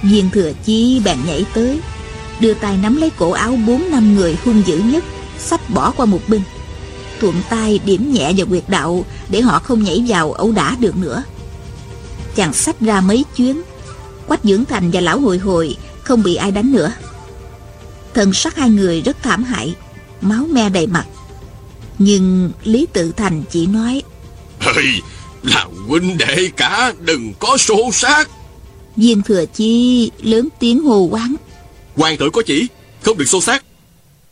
Viên 0.03 0.31
thừa 0.31 0.53
chí 0.64 1.00
bèn 1.05 1.18
nhảy 1.27 1.44
tới, 1.55 1.81
đưa 2.40 2.55
tay 2.55 2.77
nắm 2.77 2.96
lấy 2.96 3.11
cổ 3.11 3.31
áo 3.31 3.59
bốn 3.66 3.90
năm 3.90 4.14
người 4.14 4.37
hung 4.44 4.62
dữ 4.66 4.79
nhất, 4.79 5.05
sắp 5.38 5.70
bỏ 5.70 5.90
qua 5.90 6.07
một 6.07 6.20
bên. 6.29 6.42
Thuận 7.20 7.35
tay 7.50 7.81
điểm 7.85 8.12
nhẹ 8.12 8.33
vào 8.37 8.46
quyệt 8.46 8.64
đạo 8.68 9.05
để 9.29 9.40
họ 9.40 9.59
không 9.59 9.83
nhảy 9.83 10.05
vào 10.09 10.33
ẩu 10.33 10.53
đả 10.53 10.77
được 10.81 10.96
nữa 10.96 11.22
chàng 12.37 12.53
xách 12.53 12.81
ra 12.81 13.01
mấy 13.01 13.25
chuyến. 13.37 13.62
Quách 14.27 14.44
dưỡng 14.44 14.64
thành 14.64 14.90
và 14.90 15.01
lão 15.01 15.20
hồi 15.20 15.38
hồi 15.38 15.77
không 16.03 16.23
bị 16.23 16.35
ai 16.35 16.51
đánh 16.51 16.73
nữa. 16.73 16.92
Thân 18.14 18.33
sắc 18.33 18.57
hai 18.57 18.70
người 18.70 19.01
rất 19.01 19.16
thảm 19.23 19.44
hại 19.44 19.75
máu 20.20 20.47
me 20.51 20.68
đầy 20.68 20.87
mặt. 20.87 21.07
Nhưng 21.99 22.53
lý 22.64 22.87
tự 22.92 23.12
thành 23.12 23.42
chỉ 23.51 23.66
nói 23.66 24.03
Ơi, 24.61 24.87
là 25.42 25.66
huynh 25.88 26.18
đệ 26.18 26.51
cả 26.57 26.92
đừng 27.01 27.33
có 27.38 27.57
xô 27.57 27.90
sát 27.92 28.29
viên 28.97 29.23
thừa 29.23 29.44
chi 29.55 30.11
lớn 30.23 30.49
tiếng 30.59 30.83
hồ 30.83 31.09
quán 31.11 31.35
Hoàng 31.97 32.16
thượng 32.18 32.33
có 32.33 32.42
chỉ 32.47 32.66
Không 33.03 33.18
được 33.18 33.25
xô 33.25 33.40
xát 33.40 33.64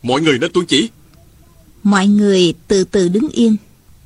Mọi 0.03 0.21
người 0.21 0.39
nên 0.39 0.51
tuân 0.51 0.65
chỉ. 0.65 0.89
Mọi 1.83 2.07
người 2.07 2.53
từ 2.67 2.83
từ 2.83 3.07
đứng 3.07 3.29
yên 3.29 3.55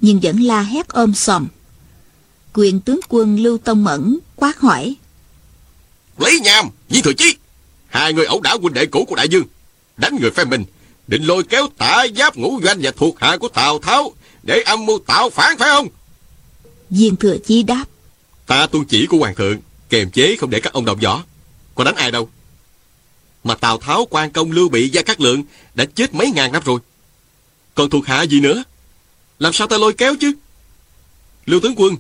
Nhưng 0.02 0.20
vẫn 0.20 0.40
la 0.40 0.62
hét 0.62 0.88
ôm 0.88 1.14
sòm 1.14 1.48
Quyền 2.58 2.80
tướng 2.80 3.00
quân 3.10 3.40
Lưu 3.40 3.58
Tông 3.58 3.84
Mẫn 3.84 4.18
quát 4.36 4.60
hỏi. 4.60 4.96
Lý 6.18 6.40
Nham, 6.40 6.70
Viên 6.90 7.04
Thừa 7.04 7.14
Chí 7.14 7.36
Hai 7.88 8.14
người 8.14 8.26
ẩu 8.26 8.42
đả 8.42 8.56
huynh 8.62 8.74
đệ 8.74 8.86
cũ 8.86 9.06
của 9.06 9.16
Đại 9.16 9.30
Dương. 9.30 9.44
Đánh 9.98 10.18
người 10.22 10.32
phe 10.32 10.46
mình 10.46 10.66
Định 11.08 11.24
lôi 11.24 11.44
kéo 11.44 11.68
tả 11.78 12.06
giáp 12.16 12.38
ngũ 12.38 12.60
doanh 12.64 12.80
và 12.82 12.92
thuộc 12.92 13.20
hạ 13.20 13.38
của 13.38 13.48
Tào 13.48 13.80
Tháo 13.80 14.14
Để 14.44 14.62
âm 14.62 14.86
mưu 14.86 15.00
tạo 15.00 15.30
phản 15.30 15.58
phải 15.58 15.70
không? 15.70 15.88
Viên 16.90 17.16
Thừa 17.16 17.38
Chí 17.46 17.64
đáp. 17.64 17.86
Ta 18.46 18.68
tuân 18.68 18.86
chỉ 18.86 19.06
của 19.06 19.18
Hoàng 19.18 19.36
thượng 19.36 19.58
Kèm 19.90 20.12
chế 20.12 20.36
không 20.36 20.50
để 20.50 20.60
các 20.60 20.74
ông 20.74 20.86
động 20.86 21.00
võ. 21.00 21.24
Có 21.76 21.84
đánh 21.84 21.96
ai 21.96 22.12
đâu. 22.12 22.30
Mà 23.44 23.56
Tào 23.56 23.78
Tháo, 23.78 24.08
quan 24.10 24.32
Công, 24.32 24.52
Lưu 24.52 24.70
Bị, 24.70 24.90
Gia 24.90 25.02
Cát 25.02 25.22
Lượng 25.22 25.44
đã 25.76 25.86
chết 25.86 26.14
mấy 26.14 26.32
ngàn 26.32 26.52
năm 26.52 26.64
rồi. 26.66 26.80
Còn 27.76 27.90
thuộc 27.90 28.06
hạ 28.06 28.22
gì 28.22 28.40
nữa? 28.40 28.64
Làm 29.40 29.54
sao 29.54 29.68
ta 29.68 29.78
lôi 29.78 29.94
kéo 29.94 30.16
chứ? 30.20 30.34
Lưu 31.46 31.60
Tướng 31.60 31.76
Quân, 31.78 31.96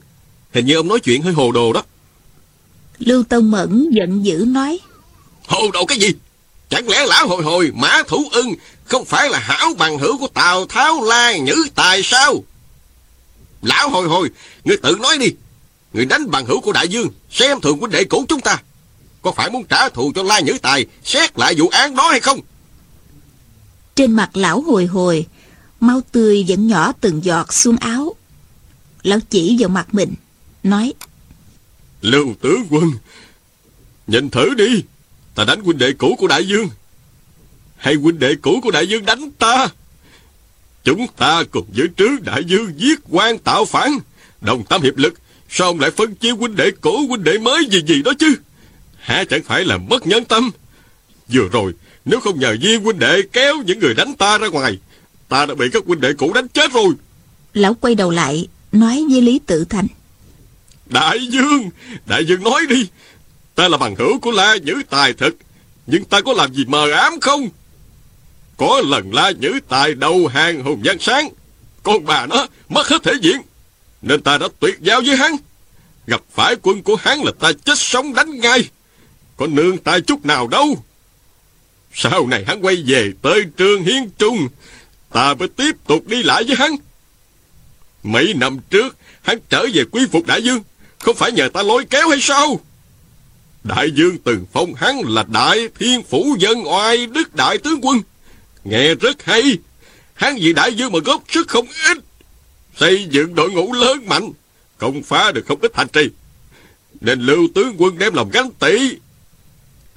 hình 0.57 0.65
như 0.65 0.75
ông 0.75 0.87
nói 0.87 0.99
chuyện 0.99 1.21
hơi 1.21 1.33
hồ 1.33 1.51
đồ 1.51 1.73
đó. 1.73 1.83
Lưu 2.99 3.23
Tông 3.23 3.51
Mẫn 3.51 3.89
giận 3.91 4.25
dữ 4.25 4.45
nói. 4.47 4.79
Hồ 5.47 5.71
đồ 5.73 5.85
cái 5.85 5.97
gì? 5.97 6.09
Chẳng 6.69 6.89
lẽ 6.89 7.05
lão 7.05 7.27
hồi 7.27 7.43
hồi 7.43 7.71
mã 7.75 8.03
thủ 8.07 8.29
ưng 8.31 8.53
không 8.83 9.05
phải 9.05 9.29
là 9.29 9.39
hảo 9.39 9.73
bằng 9.77 9.99
hữu 9.99 10.17
của 10.17 10.27
Tào 10.27 10.65
Tháo 10.65 11.03
Lai 11.03 11.39
Nhữ 11.39 11.55
Tài 11.75 12.03
sao? 12.03 12.43
Lão 13.61 13.89
hồi 13.89 14.07
hồi, 14.07 14.29
người 14.63 14.77
tự 14.77 14.97
nói 15.01 15.17
đi. 15.17 15.27
Người 15.93 16.05
đánh 16.05 16.31
bằng 16.31 16.45
hữu 16.45 16.61
của 16.61 16.71
Đại 16.71 16.87
Dương, 16.87 17.07
xem 17.31 17.61
thường 17.61 17.77
huynh 17.77 17.91
đệ 17.91 18.03
cũ 18.03 18.25
chúng 18.27 18.41
ta. 18.41 18.57
Có 19.21 19.31
phải 19.31 19.49
muốn 19.49 19.63
trả 19.63 19.89
thù 19.89 20.11
cho 20.15 20.23
La 20.23 20.39
Nhữ 20.39 20.57
Tài 20.61 20.85
Xét 21.03 21.39
lại 21.39 21.55
vụ 21.57 21.67
án 21.67 21.95
đó 21.95 22.09
hay 22.09 22.19
không 22.19 22.39
Trên 23.95 24.11
mặt 24.11 24.37
lão 24.37 24.61
hồi 24.61 24.85
hồi 24.85 25.25
Máu 25.79 26.01
tươi 26.11 26.45
vẫn 26.47 26.67
nhỏ 26.67 26.91
từng 27.01 27.23
giọt 27.23 27.53
xuống 27.53 27.77
áo 27.77 28.15
Lão 29.03 29.19
chỉ 29.29 29.57
vào 29.59 29.69
mặt 29.69 29.87
mình 29.91 30.13
Nói 30.69 30.93
Lưu 32.01 32.35
tướng 32.41 32.65
quân 32.69 32.91
Nhìn 34.07 34.29
thử 34.29 34.53
đi 34.53 34.83
Ta 35.35 35.43
đánh 35.43 35.63
huynh 35.63 35.77
đệ 35.77 35.93
cũ 35.93 36.15
của 36.19 36.27
Đại 36.27 36.47
Dương 36.47 36.69
Hay 37.77 37.95
huynh 37.95 38.19
đệ 38.19 38.35
cũ 38.41 38.59
của 38.63 38.71
Đại 38.71 38.87
Dương 38.87 39.05
đánh 39.05 39.31
ta 39.31 39.67
Chúng 40.83 41.07
ta 41.17 41.43
cùng 41.51 41.65
với 41.75 41.87
trứ 41.97 42.07
Đại 42.23 42.43
Dương 42.43 42.73
giết 42.77 42.99
quan 43.09 43.37
tạo 43.37 43.65
phản 43.65 43.97
Đồng 44.41 44.63
tâm 44.69 44.81
hiệp 44.81 44.97
lực 44.97 45.13
Sao 45.49 45.67
ông 45.67 45.79
lại 45.79 45.91
phân 45.91 46.15
chia 46.15 46.31
huynh 46.31 46.55
đệ 46.55 46.71
cũ 46.81 47.05
huynh 47.09 47.23
đệ 47.23 47.37
mới 47.37 47.65
gì 47.71 47.81
gì 47.87 48.01
đó 48.01 48.13
chứ? 48.19 48.35
Hả 48.97 49.23
chẳng 49.23 49.43
phải 49.43 49.65
là 49.65 49.77
mất 49.77 50.07
nhân 50.07 50.25
tâm? 50.25 50.51
Vừa 51.27 51.49
rồi, 51.51 51.73
nếu 52.05 52.19
không 52.19 52.39
nhờ 52.39 52.55
viên 52.61 52.83
huynh 52.83 52.99
đệ 52.99 53.21
kéo 53.33 53.55
những 53.65 53.79
người 53.79 53.93
đánh 53.93 54.13
ta 54.15 54.37
ra 54.37 54.47
ngoài, 54.47 54.77
ta 55.29 55.45
đã 55.45 55.55
bị 55.55 55.65
các 55.73 55.83
huynh 55.85 56.01
đệ 56.01 56.13
cũ 56.13 56.33
đánh 56.33 56.47
chết 56.47 56.73
rồi. 56.73 56.93
Lão 57.53 57.73
quay 57.73 57.95
đầu 57.95 58.11
lại, 58.11 58.47
nói 58.71 59.05
với 59.09 59.21
Lý 59.21 59.39
Tự 59.45 59.65
Thành. 59.65 59.87
Đại 60.89 61.27
Dương, 61.27 61.69
Đại 62.05 62.25
Dương 62.25 62.43
nói 62.43 62.65
đi. 62.69 62.87
Ta 63.55 63.67
là 63.67 63.77
bằng 63.77 63.95
hữu 63.95 64.19
của 64.19 64.31
La 64.31 64.55
Nhữ 64.55 64.81
Tài 64.89 65.13
thật, 65.13 65.33
nhưng 65.87 66.05
ta 66.05 66.21
có 66.21 66.33
làm 66.33 66.53
gì 66.53 66.65
mờ 66.65 66.91
ám 66.91 67.19
không? 67.19 67.49
Có 68.57 68.81
lần 68.85 69.13
La 69.13 69.31
Nhữ 69.31 69.59
Tài 69.69 69.93
đầu 69.93 70.27
hàng 70.27 70.63
Hùng 70.63 70.81
Giang 70.85 70.99
Sáng, 70.99 71.29
con 71.83 72.05
bà 72.05 72.25
nó 72.25 72.47
mất 72.69 72.87
hết 72.87 73.03
thể 73.03 73.13
diện, 73.21 73.41
nên 74.01 74.21
ta 74.21 74.37
đã 74.37 74.47
tuyệt 74.59 74.75
giao 74.81 75.01
với 75.05 75.15
hắn. 75.17 75.35
Gặp 76.07 76.21
phải 76.33 76.55
quân 76.61 76.83
của 76.83 76.95
hắn 76.95 77.23
là 77.23 77.31
ta 77.39 77.51
chết 77.65 77.77
sống 77.77 78.13
đánh 78.13 78.39
ngay. 78.39 78.69
Có 79.37 79.47
nương 79.47 79.77
tay 79.77 80.01
chút 80.01 80.25
nào 80.25 80.47
đâu. 80.47 80.83
Sau 81.93 82.27
này 82.27 82.43
hắn 82.47 82.65
quay 82.65 82.83
về 82.87 83.11
tới 83.21 83.43
trương 83.57 83.83
Hiến 83.83 84.09
Trung, 84.17 84.47
ta 85.11 85.33
mới 85.33 85.47
tiếp 85.47 85.75
tục 85.87 86.07
đi 86.07 86.23
lại 86.23 86.43
với 86.43 86.55
hắn. 86.55 86.75
Mấy 88.03 88.33
năm 88.33 88.59
trước, 88.69 88.97
hắn 89.21 89.37
trở 89.49 89.65
về 89.73 89.83
quý 89.91 90.01
phục 90.11 90.25
đại 90.25 90.43
dương, 90.43 90.63
không 91.07 91.15
phải 91.15 91.31
nhờ 91.31 91.49
ta 91.49 91.63
lôi 91.63 91.85
kéo 91.85 92.09
hay 92.09 92.21
sao? 92.21 92.59
Đại 93.63 93.91
dương 93.91 94.17
từng 94.17 94.45
phong 94.53 94.73
hắn 94.73 95.01
là 95.07 95.25
đại 95.27 95.69
thiên 95.79 96.03
phủ 96.03 96.35
dân 96.39 96.67
oai 96.67 97.05
đức 97.05 97.35
đại 97.35 97.57
tướng 97.57 97.79
quân. 97.81 98.01
Nghe 98.63 98.95
rất 98.95 99.23
hay. 99.23 99.57
Hắn 100.13 100.35
vì 100.39 100.53
đại 100.53 100.73
dương 100.73 100.91
mà 100.91 100.99
góp 101.05 101.23
sức 101.29 101.47
không 101.47 101.67
ít. 101.89 101.97
Xây 102.79 103.07
dựng 103.11 103.35
đội 103.35 103.51
ngũ 103.51 103.73
lớn 103.73 104.05
mạnh, 104.07 104.31
công 104.77 105.03
phá 105.03 105.31
được 105.31 105.45
không 105.47 105.59
ít 105.61 105.71
thành 105.73 105.87
trì. 105.87 106.09
Nên 107.01 107.21
lưu 107.21 107.47
tướng 107.55 107.75
quân 107.77 107.97
đem 107.97 108.13
lòng 108.13 108.29
gánh 108.29 108.49
tị. 108.59 108.97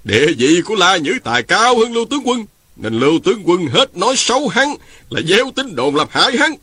Địa 0.04 0.26
vị 0.38 0.60
của 0.64 0.74
La 0.74 0.96
Nhữ 0.96 1.18
Tài 1.24 1.42
cao 1.42 1.78
hơn 1.78 1.92
lưu 1.92 2.04
tướng 2.04 2.22
quân. 2.24 2.46
Nên 2.76 3.00
lưu 3.00 3.18
tướng 3.24 3.42
quân 3.44 3.66
hết 3.66 3.96
nói 3.96 4.14
xấu 4.16 4.48
hắn 4.48 4.74
là 5.10 5.20
gieo 5.20 5.50
tính 5.56 5.74
đồn 5.74 5.96
làm 5.96 6.06
hại 6.10 6.36
hắn. 6.36 6.54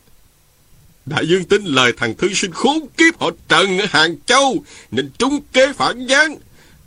Đại 1.07 1.27
dương 1.27 1.43
tin 1.43 1.65
lời 1.65 1.93
thằng 1.97 2.15
thư 2.15 2.33
sinh 2.33 2.51
khốn 2.51 2.79
kiếp 2.97 3.19
họ 3.19 3.29
Trần 3.47 3.79
ở 3.79 3.85
Hàng 3.89 4.15
Châu 4.25 4.63
nên 4.91 5.11
trúng 5.17 5.39
kế 5.53 5.73
phản 5.73 6.07
gián. 6.07 6.35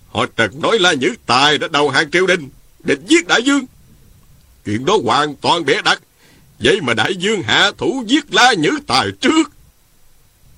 Họ 0.08 0.26
Trần 0.36 0.60
nói 0.62 0.78
là 0.78 0.92
những 0.92 1.14
Tài 1.26 1.58
đã 1.58 1.68
đầu 1.68 1.90
hàng 1.90 2.10
triều 2.10 2.26
đình, 2.26 2.48
định 2.84 3.04
giết 3.06 3.26
Đại 3.28 3.42
Dương. 3.42 3.66
Chuyện 4.64 4.84
đó 4.84 4.98
hoàn 5.04 5.34
toàn 5.36 5.64
bẻ 5.64 5.82
đặt. 5.84 6.02
Vậy 6.58 6.80
mà 6.80 6.94
Đại 6.94 7.16
Dương 7.16 7.42
hạ 7.42 7.70
thủ 7.78 8.04
giết 8.06 8.34
La 8.34 8.52
Nhữ 8.52 8.78
Tài 8.86 9.06
trước. 9.20 9.50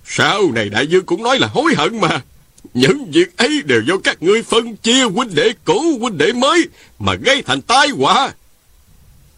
Sau 0.04 0.52
này 0.54 0.68
Đại 0.68 0.86
Dương 0.86 1.06
cũng 1.06 1.22
nói 1.22 1.38
là 1.38 1.46
hối 1.46 1.74
hận 1.76 2.00
mà. 2.00 2.20
Những 2.74 3.10
việc 3.10 3.36
ấy 3.36 3.62
đều 3.64 3.82
do 3.86 3.94
các 4.04 4.22
ngươi 4.22 4.42
phân 4.42 4.76
chia 4.76 5.04
huynh 5.04 5.34
đệ 5.34 5.52
cũ 5.64 5.98
huynh 6.00 6.18
đệ 6.18 6.32
mới 6.32 6.68
mà 6.98 7.14
gây 7.14 7.42
thành 7.42 7.62
tai 7.62 7.88
họa. 7.88 8.32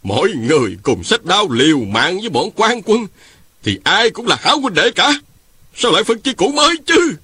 Mỗi 0.03 0.33
người 0.33 0.77
cùng 0.83 1.05
sách 1.05 1.25
đao 1.25 1.49
liều 1.51 1.79
mạng 1.79 2.21
với 2.21 2.29
bọn 2.29 2.51
quan 2.57 2.83
quân 2.83 3.07
thì 3.65 3.79
ai 3.85 4.11
cũng 4.11 4.27
là 4.27 4.37
hảo 4.41 4.61
huynh 4.61 4.75
đệ 4.75 4.91
cả. 4.91 5.21
Sao 5.77 5.93
lại 5.93 6.05
phân 6.05 6.21
chia 6.21 6.33
cũ 6.33 6.53
mới 6.55 6.77
chứ? 6.87 7.15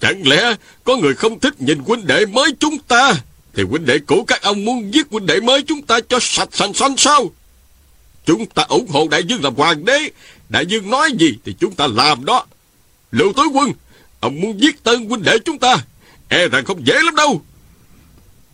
Chẳng 0.00 0.28
lẽ 0.28 0.54
có 0.84 0.96
người 0.96 1.14
không 1.14 1.40
thích 1.40 1.62
nhìn 1.62 1.78
huynh 1.78 2.06
đệ 2.06 2.26
mới 2.26 2.54
chúng 2.60 2.78
ta 2.78 3.14
thì 3.54 3.62
huynh 3.62 3.86
đệ 3.86 3.98
cũ 3.98 4.24
các 4.26 4.42
ông 4.42 4.64
muốn 4.64 4.94
giết 4.94 5.06
huynh 5.10 5.26
đệ 5.26 5.40
mới 5.40 5.62
chúng 5.62 5.82
ta 5.82 6.00
cho 6.08 6.18
sạch 6.20 6.48
sành 6.52 6.74
xanh 6.74 6.96
sao? 6.96 7.30
Chúng 8.26 8.46
ta 8.46 8.62
ủng 8.62 8.88
hộ 8.88 9.08
đại 9.10 9.24
dương 9.24 9.44
làm 9.44 9.54
hoàng 9.54 9.84
đế. 9.84 10.10
Đại 10.48 10.66
dương 10.66 10.90
nói 10.90 11.12
gì 11.18 11.34
thì 11.44 11.54
chúng 11.60 11.74
ta 11.74 11.86
làm 11.86 12.24
đó. 12.24 12.46
Lưu 13.12 13.32
tối 13.32 13.46
quân, 13.52 13.72
ông 14.20 14.40
muốn 14.40 14.60
giết 14.60 14.84
tân 14.84 15.08
huynh 15.08 15.22
đệ 15.22 15.38
chúng 15.44 15.58
ta. 15.58 15.76
E 16.28 16.48
rằng 16.48 16.64
không 16.64 16.86
dễ 16.86 17.02
lắm 17.02 17.16
đâu. 17.16 17.42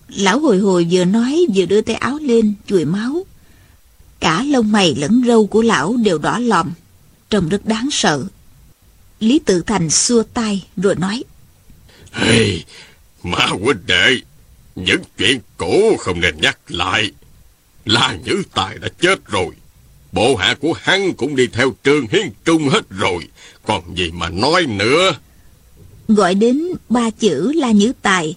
Lão 0.08 0.38
hồi 0.38 0.58
hồi 0.58 0.86
vừa 0.90 1.04
nói 1.04 1.46
vừa 1.54 1.64
đưa 1.64 1.80
tay 1.80 1.96
áo 1.96 2.18
lên 2.22 2.54
chùi 2.66 2.84
máu. 2.84 3.26
Cả 4.20 4.42
lông 4.42 4.72
mày 4.72 4.94
lẫn 4.94 5.22
râu 5.26 5.46
của 5.46 5.62
lão 5.62 5.96
đều 5.96 6.18
đỏ 6.18 6.38
lòm. 6.38 6.72
Trông 7.30 7.48
rất 7.48 7.66
đáng 7.66 7.88
sợ. 7.92 8.24
Lý 9.20 9.38
Tự 9.38 9.62
Thành 9.66 9.90
xua 9.90 10.22
tay 10.22 10.66
rồi 10.76 10.94
nói. 10.94 11.24
Hey, 12.12 12.64
mà 13.22 13.46
huynh 13.46 13.86
đệ, 13.86 14.16
những 14.76 15.02
chuyện 15.18 15.40
cũ 15.56 15.96
không 15.98 16.20
nên 16.20 16.40
nhắc 16.40 16.58
lại. 16.68 17.10
La 17.84 18.16
Nhữ 18.24 18.42
Tài 18.54 18.78
đã 18.78 18.88
chết 19.00 19.26
rồi. 19.26 19.54
Bộ 20.12 20.36
hạ 20.36 20.54
của 20.60 20.72
hắn 20.72 21.14
cũng 21.14 21.36
đi 21.36 21.46
theo 21.46 21.74
trường 21.84 22.06
hiến 22.10 22.30
trung 22.44 22.68
hết 22.68 22.90
rồi. 22.90 23.28
Còn 23.66 23.96
gì 23.96 24.10
mà 24.10 24.28
nói 24.28 24.66
nữa. 24.66 25.12
Gọi 26.08 26.34
đến 26.34 26.62
ba 26.88 27.10
chữ 27.10 27.52
La 27.52 27.70
Nhữ 27.70 27.92
Tài. 28.02 28.36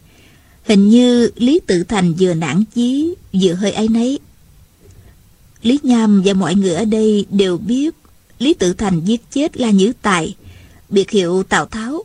Hình 0.64 0.90
như 0.90 1.32
Lý 1.36 1.60
Tự 1.68 1.84
Thành 1.84 2.14
vừa 2.14 2.34
nản 2.34 2.64
chí, 2.76 3.14
vừa 3.34 3.54
hơi 3.54 3.72
ấy 3.72 3.88
nấy. 3.88 4.20
Lý 5.62 5.80
Nham 5.84 6.22
và 6.26 6.34
mọi 6.34 6.56
người 6.56 6.76
ở 6.76 6.86
đây 6.86 7.26
đều 7.30 7.58
biết 7.58 7.96
Lý 8.40 8.54
Tự 8.54 8.74
Thành 8.74 9.02
giết 9.06 9.22
chết 9.32 9.58
La 9.58 9.70
Nhữ 9.70 9.94
Tài, 10.02 10.36
biệt 10.90 11.10
hiệu 11.10 11.44
Tào 11.44 11.66
Tháo, 11.66 12.04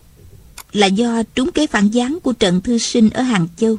là 0.72 0.86
do 0.86 1.22
trúng 1.34 1.52
kế 1.52 1.66
phản 1.66 1.88
gián 1.88 2.18
của 2.22 2.32
Trần 2.32 2.60
Thư 2.60 2.78
Sinh 2.78 3.10
ở 3.10 3.22
Hàng 3.22 3.48
Châu. 3.56 3.76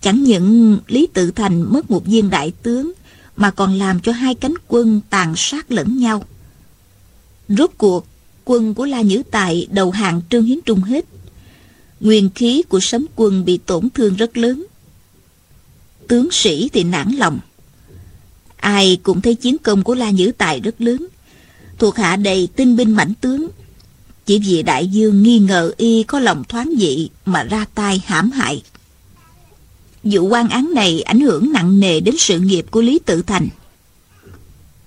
Chẳng 0.00 0.24
những 0.24 0.78
Lý 0.86 1.06
Tự 1.12 1.30
Thành 1.30 1.72
mất 1.72 1.90
một 1.90 2.06
viên 2.06 2.30
đại 2.30 2.52
tướng, 2.62 2.92
mà 3.36 3.50
còn 3.50 3.78
làm 3.78 4.00
cho 4.00 4.12
hai 4.12 4.34
cánh 4.34 4.54
quân 4.68 5.00
tàn 5.10 5.34
sát 5.36 5.72
lẫn 5.72 5.98
nhau. 5.98 6.24
Rốt 7.48 7.70
cuộc, 7.78 8.06
quân 8.44 8.74
của 8.74 8.84
La 8.84 9.00
Nhữ 9.00 9.22
Tài 9.30 9.66
đầu 9.70 9.90
hàng 9.90 10.20
Trương 10.30 10.44
Hiến 10.44 10.60
Trung 10.60 10.80
hết. 10.80 11.04
Nguyên 12.00 12.30
khí 12.34 12.62
của 12.68 12.80
sấm 12.80 13.06
quân 13.16 13.44
bị 13.44 13.58
tổn 13.58 13.90
thương 13.90 14.16
rất 14.16 14.36
lớn. 14.36 14.66
Tướng 16.08 16.28
sĩ 16.30 16.68
thì 16.72 16.84
nản 16.84 17.12
lòng. 17.12 17.38
Ai 18.56 18.98
cũng 19.02 19.20
thấy 19.20 19.34
chiến 19.34 19.58
công 19.58 19.82
của 19.82 19.94
La 19.94 20.10
Nhữ 20.10 20.32
Tài 20.38 20.60
rất 20.60 20.80
lớn. 20.80 21.06
Thuộc 21.78 21.96
hạ 21.96 22.16
đầy 22.16 22.48
tinh 22.56 22.76
binh 22.76 22.90
mãnh 22.90 23.14
tướng. 23.20 23.48
Chỉ 24.26 24.38
vì 24.38 24.62
đại 24.62 24.86
dương 24.86 25.22
nghi 25.22 25.38
ngờ 25.38 25.72
y 25.76 26.02
có 26.02 26.20
lòng 26.20 26.44
thoáng 26.44 26.72
dị 26.78 27.10
mà 27.24 27.42
ra 27.42 27.66
tay 27.74 28.02
hãm 28.06 28.30
hại. 28.30 28.62
Vụ 30.04 30.28
quan 30.28 30.48
án 30.48 30.74
này 30.74 31.02
ảnh 31.02 31.20
hưởng 31.20 31.52
nặng 31.52 31.80
nề 31.80 32.00
đến 32.00 32.14
sự 32.18 32.40
nghiệp 32.40 32.66
của 32.70 32.80
Lý 32.80 32.98
Tự 32.98 33.22
Thành. 33.22 33.48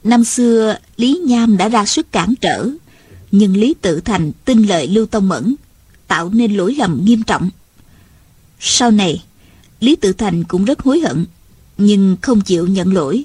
Năm 0.04 0.24
xưa, 0.24 0.78
Lý 0.98 1.22
Nham 1.26 1.58
đã 1.58 1.70
ra 1.70 1.86
sức 1.86 2.12
cản 2.12 2.34
trở, 2.42 2.70
nhưng 3.32 3.58
Lý 3.58 3.76
Tự 3.82 4.00
Thành 4.00 4.32
tin 4.46 4.64
lời 4.64 4.88
Lưu 4.88 5.06
Tông 5.06 5.30
Mẫn, 5.30 5.56
tạo 6.08 6.30
nên 6.30 6.54
lỗi 6.54 6.76
lầm 6.76 7.02
nghiêm 7.06 7.24
trọng. 7.24 7.50
Sau 8.60 8.92
này, 8.92 9.24
Lý 9.80 9.96
Tự 9.96 10.14
Thành 10.14 10.44
cũng 10.44 10.66
rất 10.66 10.80
hối 10.80 11.00
hận, 11.00 11.26
nhưng 11.78 12.18
không 12.22 12.42
chịu 12.42 12.68
nhận 12.68 12.94
lỗi. 12.94 13.24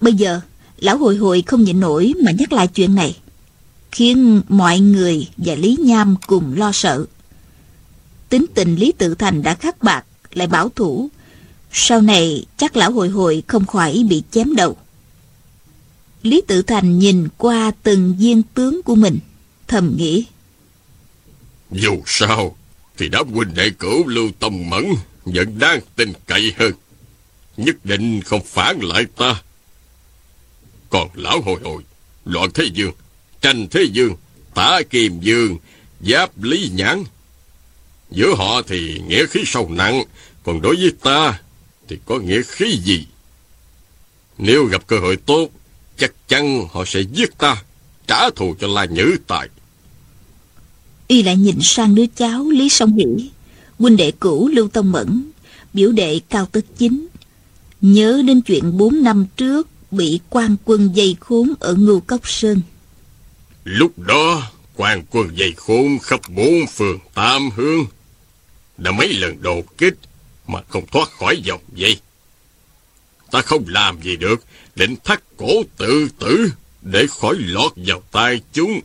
Bây 0.00 0.12
giờ, 0.12 0.40
lão 0.80 0.98
hồi 0.98 1.16
hồi 1.16 1.42
không 1.46 1.64
nhịn 1.64 1.80
nổi 1.80 2.12
mà 2.24 2.30
nhắc 2.30 2.52
lại 2.52 2.66
chuyện 2.66 2.94
này, 2.94 3.16
khiến 3.92 4.42
mọi 4.48 4.80
người 4.80 5.28
và 5.36 5.54
Lý 5.54 5.76
Nham 5.80 6.16
cùng 6.26 6.54
lo 6.58 6.72
sợ. 6.72 7.06
Tính 8.28 8.46
tình 8.54 8.74
Lý 8.76 8.92
Tự 8.98 9.14
Thành 9.14 9.42
đã 9.42 9.54
khắc 9.54 9.82
bạc, 9.82 10.04
lại 10.32 10.46
bảo 10.46 10.68
thủ. 10.68 11.10
Sau 11.72 12.00
này 12.00 12.44
chắc 12.56 12.76
lão 12.76 12.92
hồi 12.92 13.08
hồi 13.08 13.42
không 13.46 13.66
khỏi 13.66 14.04
bị 14.08 14.22
chém 14.30 14.56
đầu. 14.56 14.76
Lý 16.22 16.42
Tự 16.46 16.62
Thành 16.62 16.98
nhìn 16.98 17.28
qua 17.36 17.70
từng 17.82 18.16
viên 18.18 18.42
tướng 18.42 18.82
của 18.82 18.94
mình, 18.94 19.18
thầm 19.68 19.96
nghĩ. 19.96 20.24
Dù 21.70 22.02
sao, 22.06 22.56
thì 22.98 23.08
đám 23.08 23.32
huynh 23.32 23.54
đệ 23.54 23.70
cửu 23.78 24.06
Lưu 24.06 24.30
tâm 24.38 24.70
Mẫn 24.70 24.84
vẫn 25.24 25.58
đang 25.58 25.80
tin 25.96 26.12
cậy 26.26 26.52
hơn. 26.58 26.72
Nhất 27.56 27.84
định 27.84 28.20
không 28.22 28.42
phản 28.44 28.78
lại 28.80 29.04
ta. 29.16 29.42
Còn 30.90 31.08
lão 31.14 31.40
hồi 31.40 31.60
hồi, 31.64 31.82
loạn 32.24 32.50
thế 32.54 32.64
dương, 32.74 32.92
tranh 33.40 33.66
thế 33.70 33.82
dương, 33.92 34.14
tả 34.54 34.80
kiềm 34.90 35.20
dương, 35.20 35.56
giáp 36.00 36.42
lý 36.42 36.70
nhãn. 36.74 37.04
Giữa 38.10 38.34
họ 38.34 38.62
thì 38.62 39.02
nghĩa 39.08 39.26
khí 39.26 39.40
sâu 39.46 39.68
nặng, 39.70 40.04
còn 40.44 40.60
đối 40.62 40.76
với 40.76 40.92
ta 41.02 41.40
thì 41.88 41.98
có 42.06 42.18
nghĩa 42.18 42.42
khí 42.42 42.78
gì? 42.84 43.06
Nếu 44.38 44.64
gặp 44.64 44.86
cơ 44.86 44.98
hội 44.98 45.16
tốt, 45.16 45.48
chắc 45.96 46.28
chắn 46.28 46.68
họ 46.70 46.84
sẽ 46.86 47.00
giết 47.00 47.38
ta, 47.38 47.62
trả 48.06 48.30
thù 48.30 48.54
cho 48.60 48.66
La 48.66 48.84
Nhữ 48.84 49.16
Tài. 49.26 49.48
Y 51.06 51.22
lại 51.22 51.36
nhìn 51.36 51.58
sang 51.60 51.94
đứa 51.94 52.06
cháu 52.16 52.50
Lý 52.50 52.68
Song 52.68 52.96
Hỷ, 52.96 53.30
huynh 53.78 53.96
đệ 53.96 54.12
cũ 54.20 54.48
Lưu 54.52 54.68
Tông 54.68 54.92
Mẫn, 54.92 55.30
biểu 55.74 55.92
đệ 55.92 56.20
Cao 56.28 56.46
tức 56.52 56.64
Chính. 56.78 57.06
Nhớ 57.80 58.22
đến 58.26 58.40
chuyện 58.40 58.76
bốn 58.76 59.02
năm 59.02 59.26
trước 59.36 59.68
bị 59.90 60.20
quan 60.30 60.56
quân 60.64 60.90
dây 60.94 61.16
khốn 61.20 61.54
ở 61.60 61.74
Ngưu 61.74 62.00
Cốc 62.00 62.28
Sơn. 62.28 62.60
Lúc 63.64 63.98
đó, 63.98 64.50
quan 64.76 65.04
quân 65.10 65.38
dây 65.38 65.52
khốn 65.56 65.98
khắp 66.02 66.20
bốn 66.28 66.66
phường 66.66 66.98
Tam 67.14 67.50
Hương. 67.50 67.86
Đã 68.76 68.90
mấy 68.90 69.12
lần 69.12 69.42
đột 69.42 69.78
kích 69.78 69.94
mà 70.46 70.60
không 70.68 70.86
thoát 70.86 71.10
khỏi 71.10 71.40
dòng 71.44 71.60
dây. 71.74 72.00
Ta 73.30 73.42
không 73.42 73.64
làm 73.68 74.02
gì 74.02 74.16
được, 74.16 74.44
định 74.76 74.96
thắt 75.04 75.22
cổ 75.36 75.62
tự 75.76 76.08
tử 76.18 76.52
để 76.82 77.06
khỏi 77.06 77.36
lọt 77.38 77.72
vào 77.76 78.02
tay 78.12 78.40
chúng. 78.52 78.80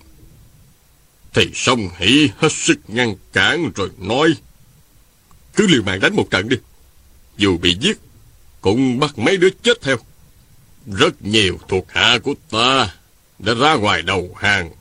Thì 1.34 1.50
song 1.54 1.90
hỷ 1.98 2.30
hết 2.38 2.52
sức 2.52 2.78
ngăn 2.88 3.16
cản 3.34 3.72
rồi 3.76 3.90
nói. 3.98 4.34
Cứ 5.56 5.68
liều 5.68 5.82
mạng 5.84 6.00
đánh 6.00 6.16
một 6.16 6.28
trận 6.32 6.50
đi. 6.50 6.58
Dù 7.38 7.58
bị 7.58 7.78
giết, 7.82 7.98
cũng 8.62 9.00
bắt 9.00 9.18
mấy 9.18 9.38
đứa 9.38 9.50
chết 9.64 9.82
theo. 9.82 9.98
Rất 10.86 11.22
nhiều 11.22 11.60
thuộc 11.68 11.92
hạ 11.92 12.18
của 12.24 12.34
ta 12.50 12.94
đã 13.40 13.54
ra 13.54 13.74
ngoài 13.74 14.02
đầu 14.02 14.36
hàng. 14.40 14.72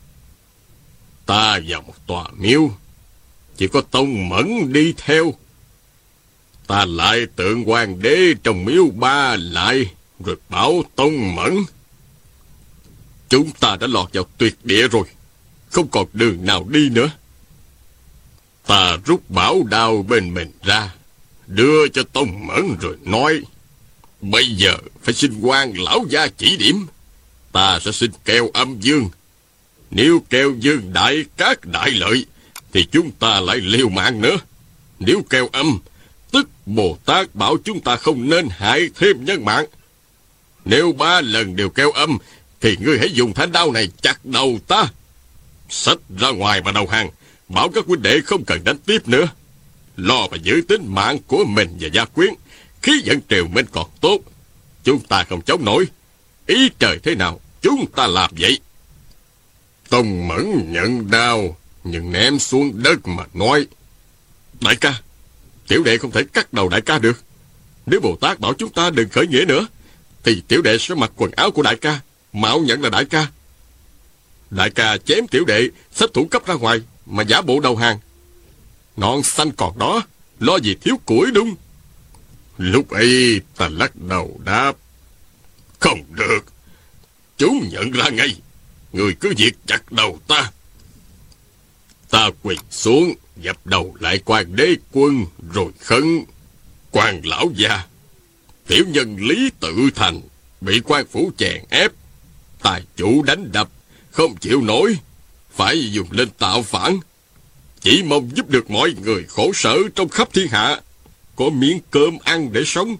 Ta 1.26 1.60
vào 1.68 1.82
một 1.82 2.06
tòa 2.06 2.24
miếu, 2.38 2.70
chỉ 3.56 3.68
có 3.68 3.80
Tông 3.80 4.28
Mẫn 4.28 4.72
đi 4.72 4.94
theo. 4.96 5.34
Ta 6.66 6.84
lại 6.84 7.26
tượng 7.36 7.64
hoàng 7.64 8.02
đế 8.02 8.34
trong 8.42 8.64
miếu 8.64 8.86
ba 8.86 9.36
lại, 9.36 9.90
rồi 10.24 10.36
bảo 10.48 10.82
Tông 10.96 11.34
Mẫn. 11.34 11.56
Chúng 13.28 13.50
ta 13.50 13.76
đã 13.80 13.86
lọt 13.86 14.12
vào 14.12 14.24
tuyệt 14.38 14.54
địa 14.64 14.88
rồi, 14.88 15.04
không 15.70 15.88
còn 15.88 16.06
đường 16.12 16.44
nào 16.44 16.66
đi 16.68 16.88
nữa. 16.88 17.10
Ta 18.66 18.96
rút 19.04 19.30
bảo 19.30 19.62
đao 19.70 20.02
bên 20.02 20.34
mình 20.34 20.52
ra, 20.62 20.94
đưa 21.46 21.88
cho 21.88 22.02
Tông 22.12 22.46
Mẫn 22.46 22.76
rồi 22.80 22.96
nói. 23.02 23.42
Bây 24.22 24.46
giờ 24.46 24.76
phải 25.02 25.14
xin 25.14 25.40
quan 25.40 25.72
lão 25.78 26.04
gia 26.08 26.26
chỉ 26.26 26.56
điểm. 26.56 26.86
Ta 27.52 27.78
sẽ 27.80 27.92
xin 27.92 28.10
kêu 28.24 28.50
âm 28.54 28.80
dương. 28.80 29.08
Nếu 29.90 30.22
kêu 30.30 30.54
dương 30.58 30.92
đại 30.92 31.24
các 31.36 31.64
đại 31.64 31.90
lợi, 31.90 32.26
thì 32.72 32.86
chúng 32.92 33.10
ta 33.10 33.40
lại 33.40 33.56
liều 33.56 33.88
mạng 33.88 34.20
nữa. 34.20 34.36
Nếu 34.98 35.22
kêu 35.30 35.48
âm, 35.52 35.78
tức 36.30 36.48
Bồ 36.66 36.98
Tát 37.04 37.34
bảo 37.34 37.56
chúng 37.64 37.80
ta 37.80 37.96
không 37.96 38.28
nên 38.30 38.48
hại 38.50 38.88
thêm 38.98 39.24
nhân 39.24 39.44
mạng. 39.44 39.66
Nếu 40.64 40.92
ba 40.92 41.20
lần 41.20 41.56
đều 41.56 41.68
kêu 41.68 41.90
âm, 41.90 42.18
thì 42.60 42.76
ngươi 42.80 42.98
hãy 42.98 43.12
dùng 43.12 43.34
thanh 43.34 43.52
đao 43.52 43.72
này 43.72 43.88
chặt 44.02 44.24
đầu 44.24 44.58
ta. 44.68 44.84
Xách 45.68 45.98
ra 46.18 46.30
ngoài 46.30 46.62
mà 46.64 46.72
đầu 46.72 46.86
hàng, 46.86 47.10
bảo 47.48 47.68
các 47.68 47.86
huynh 47.86 48.02
đệ 48.02 48.20
không 48.20 48.44
cần 48.44 48.64
đánh 48.64 48.78
tiếp 48.78 49.08
nữa. 49.08 49.28
Lo 49.96 50.28
mà 50.30 50.36
giữ 50.36 50.62
tính 50.68 50.82
mạng 50.88 51.18
của 51.26 51.44
mình 51.44 51.76
và 51.80 51.88
gia 51.92 52.04
quyến. 52.04 52.34
Khí 52.82 53.02
vận 53.04 53.20
triều 53.28 53.48
minh 53.48 53.66
còn 53.72 53.90
tốt. 54.00 54.18
Chúng 54.84 55.00
ta 55.00 55.24
không 55.24 55.42
chống 55.42 55.64
nổi. 55.64 55.86
Ý 56.46 56.70
trời 56.78 56.98
thế 57.02 57.14
nào, 57.14 57.40
chúng 57.62 57.86
ta 57.96 58.06
làm 58.06 58.30
vậy. 58.38 58.60
Tông 59.88 60.28
mẫn 60.28 60.72
nhận 60.72 61.10
đau 61.10 61.56
nhưng 61.84 62.12
ném 62.12 62.38
xuống 62.38 62.82
đất 62.82 63.08
mà 63.08 63.24
nói. 63.34 63.66
Đại 64.60 64.76
ca, 64.76 65.00
tiểu 65.68 65.82
đệ 65.82 65.98
không 65.98 66.10
thể 66.10 66.22
cắt 66.32 66.52
đầu 66.52 66.68
đại 66.68 66.80
ca 66.80 66.98
được. 66.98 67.22
Nếu 67.86 68.00
Bồ 68.00 68.16
Tát 68.20 68.40
bảo 68.40 68.54
chúng 68.54 68.72
ta 68.72 68.90
đừng 68.90 69.08
khởi 69.08 69.26
nghĩa 69.26 69.44
nữa, 69.48 69.66
thì 70.24 70.42
tiểu 70.48 70.62
đệ 70.62 70.78
sẽ 70.78 70.94
mặc 70.94 71.12
quần 71.16 71.30
áo 71.30 71.50
của 71.50 71.62
đại 71.62 71.76
ca, 71.76 72.00
mạo 72.32 72.60
nhận 72.60 72.82
là 72.82 72.90
đại 72.90 73.04
ca. 73.04 73.26
Đại 74.50 74.70
ca 74.70 74.96
chém 74.96 75.26
tiểu 75.26 75.44
đệ, 75.44 75.68
xếp 75.92 76.06
thủ 76.14 76.28
cấp 76.30 76.46
ra 76.46 76.54
ngoài, 76.54 76.80
mà 77.06 77.22
giả 77.22 77.40
bộ 77.40 77.60
đầu 77.60 77.76
hàng. 77.76 77.98
Non 78.96 79.22
xanh 79.22 79.50
còn 79.52 79.78
đó, 79.78 80.02
lo 80.40 80.56
gì 80.56 80.74
thiếu 80.80 81.00
củi 81.06 81.30
đúng. 81.30 81.54
Lúc 82.58 82.90
ấy 82.90 83.40
ta 83.56 83.68
lắc 83.68 83.96
đầu 83.96 84.40
đáp. 84.44 84.72
Không 85.78 86.04
được. 86.10 86.44
Chúng 87.36 87.68
nhận 87.72 87.90
ra 87.90 88.08
ngay. 88.08 88.40
Người 88.92 89.14
cứ 89.20 89.32
việc 89.36 89.52
chặt 89.66 89.92
đầu 89.92 90.18
ta. 90.28 90.50
Ta 92.10 92.30
quỳ 92.42 92.56
xuống, 92.70 93.14
dập 93.36 93.66
đầu 93.66 93.96
lại 94.00 94.20
quan 94.24 94.56
đế 94.56 94.74
quân, 94.92 95.24
rồi 95.54 95.72
khấn. 95.80 96.24
quan 96.90 97.20
lão 97.24 97.50
gia. 97.54 97.84
Tiểu 98.66 98.84
nhân 98.88 99.16
Lý 99.16 99.50
Tự 99.60 99.90
Thành, 99.94 100.20
bị 100.60 100.80
quan 100.84 101.06
phủ 101.06 101.32
chèn 101.38 101.64
ép. 101.70 101.92
Tài 102.62 102.82
chủ 102.96 103.22
đánh 103.22 103.52
đập, 103.52 103.68
không 104.10 104.36
chịu 104.36 104.60
nổi. 104.60 104.98
Phải 105.54 105.92
dùng 105.92 106.08
lên 106.10 106.28
tạo 106.38 106.62
phản. 106.62 106.98
Chỉ 107.80 108.02
mong 108.02 108.30
giúp 108.36 108.48
được 108.48 108.70
mọi 108.70 108.94
người 109.02 109.24
khổ 109.28 109.52
sở 109.54 109.78
trong 109.94 110.08
khắp 110.08 110.28
thiên 110.32 110.48
hạ 110.48 110.80
có 111.36 111.50
miếng 111.50 111.80
cơm 111.90 112.18
ăn 112.24 112.52
để 112.52 112.62
sống. 112.66 112.96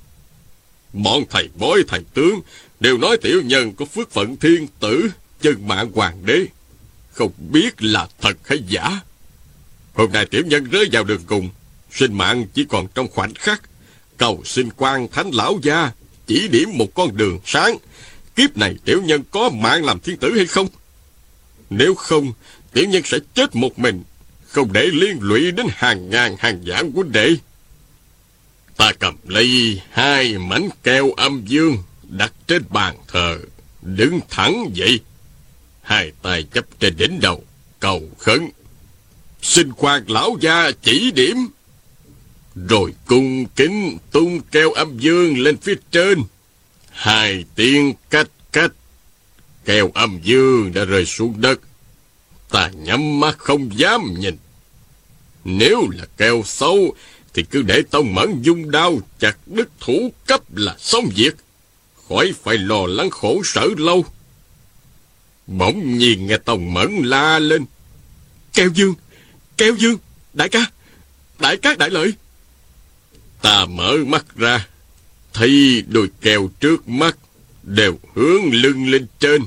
Bọn 0.92 1.24
thầy 1.30 1.48
bói 1.58 1.82
thầy 1.88 2.00
tướng 2.14 2.40
đều 2.80 2.98
nói 2.98 3.16
tiểu 3.22 3.42
nhân 3.42 3.72
có 3.72 3.84
phước 3.84 4.10
phận 4.10 4.36
thiên 4.36 4.66
tử, 4.80 5.10
chân 5.40 5.68
mạng 5.68 5.90
hoàng 5.94 6.26
đế. 6.26 6.46
Không 7.12 7.32
biết 7.50 7.82
là 7.82 8.08
thật 8.20 8.36
hay 8.44 8.58
giả. 8.68 9.00
Hôm 9.94 10.12
nay 10.12 10.26
tiểu 10.26 10.42
nhân 10.46 10.64
rơi 10.70 10.88
vào 10.92 11.04
đường 11.04 11.22
cùng, 11.26 11.48
sinh 11.90 12.12
mạng 12.12 12.46
chỉ 12.54 12.64
còn 12.68 12.86
trong 12.94 13.08
khoảnh 13.08 13.34
khắc. 13.34 13.62
Cầu 14.16 14.42
xin 14.44 14.68
quan 14.76 15.08
thánh 15.08 15.30
lão 15.30 15.58
gia, 15.62 15.90
chỉ 16.26 16.48
điểm 16.48 16.68
một 16.74 16.94
con 16.94 17.16
đường 17.16 17.38
sáng. 17.44 17.76
Kiếp 18.36 18.56
này 18.56 18.76
tiểu 18.84 19.02
nhân 19.02 19.22
có 19.30 19.50
mạng 19.50 19.84
làm 19.84 20.00
thiên 20.00 20.16
tử 20.16 20.36
hay 20.36 20.46
không? 20.46 20.68
Nếu 21.70 21.94
không, 21.94 22.32
tiểu 22.72 22.88
nhân 22.88 23.02
sẽ 23.04 23.18
chết 23.34 23.56
một 23.56 23.78
mình, 23.78 24.02
không 24.46 24.72
để 24.72 24.86
liên 24.92 25.18
lụy 25.20 25.50
đến 25.50 25.66
hàng 25.70 26.10
ngàn 26.10 26.36
hàng 26.38 26.62
vạn 26.66 26.92
của 26.92 27.02
đệ. 27.02 27.36
Ta 28.76 28.92
cầm 28.98 29.16
lấy 29.24 29.80
hai 29.90 30.38
mảnh 30.38 30.68
keo 30.82 31.10
âm 31.10 31.44
dương 31.46 31.76
đặt 32.02 32.32
trên 32.46 32.62
bàn 32.70 32.96
thờ, 33.08 33.38
đứng 33.82 34.20
thẳng 34.30 34.70
dậy. 34.72 35.00
Hai 35.82 36.12
tay 36.22 36.42
chấp 36.42 36.64
trên 36.80 36.96
đỉnh 36.96 37.20
đầu, 37.20 37.44
cầu 37.80 38.02
khấn. 38.18 38.48
Xin 39.42 39.72
quan 39.76 40.04
lão 40.06 40.36
gia 40.40 40.70
chỉ 40.82 41.10
điểm. 41.10 41.36
Rồi 42.68 42.94
cung 43.06 43.46
kính 43.46 43.98
tung 44.10 44.40
keo 44.40 44.72
âm 44.72 44.98
dương 44.98 45.38
lên 45.38 45.56
phía 45.56 45.74
trên. 45.90 46.22
Hai 46.90 47.44
tiếng 47.54 47.94
cách 48.10 48.28
cách. 48.52 48.72
Keo 49.64 49.90
âm 49.94 50.20
dương 50.22 50.72
đã 50.74 50.84
rơi 50.84 51.06
xuống 51.06 51.40
đất. 51.40 51.60
Ta 52.50 52.70
nhắm 52.74 53.20
mắt 53.20 53.38
không 53.38 53.78
dám 53.78 54.14
nhìn. 54.18 54.36
Nếu 55.44 55.88
là 55.90 56.06
keo 56.16 56.42
sâu 56.44 56.94
thì 57.34 57.42
cứ 57.42 57.62
để 57.62 57.82
Tông 57.90 58.14
Mẫn 58.14 58.42
dung 58.42 58.70
đao 58.70 59.00
chặt 59.18 59.36
đứt 59.46 59.68
thủ 59.80 60.12
cấp 60.26 60.40
là 60.56 60.76
xong 60.78 61.08
việc. 61.16 61.34
Khỏi 62.08 62.32
phải 62.42 62.58
lo 62.58 62.86
lắng 62.86 63.10
khổ 63.10 63.42
sở 63.44 63.68
lâu. 63.76 64.04
Bỗng 65.46 65.98
nhiên 65.98 66.26
nghe 66.26 66.36
Tông 66.36 66.74
Mẫn 66.74 66.96
la 67.04 67.38
lên. 67.38 67.64
Keo 68.52 68.68
dương, 68.74 68.94
keo 69.56 69.74
dương, 69.74 69.98
đại 70.34 70.48
ca, 70.48 70.66
đại 71.38 71.56
cát 71.56 71.78
đại 71.78 71.90
lợi. 71.90 72.14
Ta 73.42 73.64
mở 73.64 73.96
mắt 74.06 74.26
ra, 74.36 74.68
thấy 75.32 75.84
đôi 75.88 76.08
keo 76.20 76.50
trước 76.60 76.88
mắt 76.88 77.16
đều 77.62 77.98
hướng 78.14 78.52
lưng 78.52 78.90
lên 78.90 79.06
trên. 79.18 79.42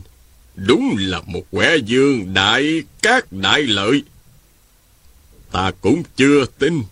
Đúng 0.56 0.96
là 0.98 1.22
một 1.22 1.44
quẻ 1.52 1.78
dương 1.78 2.34
đại 2.34 2.84
cát 3.02 3.32
đại 3.32 3.62
lợi. 3.62 4.04
Ta 5.52 5.72
cũng 5.82 6.04
chưa 6.16 6.46
tin 6.60 6.84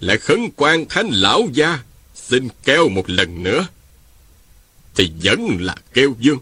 lại 0.00 0.18
khấn 0.18 0.48
quan 0.56 0.84
thánh 0.88 1.08
lão 1.10 1.48
gia, 1.52 1.82
xin 2.14 2.48
kêu 2.64 2.88
một 2.88 3.10
lần 3.10 3.42
nữa. 3.42 3.66
Thì 4.94 5.12
vẫn 5.22 5.56
là 5.60 5.76
kêu 5.94 6.14
dương. 6.18 6.38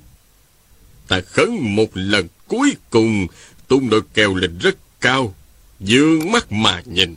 Ta 1.08 1.20
khấn 1.20 1.58
một 1.60 1.88
lần 1.94 2.28
cuối 2.48 2.76
cùng, 2.90 3.26
tung 3.68 3.90
đôi 3.90 4.02
kêu 4.14 4.34
lên 4.34 4.58
rất 4.58 4.76
cao, 5.00 5.34
dương 5.80 6.32
mắt 6.32 6.52
mà 6.52 6.82
nhìn. 6.84 7.16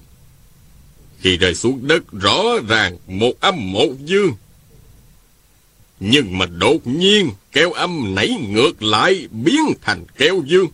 Khi 1.22 1.38
rơi 1.38 1.56
xuống 1.56 1.88
đất 1.88 2.12
rõ 2.12 2.44
ràng 2.68 2.98
một 3.08 3.34
âm 3.40 3.72
một 3.72 3.94
dương. 4.06 4.34
Nhưng 6.00 6.38
mà 6.38 6.46
đột 6.46 6.88
nhiên 6.88 7.32
kêu 7.52 7.72
âm 7.72 8.16
nảy 8.16 8.30
ngược 8.50 8.84
lại 8.84 9.28
biến 9.32 9.74
thành 9.82 10.06
kêu 10.18 10.44
dương. 10.46 10.68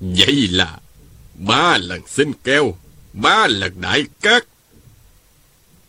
Vậy 0.00 0.48
là 0.50 0.80
ba 1.34 1.78
lần 1.78 2.00
xin 2.06 2.32
kêu 2.44 2.76
ba 3.12 3.46
lần 3.46 3.80
đại 3.80 4.04
cát. 4.20 4.44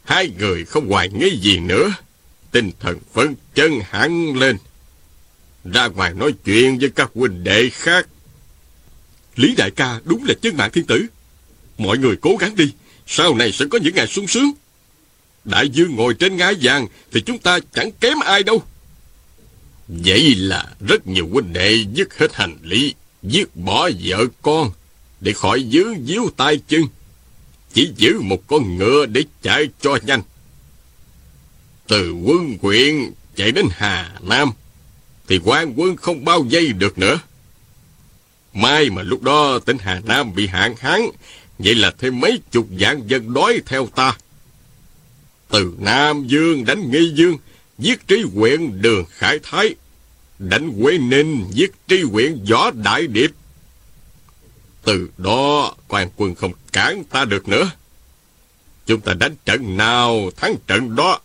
Hai 0.03 0.29
người 0.37 0.65
không 0.65 0.89
hoài 0.89 1.09
nghi 1.09 1.39
gì 1.41 1.59
nữa. 1.59 1.93
Tinh 2.51 2.71
thần 2.79 2.99
phấn 3.13 3.35
chân 3.55 3.79
hẳn 3.89 4.37
lên. 4.37 4.57
Ra 5.73 5.87
ngoài 5.87 6.13
nói 6.13 6.33
chuyện 6.45 6.79
với 6.79 6.89
các 6.89 7.11
huynh 7.15 7.43
đệ 7.43 7.69
khác. 7.69 8.07
Lý 9.35 9.55
đại 9.55 9.71
ca 9.71 9.99
đúng 10.03 10.25
là 10.25 10.33
chân 10.41 10.57
mạng 10.57 10.71
thiên 10.73 10.85
tử. 10.85 11.05
Mọi 11.77 11.97
người 11.97 12.15
cố 12.21 12.35
gắng 12.39 12.55
đi. 12.55 12.73
Sau 13.07 13.35
này 13.35 13.51
sẽ 13.51 13.65
có 13.71 13.79
những 13.83 13.95
ngày 13.95 14.07
sung 14.07 14.27
sướng. 14.27 14.51
Đại 15.45 15.69
dương 15.69 15.95
ngồi 15.95 16.13
trên 16.13 16.37
ngai 16.37 16.55
vàng 16.61 16.87
thì 17.11 17.21
chúng 17.21 17.37
ta 17.39 17.59
chẳng 17.73 17.91
kém 17.99 18.19
ai 18.19 18.43
đâu. 18.43 18.63
Vậy 19.87 20.35
là 20.35 20.65
rất 20.87 21.07
nhiều 21.07 21.27
huynh 21.31 21.53
đệ 21.53 21.85
dứt 21.93 22.17
hết 22.17 22.33
hành 22.35 22.57
lý, 22.63 22.93
dứt 23.23 23.55
bỏ 23.55 23.89
vợ 24.03 24.25
con 24.41 24.71
để 25.21 25.33
khỏi 25.33 25.65
dướng 25.71 26.05
díu 26.05 26.29
tay 26.37 26.59
chân 26.67 26.81
chỉ 27.73 27.93
giữ 27.97 28.21
một 28.21 28.47
con 28.47 28.77
ngựa 28.77 29.05
để 29.05 29.23
chạy 29.41 29.69
cho 29.81 29.97
nhanh. 30.05 30.21
Từ 31.87 32.13
quân 32.13 32.57
quyện 32.57 33.11
chạy 33.35 33.51
đến 33.51 33.65
Hà 33.71 34.11
Nam, 34.21 34.51
thì 35.27 35.39
quan 35.43 35.73
quân 35.75 35.95
không 35.95 36.25
bao 36.25 36.45
giây 36.49 36.73
được 36.73 36.97
nữa. 36.97 37.19
Mai 38.53 38.89
mà 38.89 39.01
lúc 39.01 39.21
đó 39.21 39.59
tỉnh 39.59 39.77
Hà 39.79 40.01
Nam 40.05 40.35
bị 40.35 40.47
hạn 40.47 40.75
hán, 40.79 41.01
vậy 41.59 41.75
là 41.75 41.91
thêm 41.97 42.19
mấy 42.19 42.41
chục 42.51 42.67
vạn 42.79 43.07
dân 43.07 43.33
đói 43.33 43.61
theo 43.65 43.87
ta. 43.95 44.17
Từ 45.49 45.73
Nam 45.79 46.27
Dương 46.27 46.65
đánh 46.65 46.91
Nghi 46.91 47.11
Dương, 47.15 47.37
giết 47.77 48.07
trí 48.07 48.23
huyện 48.33 48.81
Đường 48.81 49.05
Khải 49.09 49.39
Thái, 49.43 49.75
đánh 50.39 50.81
Quế 50.81 50.97
Ninh, 50.97 51.45
giết 51.51 51.71
tri 51.87 52.01
huyện 52.01 52.45
Võ 52.49 52.71
Đại 52.71 53.07
Điệp. 53.07 53.31
Từ 54.83 55.09
đó, 55.17 55.75
quan 55.87 56.09
quân 56.15 56.35
không 56.35 56.51
cản 56.73 57.03
ta 57.03 57.25
được 57.25 57.47
nữa. 57.47 57.71
Chúng 58.85 59.01
ta 59.01 59.13
đánh 59.13 59.35
trận 59.45 59.77
nào 59.77 60.29
thắng 60.37 60.55
trận 60.67 60.95
đó. 60.95 61.19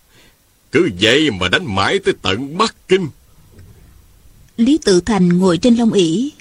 Cứ 0.73 0.91
vậy 1.01 1.31
mà 1.31 1.49
đánh 1.49 1.75
mãi 1.75 1.99
tới 1.99 2.15
tận 2.23 2.59
Bắc 2.59 2.75
Kinh. 2.89 3.09
Lý 4.57 4.79
Tự 4.85 5.01
Thành 5.01 5.39
ngồi 5.39 5.59
trên 5.59 5.75
long 5.75 5.93
ỷ, 5.93 6.33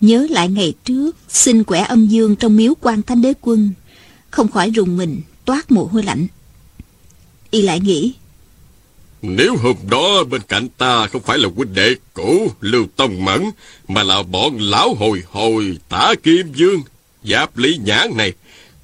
Nhớ 0.00 0.26
lại 0.30 0.48
ngày 0.48 0.74
trước 0.84 1.16
Xin 1.28 1.64
quẻ 1.64 1.80
âm 1.80 2.06
dương 2.06 2.36
trong 2.36 2.56
miếu 2.56 2.74
quan 2.80 3.02
thánh 3.02 3.22
đế 3.22 3.32
quân, 3.40 3.72
Không 4.30 4.50
khỏi 4.50 4.70
rùng 4.70 4.96
mình 4.96 5.20
Toát 5.44 5.70
mồ 5.70 5.84
hôi 5.84 6.02
lạnh 6.02 6.26
Y 7.50 7.62
lại 7.62 7.80
nghĩ 7.80 8.14
nếu 9.22 9.56
hôm 9.56 9.76
đó 9.90 10.24
bên 10.24 10.42
cạnh 10.48 10.68
ta 10.78 11.06
Không 11.06 11.22
phải 11.22 11.38
là 11.38 11.48
huynh 11.56 11.74
đệ 11.74 11.94
cũ 12.14 12.52
Lưu 12.60 12.86
Tông 12.96 13.24
Mẫn 13.24 13.42
Mà 13.88 14.02
là 14.02 14.22
bọn 14.22 14.58
lão 14.58 14.94
hồi 14.94 15.22
hồi 15.30 15.78
tả 15.88 16.14
kim 16.22 16.52
dương 16.52 16.82
Giáp 17.24 17.58
lý 17.58 17.78
nhãn 17.84 18.16
này 18.16 18.32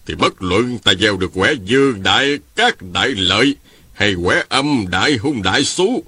Thì 0.07 0.14
bất 0.14 0.43
luận 0.43 0.78
ta 0.78 0.93
gieo 1.01 1.16
được 1.16 1.30
quẻ 1.34 1.55
dương 1.64 2.03
đại 2.03 2.39
các 2.57 2.76
đại 2.93 3.09
lợi 3.09 3.57
Hay 3.93 4.14
quẻ 4.24 4.45
âm 4.49 4.84
đại 4.91 5.16
hung 5.16 5.43
đại 5.43 5.64
xú 5.64 6.05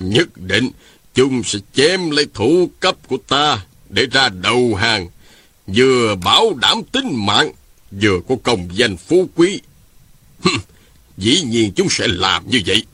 Nhất 0.00 0.28
định 0.36 0.70
chúng 1.14 1.42
sẽ 1.42 1.58
chém 1.74 2.10
lấy 2.10 2.26
thủ 2.34 2.70
cấp 2.80 2.96
của 3.08 3.16
ta 3.28 3.60
để 3.88 4.06
ra 4.06 4.28
đầu 4.28 4.74
hàng, 4.74 5.08
vừa 5.66 6.14
bảo 6.24 6.54
đảm 6.60 6.82
tính 6.92 7.26
mạng, 7.26 7.52
vừa 7.90 8.20
có 8.28 8.36
công 8.42 8.68
danh 8.72 8.96
phú 8.96 9.28
quý. 9.36 9.60
Dĩ 11.16 11.42
nhiên 11.42 11.72
chúng 11.76 11.88
sẽ 11.90 12.06
làm 12.08 12.50
như 12.50 12.60
vậy. 12.66 12.84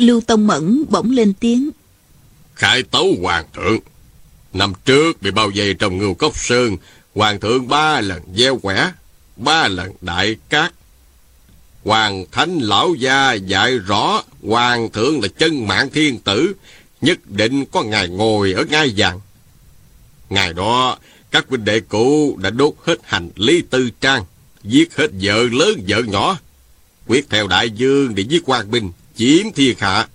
Lưu 0.00 0.20
Tông 0.20 0.46
Mẫn 0.46 0.84
bỗng 0.88 1.10
lên 1.10 1.32
tiếng. 1.40 1.70
Khải 2.54 2.82
tấu 2.82 3.14
hoàng 3.22 3.46
thượng. 3.54 3.78
Năm 4.52 4.72
trước 4.84 5.22
bị 5.22 5.30
bao 5.30 5.50
vây 5.54 5.74
trong 5.74 5.98
ngưu 5.98 6.14
cốc 6.14 6.38
sơn, 6.38 6.76
hoàng 7.14 7.40
thượng 7.40 7.68
ba 7.68 8.00
lần 8.00 8.22
gieo 8.36 8.58
quẻ, 8.58 8.92
ba 9.36 9.68
lần 9.68 9.92
đại 10.00 10.36
cát. 10.48 10.72
Hoàng 11.84 12.24
thánh 12.32 12.58
lão 12.58 12.94
gia 12.94 13.32
dạy 13.32 13.78
rõ 13.78 14.22
hoàng 14.42 14.90
thượng 14.90 15.20
là 15.22 15.28
chân 15.28 15.66
mạng 15.68 15.90
thiên 15.90 16.18
tử, 16.18 16.52
nhất 17.00 17.18
định 17.30 17.64
có 17.64 17.82
ngài 17.82 18.08
ngồi 18.08 18.52
ở 18.52 18.64
ngai 18.70 18.92
vàng. 18.96 19.20
Ngày 20.30 20.52
đó, 20.52 20.98
các 21.30 21.46
huynh 21.48 21.64
đệ 21.64 21.80
cũ 21.80 22.36
đã 22.42 22.50
đốt 22.50 22.74
hết 22.84 22.98
hành 23.04 23.30
lý 23.36 23.62
tư 23.70 23.90
trang, 24.00 24.24
giết 24.64 24.96
hết 24.96 25.10
vợ 25.22 25.42
lớn 25.52 25.84
vợ 25.88 26.02
nhỏ, 26.02 26.38
quyết 27.06 27.30
theo 27.30 27.46
đại 27.46 27.70
dương 27.70 28.14
để 28.14 28.22
giết 28.22 28.42
quan 28.46 28.70
binh, 28.70 28.90
chiếm 29.20 29.52
thiên 29.52 29.76
hạ. 29.78 30.06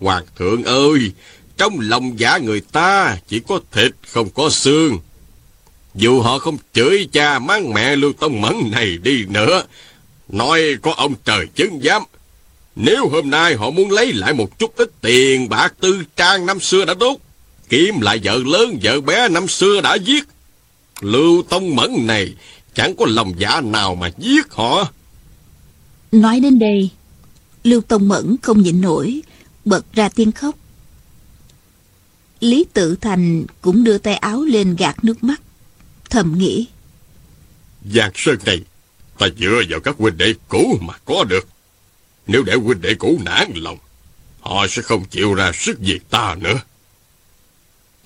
Hoàng 0.00 0.24
thượng 0.38 0.64
ơi, 0.64 1.12
trong 1.56 1.80
lòng 1.80 2.18
giả 2.18 2.38
người 2.38 2.60
ta 2.60 3.18
chỉ 3.28 3.40
có 3.40 3.60
thịt 3.72 3.92
không 4.08 4.30
có 4.30 4.50
xương. 4.50 4.98
Dù 5.94 6.20
họ 6.20 6.38
không 6.38 6.56
chửi 6.72 7.08
cha 7.12 7.38
mang 7.38 7.74
mẹ 7.74 7.96
Lưu 7.96 8.12
Tông 8.12 8.40
Mẫn 8.40 8.54
này 8.70 8.98
đi 9.02 9.24
nữa, 9.24 9.62
nói 10.28 10.62
có 10.82 10.94
ông 10.96 11.14
trời 11.24 11.46
chứng 11.54 11.80
giám. 11.82 12.02
Nếu 12.76 13.08
hôm 13.08 13.30
nay 13.30 13.54
họ 13.54 13.70
muốn 13.70 13.90
lấy 13.90 14.12
lại 14.12 14.32
một 14.34 14.58
chút 14.58 14.76
ít 14.76 14.90
tiền 15.00 15.48
bạc 15.48 15.74
tư 15.80 16.02
trang 16.16 16.46
năm 16.46 16.60
xưa 16.60 16.84
đã 16.84 16.94
đốt, 16.94 17.16
Kiếm 17.68 18.00
lại 18.00 18.20
vợ 18.24 18.38
lớn 18.46 18.78
vợ 18.82 19.00
bé 19.00 19.28
năm 19.28 19.48
xưa 19.48 19.80
đã 19.80 19.94
giết. 19.94 20.24
Lưu 21.00 21.42
Tông 21.42 21.76
Mẫn 21.76 22.06
này 22.06 22.34
chẳng 22.74 22.96
có 22.96 23.06
lòng 23.08 23.32
dạ 23.38 23.60
nào 23.60 23.94
mà 23.94 24.10
giết 24.18 24.52
họ. 24.52 24.88
Nói 26.12 26.40
đến 26.40 26.58
đây, 26.58 26.90
Lưu 27.64 27.80
Tông 27.80 28.08
Mẫn 28.08 28.36
không 28.42 28.62
nhịn 28.62 28.80
nổi, 28.80 29.22
bật 29.64 29.84
ra 29.92 30.08
tiếng 30.08 30.32
khóc. 30.32 30.54
Lý 32.40 32.64
Tự 32.72 32.96
Thành 32.96 33.44
cũng 33.60 33.84
đưa 33.84 33.98
tay 33.98 34.14
áo 34.14 34.42
lên 34.42 34.76
gạt 34.76 35.04
nước 35.04 35.24
mắt, 35.24 35.40
thầm 36.10 36.38
nghĩ. 36.38 36.66
Giang 37.94 38.10
Sơn 38.14 38.38
này, 38.44 38.62
ta 39.18 39.26
dựa 39.38 39.62
vào 39.68 39.80
các 39.80 39.96
huynh 39.98 40.16
đệ 40.16 40.34
cũ 40.48 40.78
mà 40.80 40.94
có 41.04 41.24
được. 41.24 41.48
Nếu 42.26 42.42
để 42.42 42.54
huynh 42.54 42.80
đệ 42.80 42.94
cũ 42.94 43.18
nản 43.24 43.52
lòng, 43.54 43.78
họ 44.40 44.66
sẽ 44.66 44.82
không 44.82 45.04
chịu 45.04 45.34
ra 45.34 45.52
sức 45.54 45.80
gì 45.80 45.98
ta 46.10 46.36
nữa. 46.40 46.60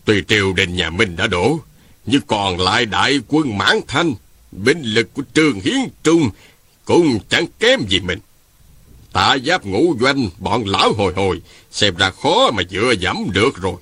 Tuy 0.05 0.23
triều 0.29 0.53
đình 0.53 0.77
nhà 0.77 0.91
Minh 0.91 1.17
đã 1.17 1.27
đổ, 1.27 1.61
nhưng 2.07 2.23
còn 2.27 2.61
lại 2.61 2.87
đại 2.87 3.21
quân 3.29 3.59
mãn 3.59 3.81
thanh, 3.89 4.15
binh 4.53 4.83
lực 4.83 5.15
của 5.15 5.23
Trương 5.35 5.61
Hiến 5.61 5.79
Trung 6.03 6.31
cũng 6.85 7.19
chẳng 7.29 7.47
kém 7.59 7.81
gì 7.89 8.01
mình. 8.01 8.19
Tạ 9.13 9.37
giáp 9.45 9.67
ngũ 9.67 9.97
doanh, 10.01 10.29
bọn 10.39 10.65
lão 10.67 10.93
hồi 10.93 11.13
hồi, 11.17 11.43
xem 11.71 11.97
ra 11.97 12.11
khó 12.11 12.51
mà 12.51 12.63
dựa 12.71 12.95
dẫm 13.01 13.17
được 13.33 13.57
rồi. 13.57 13.77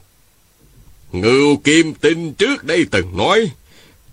Ngưu 1.12 1.56
Kim 1.56 1.94
Tinh 1.94 2.34
trước 2.34 2.64
đây 2.64 2.86
từng 2.90 3.16
nói, 3.16 3.50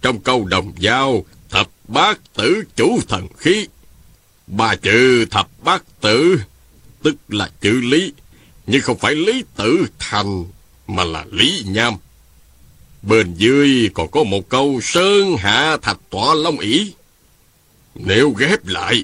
trong 0.01 0.19
câu 0.19 0.45
đồng 0.45 0.73
giao, 0.79 1.25
thập 1.49 1.67
bát 1.87 2.19
tử 2.33 2.63
chủ 2.75 2.99
thần 3.07 3.27
khí. 3.37 3.67
Ba 4.47 4.75
chữ 4.75 5.25
thập 5.25 5.47
bát 5.63 5.83
tử, 6.01 6.39
tức 7.03 7.15
là 7.27 7.49
chữ 7.61 7.81
lý, 7.81 8.13
nhưng 8.67 8.81
không 8.81 8.97
phải 8.97 9.15
lý 9.15 9.43
tử 9.55 9.85
thành 9.99 10.45
mà 10.87 11.03
là 11.03 11.25
Lý 11.31 11.63
Nham. 11.65 11.93
Bên 13.01 13.33
dưới 13.33 13.89
còn 13.93 14.11
có 14.11 14.23
một 14.23 14.49
câu 14.49 14.79
Sơn 14.83 15.37
Hạ 15.37 15.77
Thạch 15.81 15.99
Tọa 16.09 16.33
Long 16.33 16.59
ỷ 16.59 16.93
Nếu 17.95 18.29
ghép 18.29 18.67
lại 18.67 19.03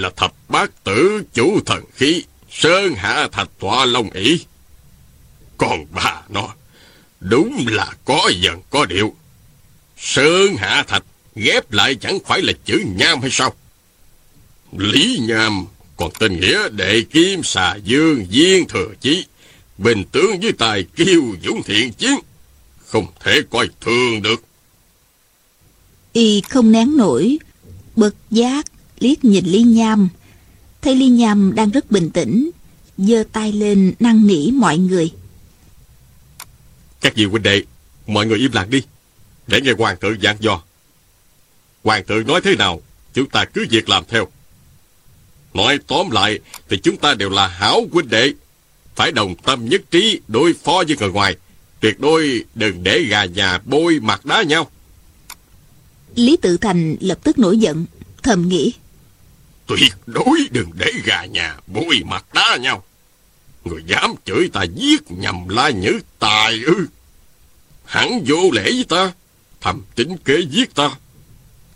là 0.00 0.10
thập 0.16 0.32
bát 0.48 0.84
tử 0.84 1.22
chủ 1.34 1.60
thần 1.66 1.84
khí 1.94 2.24
Sơn 2.50 2.94
Hạ 2.94 3.28
Thạch 3.32 3.48
Tọa 3.58 3.84
Long 3.84 4.10
ỷ 4.10 4.40
Còn 5.58 5.86
bà 5.90 6.22
nó 6.28 6.48
Đúng 7.20 7.66
là 7.68 7.92
có 8.04 8.30
dần 8.40 8.60
có 8.70 8.86
điệu 8.86 9.14
Sơn 9.98 10.56
Hạ 10.56 10.84
Thạch 10.88 11.04
ghép 11.36 11.72
lại 11.72 11.94
chẳng 11.94 12.18
phải 12.26 12.42
là 12.42 12.52
chữ 12.64 12.82
nham 12.96 13.20
hay 13.20 13.30
sao? 13.32 13.54
Lý 14.72 15.18
Nham 15.22 15.66
còn 15.96 16.10
tên 16.18 16.40
nghĩa 16.40 16.68
đệ 16.68 17.02
kim 17.10 17.42
xà 17.42 17.76
dương 17.84 18.26
viên 18.30 18.68
thừa 18.68 18.88
chí 19.00 19.24
bình 19.78 20.04
tướng 20.12 20.40
với 20.40 20.52
tài 20.52 20.84
kiêu 20.96 21.22
dũng 21.44 21.62
thiện 21.62 21.92
chiến, 21.92 22.14
không 22.86 23.06
thể 23.20 23.40
coi 23.50 23.68
thường 23.80 24.22
được. 24.22 24.42
Y 26.12 26.40
không 26.40 26.72
nén 26.72 26.96
nổi, 26.96 27.38
bật 27.96 28.14
giác, 28.30 28.66
liếc 28.98 29.24
nhìn 29.24 29.44
Lý 29.44 29.62
Nham. 29.62 30.08
Thấy 30.82 30.96
Lý 30.96 31.08
Nham 31.08 31.54
đang 31.54 31.70
rất 31.70 31.90
bình 31.90 32.10
tĩnh, 32.10 32.50
giơ 32.98 33.24
tay 33.32 33.52
lên 33.52 33.94
năn 34.00 34.26
nỉ 34.26 34.50
mọi 34.50 34.78
người. 34.78 35.12
Các 37.00 37.14
vị 37.14 37.24
huynh 37.24 37.42
đệ, 37.42 37.62
mọi 38.06 38.26
người 38.26 38.38
im 38.38 38.52
lặng 38.52 38.70
đi, 38.70 38.82
để 39.46 39.60
nghe 39.60 39.72
hoàng 39.78 39.96
thượng 40.00 40.20
giảng 40.22 40.36
dò. 40.40 40.62
Hoàng 41.84 42.04
thượng 42.06 42.26
nói 42.26 42.40
thế 42.44 42.56
nào, 42.56 42.82
chúng 43.14 43.28
ta 43.28 43.44
cứ 43.44 43.66
việc 43.70 43.88
làm 43.88 44.04
theo. 44.08 44.28
Nói 45.54 45.78
tóm 45.86 46.10
lại 46.10 46.38
thì 46.68 46.78
chúng 46.82 46.96
ta 46.96 47.14
đều 47.14 47.30
là 47.30 47.46
hảo 47.46 47.82
huynh 47.92 48.08
đệ 48.08 48.32
phải 48.94 49.12
đồng 49.12 49.34
tâm 49.34 49.68
nhất 49.68 49.82
trí 49.90 50.20
đối 50.28 50.52
phó 50.52 50.84
với 50.88 50.96
người 50.96 51.10
ngoài. 51.10 51.36
Tuyệt 51.80 52.00
đối 52.00 52.44
đừng 52.54 52.82
để 52.82 53.02
gà 53.08 53.24
nhà 53.24 53.58
bôi 53.64 54.00
mặt 54.00 54.24
đá 54.24 54.42
nhau. 54.42 54.70
Lý 56.14 56.36
Tự 56.42 56.56
Thành 56.56 56.96
lập 57.00 57.18
tức 57.22 57.38
nổi 57.38 57.58
giận, 57.58 57.86
thầm 58.22 58.48
nghĩ. 58.48 58.72
Tuyệt 59.66 59.92
đối 60.06 60.48
đừng 60.50 60.70
để 60.74 60.92
gà 61.04 61.24
nhà 61.24 61.56
bụi 61.66 62.02
mặt 62.04 62.24
đá 62.34 62.56
nhau. 62.56 62.84
Người 63.64 63.82
dám 63.86 64.14
chửi 64.24 64.48
ta 64.52 64.62
giết 64.62 65.02
nhầm 65.08 65.48
la 65.48 65.70
nhữ 65.70 66.00
tài 66.18 66.60
ư. 66.64 66.86
Hẳn 67.84 68.24
vô 68.26 68.50
lễ 68.52 68.62
với 68.62 68.84
ta, 68.88 69.12
thầm 69.60 69.82
tính 69.94 70.16
kế 70.24 70.40
giết 70.50 70.74
ta. 70.74 70.90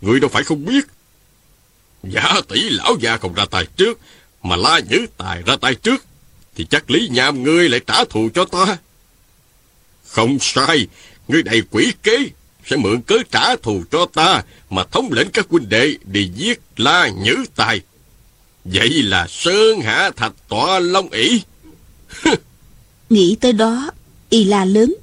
Người 0.01 0.19
đâu 0.19 0.29
phải 0.29 0.43
không 0.43 0.65
biết. 0.65 0.85
Giả 2.03 2.33
tỷ 2.47 2.69
lão 2.69 2.95
già 2.99 3.17
không 3.17 3.33
ra 3.33 3.45
tay 3.51 3.65
trước, 3.77 3.99
mà 4.43 4.55
la 4.55 4.79
nhữ 4.79 5.05
tài 5.17 5.41
ra 5.45 5.55
tay 5.61 5.75
trước 5.75 6.05
thì 6.55 6.65
chắc 6.69 6.91
Lý 6.91 7.07
Nham 7.11 7.43
ngươi 7.43 7.69
lại 7.69 7.79
trả 7.87 8.05
thù 8.05 8.29
cho 8.33 8.45
ta. 8.45 8.77
Không 10.07 10.37
sai, 10.41 10.87
ngươi 11.27 11.43
đầy 11.43 11.61
quỷ 11.71 11.93
kế, 12.03 12.17
sẽ 12.69 12.75
mượn 12.75 13.01
cớ 13.01 13.15
trả 13.31 13.55
thù 13.55 13.83
cho 13.91 14.05
ta 14.13 14.43
mà 14.69 14.83
thống 14.83 15.11
lĩnh 15.11 15.29
các 15.33 15.47
huynh 15.49 15.69
đệ 15.69 15.95
đi 16.03 16.31
giết 16.35 16.59
La 16.77 17.09
Nhữ 17.09 17.35
Tài. 17.55 17.81
Vậy 18.65 18.89
là 18.89 19.27
Sơn 19.29 19.81
Hạ 19.81 20.11
Thạch 20.15 20.33
Tọa 20.49 20.79
Long 20.79 21.09
ỷ 21.09 21.41
Nghĩ 23.09 23.37
tới 23.41 23.53
đó, 23.53 23.91
y 24.29 24.43
la 24.43 24.65
lớn. 24.65 24.95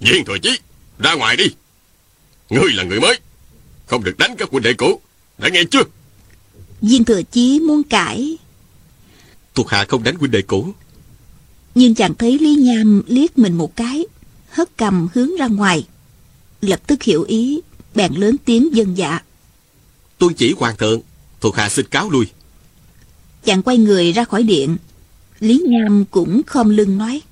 Viên 0.00 0.24
Thừa 0.24 0.38
Chí, 0.42 0.58
ra 0.98 1.14
ngoài 1.14 1.36
đi. 1.36 1.44
Ngươi 2.50 2.72
là 2.72 2.82
người 2.82 3.00
mới, 3.00 3.18
không 3.86 4.04
được 4.04 4.18
đánh 4.18 4.36
các 4.38 4.48
huynh 4.50 4.62
đệ 4.62 4.72
cũ, 4.72 5.00
đã 5.38 5.48
nghe 5.48 5.62
chưa? 5.70 5.82
Viên 6.82 7.04
Thừa 7.04 7.22
Chí 7.22 7.60
muốn 7.60 7.82
cãi, 7.82 8.36
Thuộc 9.56 9.70
hạ 9.70 9.84
không 9.88 10.02
đánh 10.02 10.16
huynh 10.16 10.30
đệ 10.30 10.42
cũ 10.42 10.74
Nhưng 11.74 11.94
chàng 11.94 12.14
thấy 12.14 12.38
Lý 12.38 12.54
Nham 12.54 13.02
liếc 13.06 13.38
mình 13.38 13.52
một 13.52 13.76
cái 13.76 14.06
Hất 14.56 14.76
cầm 14.76 15.08
hướng 15.14 15.36
ra 15.36 15.46
ngoài. 15.46 15.86
Lập 16.60 16.80
tức 16.86 17.02
hiểu 17.02 17.22
ý 17.22 17.60
Bèn 17.94 18.14
lớn 18.14 18.36
tiếng 18.44 18.76
dân 18.76 18.96
dạ. 18.96 19.18
Tuân 20.18 20.34
chỉ 20.34 20.54
hoàng 20.58 20.76
thượng 20.76 21.00
Thuộc 21.40 21.56
hạ 21.56 21.68
xin 21.68 21.86
cáo 21.86 22.10
lui. 22.10 22.26
Chàng 23.44 23.62
quay 23.62 23.78
người 23.78 24.12
ra 24.12 24.24
khỏi 24.24 24.42
điện. 24.42 24.76
Lý 25.40 25.62
Nham 25.68 26.04
cũng 26.10 26.42
khom 26.46 26.68
lưng 26.68 26.98
nói. 26.98 27.22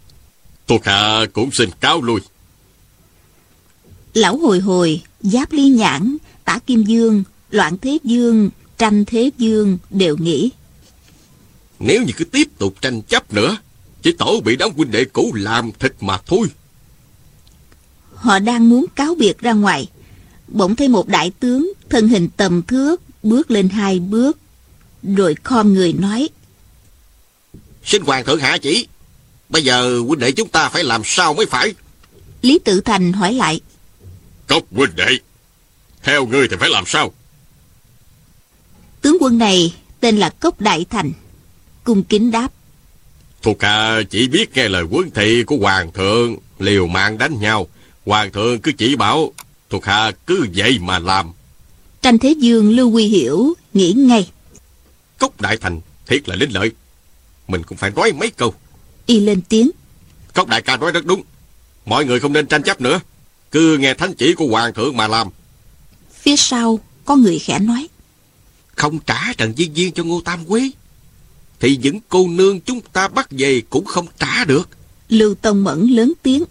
Thuộc 0.66 0.84
hạ 0.84 1.26
cũng 1.32 1.50
xin 1.52 1.70
cáo 1.80 2.02
lui. 2.02 2.20
Lão 4.14 4.36
hồi 4.36 4.60
hồi, 4.60 5.02
giáp 5.20 5.52
ly 5.52 5.68
nhãn, 5.68 6.16
tả 6.44 6.58
kim 6.66 6.82
dương, 6.82 7.24
loạn 7.50 7.78
thế 7.78 7.98
dương, 8.04 8.50
tranh 8.78 9.04
thế 9.04 9.30
dương 9.38 9.78
đều 9.90 10.16
nghĩ. 10.16 10.50
Nếu 11.78 12.02
như 12.02 12.12
cứ 12.16 12.24
tiếp 12.24 12.58
tục 12.58 12.74
tranh 12.80 13.02
chấp 13.02 13.34
nữa, 13.34 13.56
chỉ 14.02 14.12
tổ 14.12 14.40
bị 14.44 14.56
đám 14.56 14.70
huynh 14.76 14.90
đệ 14.90 15.04
cũ 15.04 15.32
làm 15.34 15.72
thịt 15.72 15.92
mà 16.00 16.18
thôi. 16.26 16.48
Họ 18.24 18.38
đang 18.38 18.68
muốn 18.68 18.86
cáo 18.94 19.14
biệt 19.14 19.38
ra 19.38 19.52
ngoài. 19.52 19.88
Bỗng 20.48 20.76
thấy 20.76 20.88
một 20.88 21.08
đại 21.08 21.32
tướng, 21.40 21.72
thân 21.90 22.08
hình 22.08 22.28
tầm 22.36 22.62
thước, 22.62 23.02
bước 23.22 23.50
lên 23.50 23.68
hai 23.68 23.98
bước. 23.98 24.38
Rồi 25.02 25.34
khom 25.42 25.74
người 25.74 25.92
nói. 25.92 26.28
Xin 27.84 28.02
hoàng 28.02 28.24
thượng 28.24 28.40
hạ 28.40 28.58
chỉ. 28.62 28.88
Bây 29.48 29.64
giờ 29.64 29.98
huynh 29.98 30.18
đệ 30.18 30.32
chúng 30.32 30.48
ta 30.48 30.68
phải 30.68 30.84
làm 30.84 31.02
sao 31.04 31.34
mới 31.34 31.46
phải? 31.46 31.74
Lý 32.42 32.58
Tự 32.64 32.80
Thành 32.80 33.12
hỏi 33.12 33.32
lại. 33.32 33.60
Cốc 34.46 34.62
huynh 34.70 34.96
đệ, 34.96 35.18
theo 36.02 36.26
ngươi 36.26 36.48
thì 36.48 36.56
phải 36.60 36.70
làm 36.70 36.84
sao? 36.86 37.12
Tướng 39.00 39.16
quân 39.20 39.38
này 39.38 39.74
tên 40.00 40.16
là 40.16 40.30
Cốc 40.30 40.60
Đại 40.60 40.86
Thành. 40.90 41.12
Cung 41.84 42.02
kính 42.02 42.30
đáp. 42.30 42.48
Thuộc 43.42 43.62
hạ 43.62 44.00
chỉ 44.10 44.28
biết 44.28 44.50
nghe 44.54 44.68
lời 44.68 44.84
quân 44.90 45.10
thị 45.14 45.42
của 45.46 45.56
hoàng 45.56 45.92
thượng, 45.92 46.36
liều 46.58 46.86
mạng 46.86 47.18
đánh 47.18 47.40
nhau. 47.40 47.68
Hoàng 48.06 48.32
thượng 48.32 48.60
cứ 48.60 48.72
chỉ 48.72 48.96
bảo, 48.96 49.32
thuộc 49.70 49.84
hạ 49.84 50.12
cứ 50.26 50.46
vậy 50.54 50.78
mà 50.80 50.98
làm. 50.98 51.32
Tranh 52.02 52.18
Thế 52.18 52.34
Dương 52.38 52.76
Lưu 52.76 52.90
Quy 52.90 53.06
Hiểu 53.06 53.54
nghĩ 53.74 53.92
ngay. 53.92 54.30
Cốc 55.18 55.40
Đại 55.40 55.56
Thành 55.56 55.80
thiệt 56.06 56.28
là 56.28 56.36
linh 56.36 56.50
lợi. 56.50 56.70
Mình 57.48 57.62
cũng 57.62 57.78
phải 57.78 57.90
nói 57.90 58.12
mấy 58.12 58.30
câu. 58.30 58.54
Y 59.06 59.20
lên 59.20 59.40
tiếng. 59.48 59.70
Cốc 60.34 60.48
Đại 60.48 60.62
ca 60.62 60.76
nói 60.76 60.92
rất 60.92 61.04
đúng. 61.04 61.22
Mọi 61.86 62.04
người 62.04 62.20
không 62.20 62.32
nên 62.32 62.46
tranh 62.46 62.62
chấp 62.62 62.80
nữa. 62.80 63.00
Cứ 63.50 63.78
nghe 63.78 63.94
thánh 63.94 64.14
chỉ 64.14 64.34
của 64.34 64.46
hoàng 64.46 64.74
thượng 64.74 64.96
mà 64.96 65.08
làm. 65.08 65.28
Phía 66.14 66.36
sau 66.36 66.78
có 67.04 67.16
người 67.16 67.38
khẽ 67.38 67.58
nói. 67.58 67.88
Không 68.74 68.98
trả 68.98 69.32
Trần 69.32 69.54
Viên 69.54 69.72
Viên 69.72 69.92
cho 69.92 70.04
Ngô 70.04 70.20
Tam 70.20 70.44
Quế. 70.44 70.70
Thì 71.60 71.76
những 71.76 72.00
cô 72.08 72.28
nương 72.28 72.60
chúng 72.60 72.80
ta 72.80 73.08
bắt 73.08 73.28
về 73.30 73.62
cũng 73.70 73.84
không 73.84 74.06
trả 74.18 74.44
được. 74.44 74.68
Lưu 75.08 75.34
Tông 75.34 75.64
Mẫn 75.64 75.86
lớn 75.86 76.12
tiếng. 76.22 76.44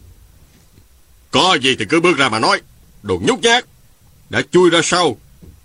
Có 1.33 1.57
gì 1.61 1.75
thì 1.79 1.85
cứ 1.89 1.99
bước 1.99 2.17
ra 2.17 2.29
mà 2.29 2.39
nói. 2.39 2.61
Đồ 3.03 3.21
nhút 3.27 3.39
nhát. 3.39 3.65
Đã 4.29 4.41
chui 4.51 4.69
ra 4.69 4.79
sau. 4.83 5.17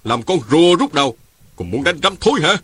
Làm 0.05 0.23
con 0.23 0.41
rùa 0.51 0.77
rút 0.77 0.95
đầu. 0.95 1.17
Còn 1.57 1.71
muốn 1.71 1.85
đánh 1.85 1.99
rắm 2.03 2.15
thối 2.21 2.41
hả? 2.41 2.57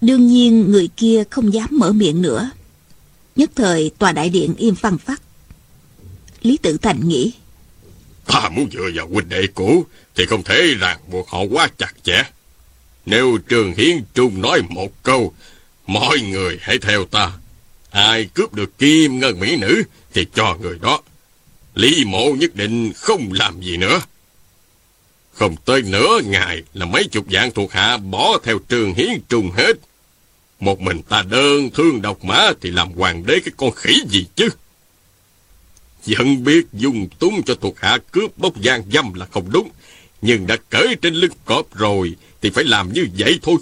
Đương 0.00 0.26
nhiên 0.26 0.70
người 0.70 0.88
kia 0.96 1.22
không 1.30 1.54
dám 1.54 1.68
mở 1.70 1.92
miệng 1.92 2.22
nữa. 2.22 2.50
Nhất 3.36 3.50
thời 3.54 3.90
tòa 3.98 4.12
đại 4.12 4.30
điện 4.30 4.54
im 4.58 4.74
phăng 4.74 4.98
phát. 4.98 5.22
Lý 6.42 6.56
Tự 6.62 6.76
Thành 6.76 7.08
nghĩ. 7.08 7.32
Ta 8.26 8.48
muốn 8.48 8.68
dựa 8.72 8.90
vào 8.94 9.08
huynh 9.08 9.28
đệ 9.28 9.46
cũ 9.54 9.86
thì 10.14 10.26
không 10.26 10.42
thể 10.42 10.74
ràng 10.80 10.98
buộc 11.10 11.28
họ 11.28 11.42
quá 11.50 11.68
chặt 11.78 11.94
chẽ. 12.02 12.22
Nếu 13.06 13.38
Trường 13.48 13.74
Hiến 13.74 14.02
Trung 14.14 14.42
nói 14.42 14.62
một 14.68 15.02
câu, 15.02 15.34
mọi 15.86 16.20
người 16.20 16.58
hãy 16.60 16.78
theo 16.78 17.04
ta. 17.04 17.32
Ai 17.90 18.28
cướp 18.34 18.54
được 18.54 18.78
kim 18.78 19.18
ngân 19.18 19.40
mỹ 19.40 19.56
nữ 19.56 19.82
thì 20.14 20.26
cho 20.34 20.56
người 20.60 20.78
đó. 20.82 21.00
Lý 21.76 22.04
mộ 22.04 22.30
nhất 22.38 22.54
định 22.54 22.92
không 22.92 23.32
làm 23.32 23.60
gì 23.60 23.76
nữa. 23.76 24.00
Không 25.32 25.56
tới 25.64 25.82
nửa 25.82 26.20
ngày 26.24 26.62
là 26.74 26.86
mấy 26.86 27.04
chục 27.04 27.26
dạng 27.32 27.50
thuộc 27.50 27.72
hạ 27.72 27.96
bỏ 27.96 28.38
theo 28.42 28.58
Trường 28.68 28.94
Hiến 28.94 29.20
trùng 29.28 29.50
hết. 29.50 29.72
Một 30.60 30.80
mình 30.80 31.02
ta 31.02 31.22
đơn 31.22 31.70
thương 31.70 32.02
độc 32.02 32.24
mã 32.24 32.50
thì 32.60 32.70
làm 32.70 32.92
hoàng 32.92 33.26
đế 33.26 33.40
cái 33.40 33.54
con 33.56 33.70
khỉ 33.70 33.94
gì 34.08 34.26
chứ? 34.36 34.48
Vẫn 36.06 36.44
biết 36.44 36.66
dùng 36.72 37.08
túng 37.18 37.42
cho 37.42 37.54
thuộc 37.54 37.80
hạ 37.80 37.98
cướp 38.12 38.38
bốc 38.38 38.60
gian 38.60 38.82
dâm 38.92 39.14
là 39.14 39.26
không 39.26 39.50
đúng. 39.50 39.68
Nhưng 40.22 40.46
đã 40.46 40.56
cởi 40.70 40.96
trên 41.02 41.14
lưng 41.14 41.32
cọp 41.44 41.74
rồi 41.74 42.16
thì 42.42 42.50
phải 42.50 42.64
làm 42.64 42.92
như 42.92 43.08
vậy 43.18 43.38
thôi. 43.42 43.56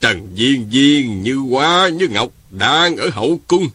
Trần 0.00 0.34
Viên 0.34 0.68
Viên 0.70 1.22
như 1.22 1.36
hoa 1.36 1.88
như 1.88 2.08
ngọc 2.08 2.32
đang 2.50 2.96
ở 2.96 3.10
hậu 3.10 3.40
cung. 3.46 3.68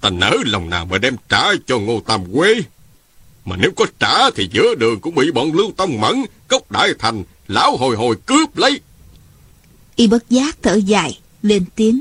Ta 0.00 0.10
nỡ 0.10 0.36
lòng 0.44 0.70
nào 0.70 0.86
mà 0.86 0.98
đem 0.98 1.16
trả 1.28 1.42
cho 1.66 1.78
Ngô 1.78 2.00
Tam 2.06 2.32
Quế. 2.34 2.54
Mà 3.44 3.56
nếu 3.56 3.70
có 3.76 3.86
trả 3.98 4.30
thì 4.30 4.48
giữa 4.52 4.74
đường 4.74 5.00
cũng 5.00 5.14
bị 5.14 5.30
bọn 5.30 5.52
Lưu 5.52 5.72
Tông 5.76 6.00
Mẫn, 6.00 6.24
Cốc 6.48 6.70
Đại 6.70 6.88
Thành, 6.98 7.24
Lão 7.48 7.76
Hồi 7.76 7.96
Hồi 7.96 8.16
cướp 8.26 8.56
lấy. 8.56 8.80
Y 9.96 10.06
bất 10.06 10.30
giác 10.30 10.56
thở 10.62 10.74
dài, 10.74 11.18
lên 11.42 11.64
tiếng. 11.76 12.00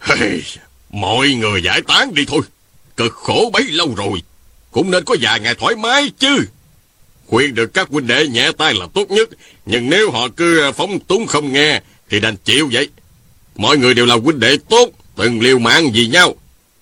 Hey, 0.00 0.42
mọi 0.90 1.28
người 1.28 1.62
giải 1.62 1.82
tán 1.82 2.14
đi 2.14 2.24
thôi. 2.28 2.40
Cực 2.96 3.12
khổ 3.12 3.50
bấy 3.52 3.62
lâu 3.62 3.94
rồi. 3.94 4.22
Cũng 4.70 4.90
nên 4.90 5.04
có 5.04 5.16
vài 5.20 5.40
ngày 5.40 5.54
thoải 5.54 5.76
mái 5.76 6.10
chứ. 6.18 6.46
Khuyên 7.26 7.54
được 7.54 7.74
các 7.74 7.88
huynh 7.88 8.06
đệ 8.06 8.28
nhẹ 8.28 8.52
tay 8.58 8.74
là 8.74 8.86
tốt 8.94 9.10
nhất. 9.10 9.28
Nhưng 9.66 9.90
nếu 9.90 10.10
họ 10.10 10.28
cứ 10.36 10.72
phóng 10.76 11.00
túng 11.00 11.26
không 11.26 11.52
nghe, 11.52 11.82
thì 12.10 12.20
đành 12.20 12.36
chịu 12.36 12.68
vậy. 12.72 12.88
Mọi 13.56 13.78
người 13.78 13.94
đều 13.94 14.06
là 14.06 14.14
huynh 14.14 14.40
đệ 14.40 14.56
tốt, 14.68 14.90
từng 15.16 15.40
liều 15.40 15.58
mạng 15.58 15.90
vì 15.92 16.06
nhau. 16.06 16.34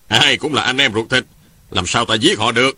Ai 0.09 0.37
cũng 0.37 0.53
là 0.53 0.61
anh 0.61 0.77
em 0.77 0.93
ruột 0.93 1.09
thịt. 1.09 1.25
Làm 1.71 1.87
sao 1.87 2.05
ta 2.05 2.15
giết 2.15 2.39
họ 2.39 2.51
được? 2.51 2.77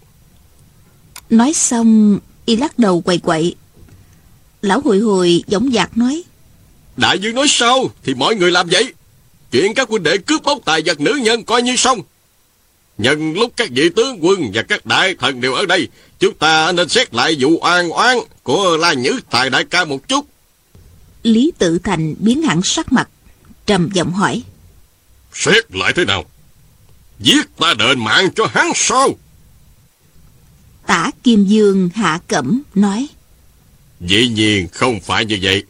Nói 1.29 1.53
xong, 1.53 2.19
y 2.45 2.55
lắc 2.55 2.79
đầu 2.79 3.01
quậy 3.01 3.17
quậy. 3.17 3.55
Lão 4.61 4.82
hồi 4.82 4.99
hồi 4.99 5.43
giống 5.47 5.71
dạc 5.71 5.97
nói. 5.97 6.23
Đại 6.97 7.19
dương 7.19 7.36
nói 7.36 7.47
sao 7.49 7.89
thì 8.03 8.13
mọi 8.13 8.36
người 8.36 8.51
làm 8.51 8.67
vậy. 8.71 8.93
Chuyện 9.51 9.73
các 9.73 9.89
huynh 9.89 10.03
đệ 10.03 10.17
cướp 10.17 10.43
bóc 10.43 10.57
tài 10.65 10.82
vật 10.86 10.99
nữ 10.99 11.19
nhân 11.23 11.43
coi 11.43 11.61
như 11.61 11.75
xong. 11.75 12.01
Nhân 12.97 13.34
lúc 13.34 13.53
các 13.55 13.69
vị 13.71 13.89
tướng 13.95 14.25
quân 14.25 14.51
và 14.53 14.61
các 14.61 14.86
đại 14.86 15.15
thần 15.19 15.41
đều 15.41 15.53
ở 15.53 15.65
đây, 15.65 15.88
chúng 16.19 16.34
ta 16.34 16.71
nên 16.71 16.89
xét 16.89 17.13
lại 17.13 17.38
vụ 17.39 17.59
oan 17.61 17.89
oán 17.89 18.17
của 18.43 18.77
La 18.77 18.93
Nhữ 18.93 19.19
Tài 19.29 19.49
đại 19.49 19.63
ca 19.63 19.86
một 19.86 20.07
chút. 20.07 20.25
Lý 21.23 21.51
Tự 21.57 21.79
Thành 21.79 22.15
biến 22.19 22.41
hẳn 22.41 22.61
sắc 22.63 22.93
mặt, 22.93 23.09
trầm 23.65 23.89
giọng 23.93 24.11
hỏi. 24.11 24.43
Xét 25.34 25.75
lại 25.75 25.93
thế 25.95 26.05
nào? 26.05 26.25
Giết 27.22 27.57
ta 27.57 27.74
đền 27.80 27.99
mạng 27.99 28.30
cho 28.36 28.45
hắn 28.53 28.72
sao? 28.76 29.09
Tả 30.88 31.11
Kim 31.24 31.45
Dương 31.45 31.89
hạ 31.95 32.19
cẩm 32.28 32.61
nói. 32.76 33.07
Dĩ 33.99 34.28
nhiên 34.28 34.67
không 34.67 34.99
phải 34.99 35.26
như 35.26 35.38
vậy. 35.41 35.63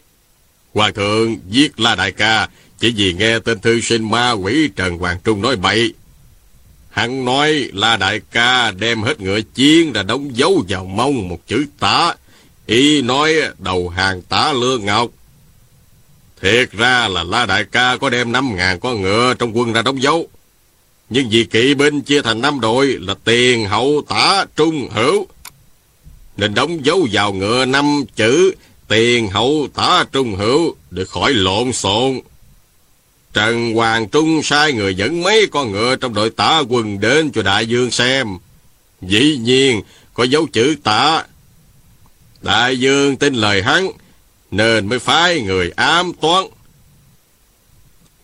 Hoàng 0.74 0.93
thượng 0.93 1.38
giết 1.49 1.80
La 1.80 1.95
Đại 1.95 2.12
ca 2.12 2.49
chỉ 2.80 2.93
vì 2.95 3.14
nghe 3.14 3.39
tên 3.39 3.60
thư 3.60 3.82
sinh 3.82 4.12
ma 4.12 4.32
quỷ 4.32 4.70
Trần 4.76 4.97
Hoàng 4.97 5.18
Trung 5.24 5.41
nói 5.41 5.56
bậy. 5.56 5.93
Hắn 6.89 7.26
nói 7.26 7.70
La 7.74 7.97
Đại 7.97 8.22
ca 8.32 8.72
đem 8.72 9.04
hết 9.04 9.22
ngựa 9.22 9.41
chiến 9.41 9.93
ra 9.93 10.04
đóng 10.04 10.38
dấu 10.38 10.66
vào 10.70 10.86
mông 10.86 11.28
một 11.28 11.47
chữ 11.47 11.66
tả. 11.80 12.14
Ý 12.66 13.02
nói 13.02 13.34
đầu 13.58 13.89
hàng 13.89 14.22
tả 14.22 14.54
lương 14.54 14.86
ngọc. 14.86 15.10
Thiệt 16.41 16.72
ra 16.72 17.08
là 17.08 17.24
La 17.24 17.45
Đại 17.45 17.66
ca 17.72 17.97
có 17.97 18.10
đem 18.10 18.32
năm 18.32 18.56
ngàn 18.56 18.80
con 18.80 19.02
ngựa 19.02 19.34
trong 19.39 19.58
quân 19.58 19.74
ra 19.74 19.82
đóng 19.82 20.02
dấu. 20.02 20.30
Nhưng 21.14 21.30
vì 21.30 21.43
kỵ 21.43 21.74
binh 21.74 22.01
chia 22.01 22.22
thành 22.22 22.41
năm 22.41 22.59
đội 22.59 22.97
là 23.01 23.16
tiền, 23.24 23.66
hậu, 23.66 24.01
tả, 24.07 24.45
trung, 24.55 24.89
hữu. 24.91 25.28
Nên 26.38 26.53
đóng 26.53 26.86
dấu 26.86 27.07
vào 27.12 27.34
ngựa 27.34 27.66
năm 27.66 28.03
chữ 28.16 28.51
tiền, 28.88 29.28
hậu, 29.30 29.68
tả, 29.74 30.05
trung, 30.12 30.36
hữu 30.36 30.76
để 30.91 31.05
khỏi 31.05 31.34
lộn 31.34 31.74
xộn. 31.74 32.20
Trần 33.34 33.74
Hoàng 33.74 34.09
Trung 34.09 34.43
sai 34.43 34.74
người 34.74 34.95
dẫn 34.95 35.22
mấy 35.22 35.47
con 35.51 35.72
ngựa 35.72 35.95
trong 35.95 36.14
đội 36.14 36.30
tả 36.30 36.59
quân 36.70 36.99
đến 36.99 37.32
cho 37.32 37.41
đại 37.41 37.68
dương 37.68 37.91
xem. 37.91 38.28
Dĩ 39.01 39.38
nhiên, 39.38 39.82
có 40.14 40.24
dấu 40.24 40.47
chữ 40.53 40.76
tả. 40.84 41.24
Đại 42.41 42.80
dương 42.80 43.16
tin 43.16 43.34
lời 43.34 43.64
hắn, 43.64 43.91
nên 44.51 44.88
mới 44.88 44.99
phái 44.99 45.41
người 45.41 45.72
ám 45.76 46.14
toán. 46.14 46.45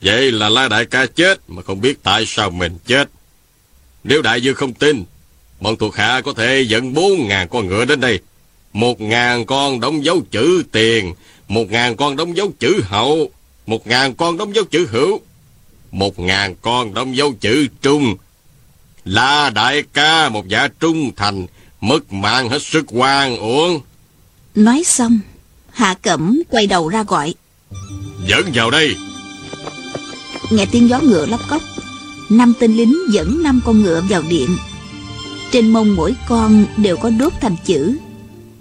Vậy 0.01 0.31
là 0.31 0.49
La 0.49 0.67
Đại 0.67 0.85
ca 0.85 1.05
chết 1.05 1.39
mà 1.47 1.61
không 1.61 1.81
biết 1.81 2.03
tại 2.03 2.23
sao 2.27 2.49
mình 2.49 2.77
chết. 2.85 3.09
Nếu 4.03 4.21
Đại 4.21 4.41
Dương 4.41 4.55
không 4.55 4.73
tin, 4.73 5.03
bọn 5.59 5.75
thuộc 5.75 5.95
hạ 5.95 6.21
có 6.21 6.33
thể 6.33 6.61
dẫn 6.61 6.93
bốn 6.93 7.27
ngàn 7.27 7.47
con 7.47 7.67
ngựa 7.67 7.85
đến 7.85 7.99
đây. 7.99 8.19
Một 8.73 9.01
ngàn 9.01 9.45
con 9.45 9.79
đóng 9.79 10.05
dấu 10.05 10.21
chữ 10.31 10.63
tiền, 10.71 11.13
một 11.47 11.71
ngàn 11.71 11.95
con 11.95 12.15
đóng 12.15 12.37
dấu 12.37 12.51
chữ 12.59 12.81
hậu, 12.83 13.31
một 13.65 13.87
ngàn 13.87 14.13
con 14.15 14.37
đóng 14.37 14.55
dấu 14.55 14.63
chữ 14.65 14.87
hữu, 14.89 15.21
một 15.91 16.19
ngàn 16.19 16.55
con 16.61 16.93
đóng 16.93 17.17
dấu 17.17 17.33
chữ 17.39 17.67
trung. 17.81 18.15
La 19.05 19.49
Đại 19.49 19.83
ca 19.93 20.29
một 20.29 20.47
giả 20.47 20.67
trung 20.79 21.11
thành, 21.15 21.45
mất 21.81 22.13
mạng 22.13 22.49
hết 22.49 22.61
sức 22.61 22.85
quan 22.87 23.37
uổng. 23.37 23.81
Nói 24.55 24.83
xong, 24.85 25.19
Hạ 25.71 25.95
Cẩm 26.01 26.41
quay 26.49 26.67
đầu 26.67 26.89
ra 26.89 27.03
gọi. 27.03 27.33
Dẫn 28.27 28.51
vào 28.53 28.71
đây. 28.71 28.95
Nghe 30.49 30.65
tiếng 30.71 30.89
gió 30.89 30.99
ngựa 30.99 31.25
lóc 31.25 31.39
cốc, 31.49 31.61
năm 32.29 32.53
tên 32.59 32.77
lính 32.77 32.95
dẫn 33.11 33.43
năm 33.43 33.59
con 33.65 33.81
ngựa 33.81 34.01
vào 34.09 34.21
điện. 34.29 34.57
Trên 35.51 35.69
mông 35.69 35.95
mỗi 35.95 36.15
con 36.27 36.65
đều 36.77 36.97
có 36.97 37.09
đốt 37.09 37.33
thành 37.41 37.55
chữ, 37.65 37.97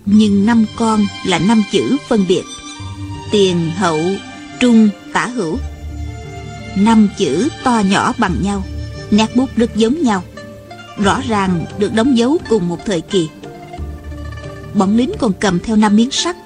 nhưng 0.07 0.47
năm 0.47 0.64
con 0.76 1.07
là 1.26 1.39
năm 1.39 1.62
chữ 1.72 1.97
phân 2.09 2.24
biệt. 2.28 2.43
Tiền, 3.30 3.70
hậu, 3.76 4.01
trung, 4.61 4.89
tả 5.12 5.26
hữu. 5.26 5.59
Năm 6.76 7.09
chữ 7.18 7.49
to 7.64 7.82
nhỏ 7.91 8.12
bằng 8.18 8.34
nhau, 8.43 8.64
nét 9.11 9.37
bút 9.37 9.51
rất 9.57 9.76
giống 9.76 10.03
nhau. 10.03 10.22
rõ 10.99 11.20
ràng 11.28 11.64
được 11.78 11.95
đóng 11.95 12.18
dấu 12.18 12.39
cùng 12.49 12.68
một 12.68 12.78
thời 12.87 13.01
kỳ. 13.01 13.28
Bọn 14.74 14.97
lính 14.97 15.12
còn 15.18 15.32
cầm 15.41 15.59
theo 15.61 15.76
năm 15.76 15.97
miếng 15.97 16.11
sắt. 16.11 16.37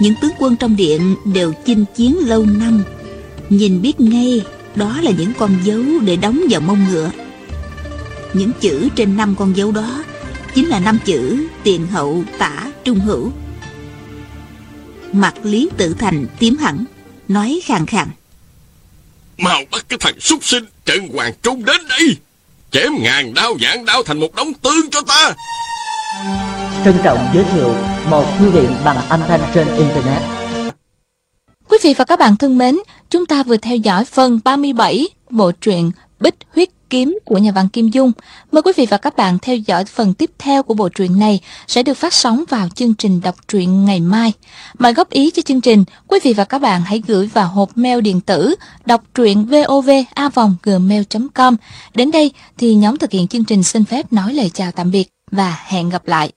Những 0.00 0.14
tướng 0.22 0.32
quân 0.38 0.56
trong 0.56 0.76
điện 0.76 1.16
đều 1.34 1.52
chinh 1.66 1.84
chiến 1.96 2.16
lâu 2.18 2.46
năm. 2.46 2.82
Nhìn 3.52 3.82
biết 3.82 4.00
ngay 4.00 4.44
đó 4.74 5.00
là 5.02 5.10
những 5.10 5.32
con 5.38 5.58
dấu 5.62 5.82
để 6.04 6.16
đóng 6.16 6.40
vào 6.50 6.60
mông 6.60 6.86
ngựa. 6.90 7.10
Những 8.32 8.50
chữ 8.60 8.88
trên 8.96 9.16
năm 9.16 9.34
con 9.38 9.56
dấu 9.56 9.72
đó 9.72 10.04
chính 10.54 10.68
là 10.68 10.80
năm 10.80 10.98
chữ 11.04 11.46
tiền 11.62 11.86
hậu 11.86 12.24
tả 12.38 12.72
trung 12.84 13.00
hữu. 13.00 13.32
Mặt 15.12 15.34
Lý 15.42 15.68
Tự 15.76 15.94
Thành 15.98 16.26
tím 16.38 16.56
hẳn, 16.56 16.84
nói 17.28 17.60
khàn 17.64 17.86
khàn. 17.86 18.08
Mau 19.38 19.62
bắt 19.70 19.84
cái 19.88 19.98
thằng 20.00 20.20
súc 20.20 20.44
sinh 20.44 20.64
Trần 20.84 21.08
Hoàng 21.08 21.32
Trung 21.42 21.64
đến 21.64 21.80
đây. 21.88 22.16
Chém 22.70 22.92
ngàn 23.00 23.34
đao 23.34 23.54
giảng 23.60 23.84
đao 23.84 24.02
thành 24.02 24.20
một 24.20 24.34
đống 24.34 24.54
tương 24.54 24.90
cho 24.90 25.00
ta. 25.00 25.32
Trân 26.84 26.94
trọng 27.04 27.28
giới 27.34 27.44
thiệu 27.44 27.74
một 28.08 28.26
thư 28.38 28.50
viện 28.50 28.74
bằng 28.84 29.08
âm 29.08 29.20
thanh 29.28 29.40
trên 29.54 29.66
Internet. 29.76 30.41
Quý 31.72 31.78
vị 31.82 31.94
và 31.94 32.04
các 32.04 32.18
bạn 32.18 32.36
thân 32.36 32.58
mến, 32.58 32.78
chúng 33.10 33.26
ta 33.26 33.42
vừa 33.42 33.56
theo 33.56 33.76
dõi 33.76 34.04
phần 34.04 34.40
37 34.44 35.08
bộ 35.30 35.52
truyện 35.52 35.90
Bích 36.20 36.34
Huyết 36.54 36.68
Kiếm 36.90 37.18
của 37.24 37.38
nhà 37.38 37.52
văn 37.52 37.68
Kim 37.68 37.88
Dung. 37.88 38.12
Mời 38.52 38.62
quý 38.62 38.72
vị 38.76 38.86
và 38.90 38.96
các 38.96 39.16
bạn 39.16 39.38
theo 39.42 39.56
dõi 39.56 39.84
phần 39.84 40.14
tiếp 40.14 40.30
theo 40.38 40.62
của 40.62 40.74
bộ 40.74 40.88
truyện 40.88 41.18
này 41.18 41.40
sẽ 41.66 41.82
được 41.82 41.94
phát 41.94 42.14
sóng 42.14 42.44
vào 42.48 42.68
chương 42.68 42.94
trình 42.94 43.20
đọc 43.20 43.34
truyện 43.48 43.84
ngày 43.84 44.00
mai. 44.00 44.32
Mời 44.78 44.92
góp 44.92 45.10
ý 45.10 45.30
cho 45.30 45.42
chương 45.42 45.60
trình, 45.60 45.84
quý 46.08 46.18
vị 46.22 46.32
và 46.32 46.44
các 46.44 46.58
bạn 46.58 46.82
hãy 46.82 47.02
gửi 47.06 47.26
vào 47.26 47.48
hộp 47.48 47.70
mail 47.74 48.00
điện 48.00 48.20
tử 48.20 48.54
đọc 48.86 49.02
truyện 49.14 49.46
vovavonggmail.com. 49.46 51.56
Đến 51.94 52.10
đây 52.10 52.32
thì 52.58 52.74
nhóm 52.74 52.98
thực 52.98 53.10
hiện 53.10 53.28
chương 53.28 53.44
trình 53.44 53.62
xin 53.62 53.84
phép 53.84 54.12
nói 54.12 54.34
lời 54.34 54.50
chào 54.54 54.72
tạm 54.72 54.90
biệt 54.90 55.08
và 55.30 55.58
hẹn 55.66 55.88
gặp 55.88 56.08
lại. 56.08 56.32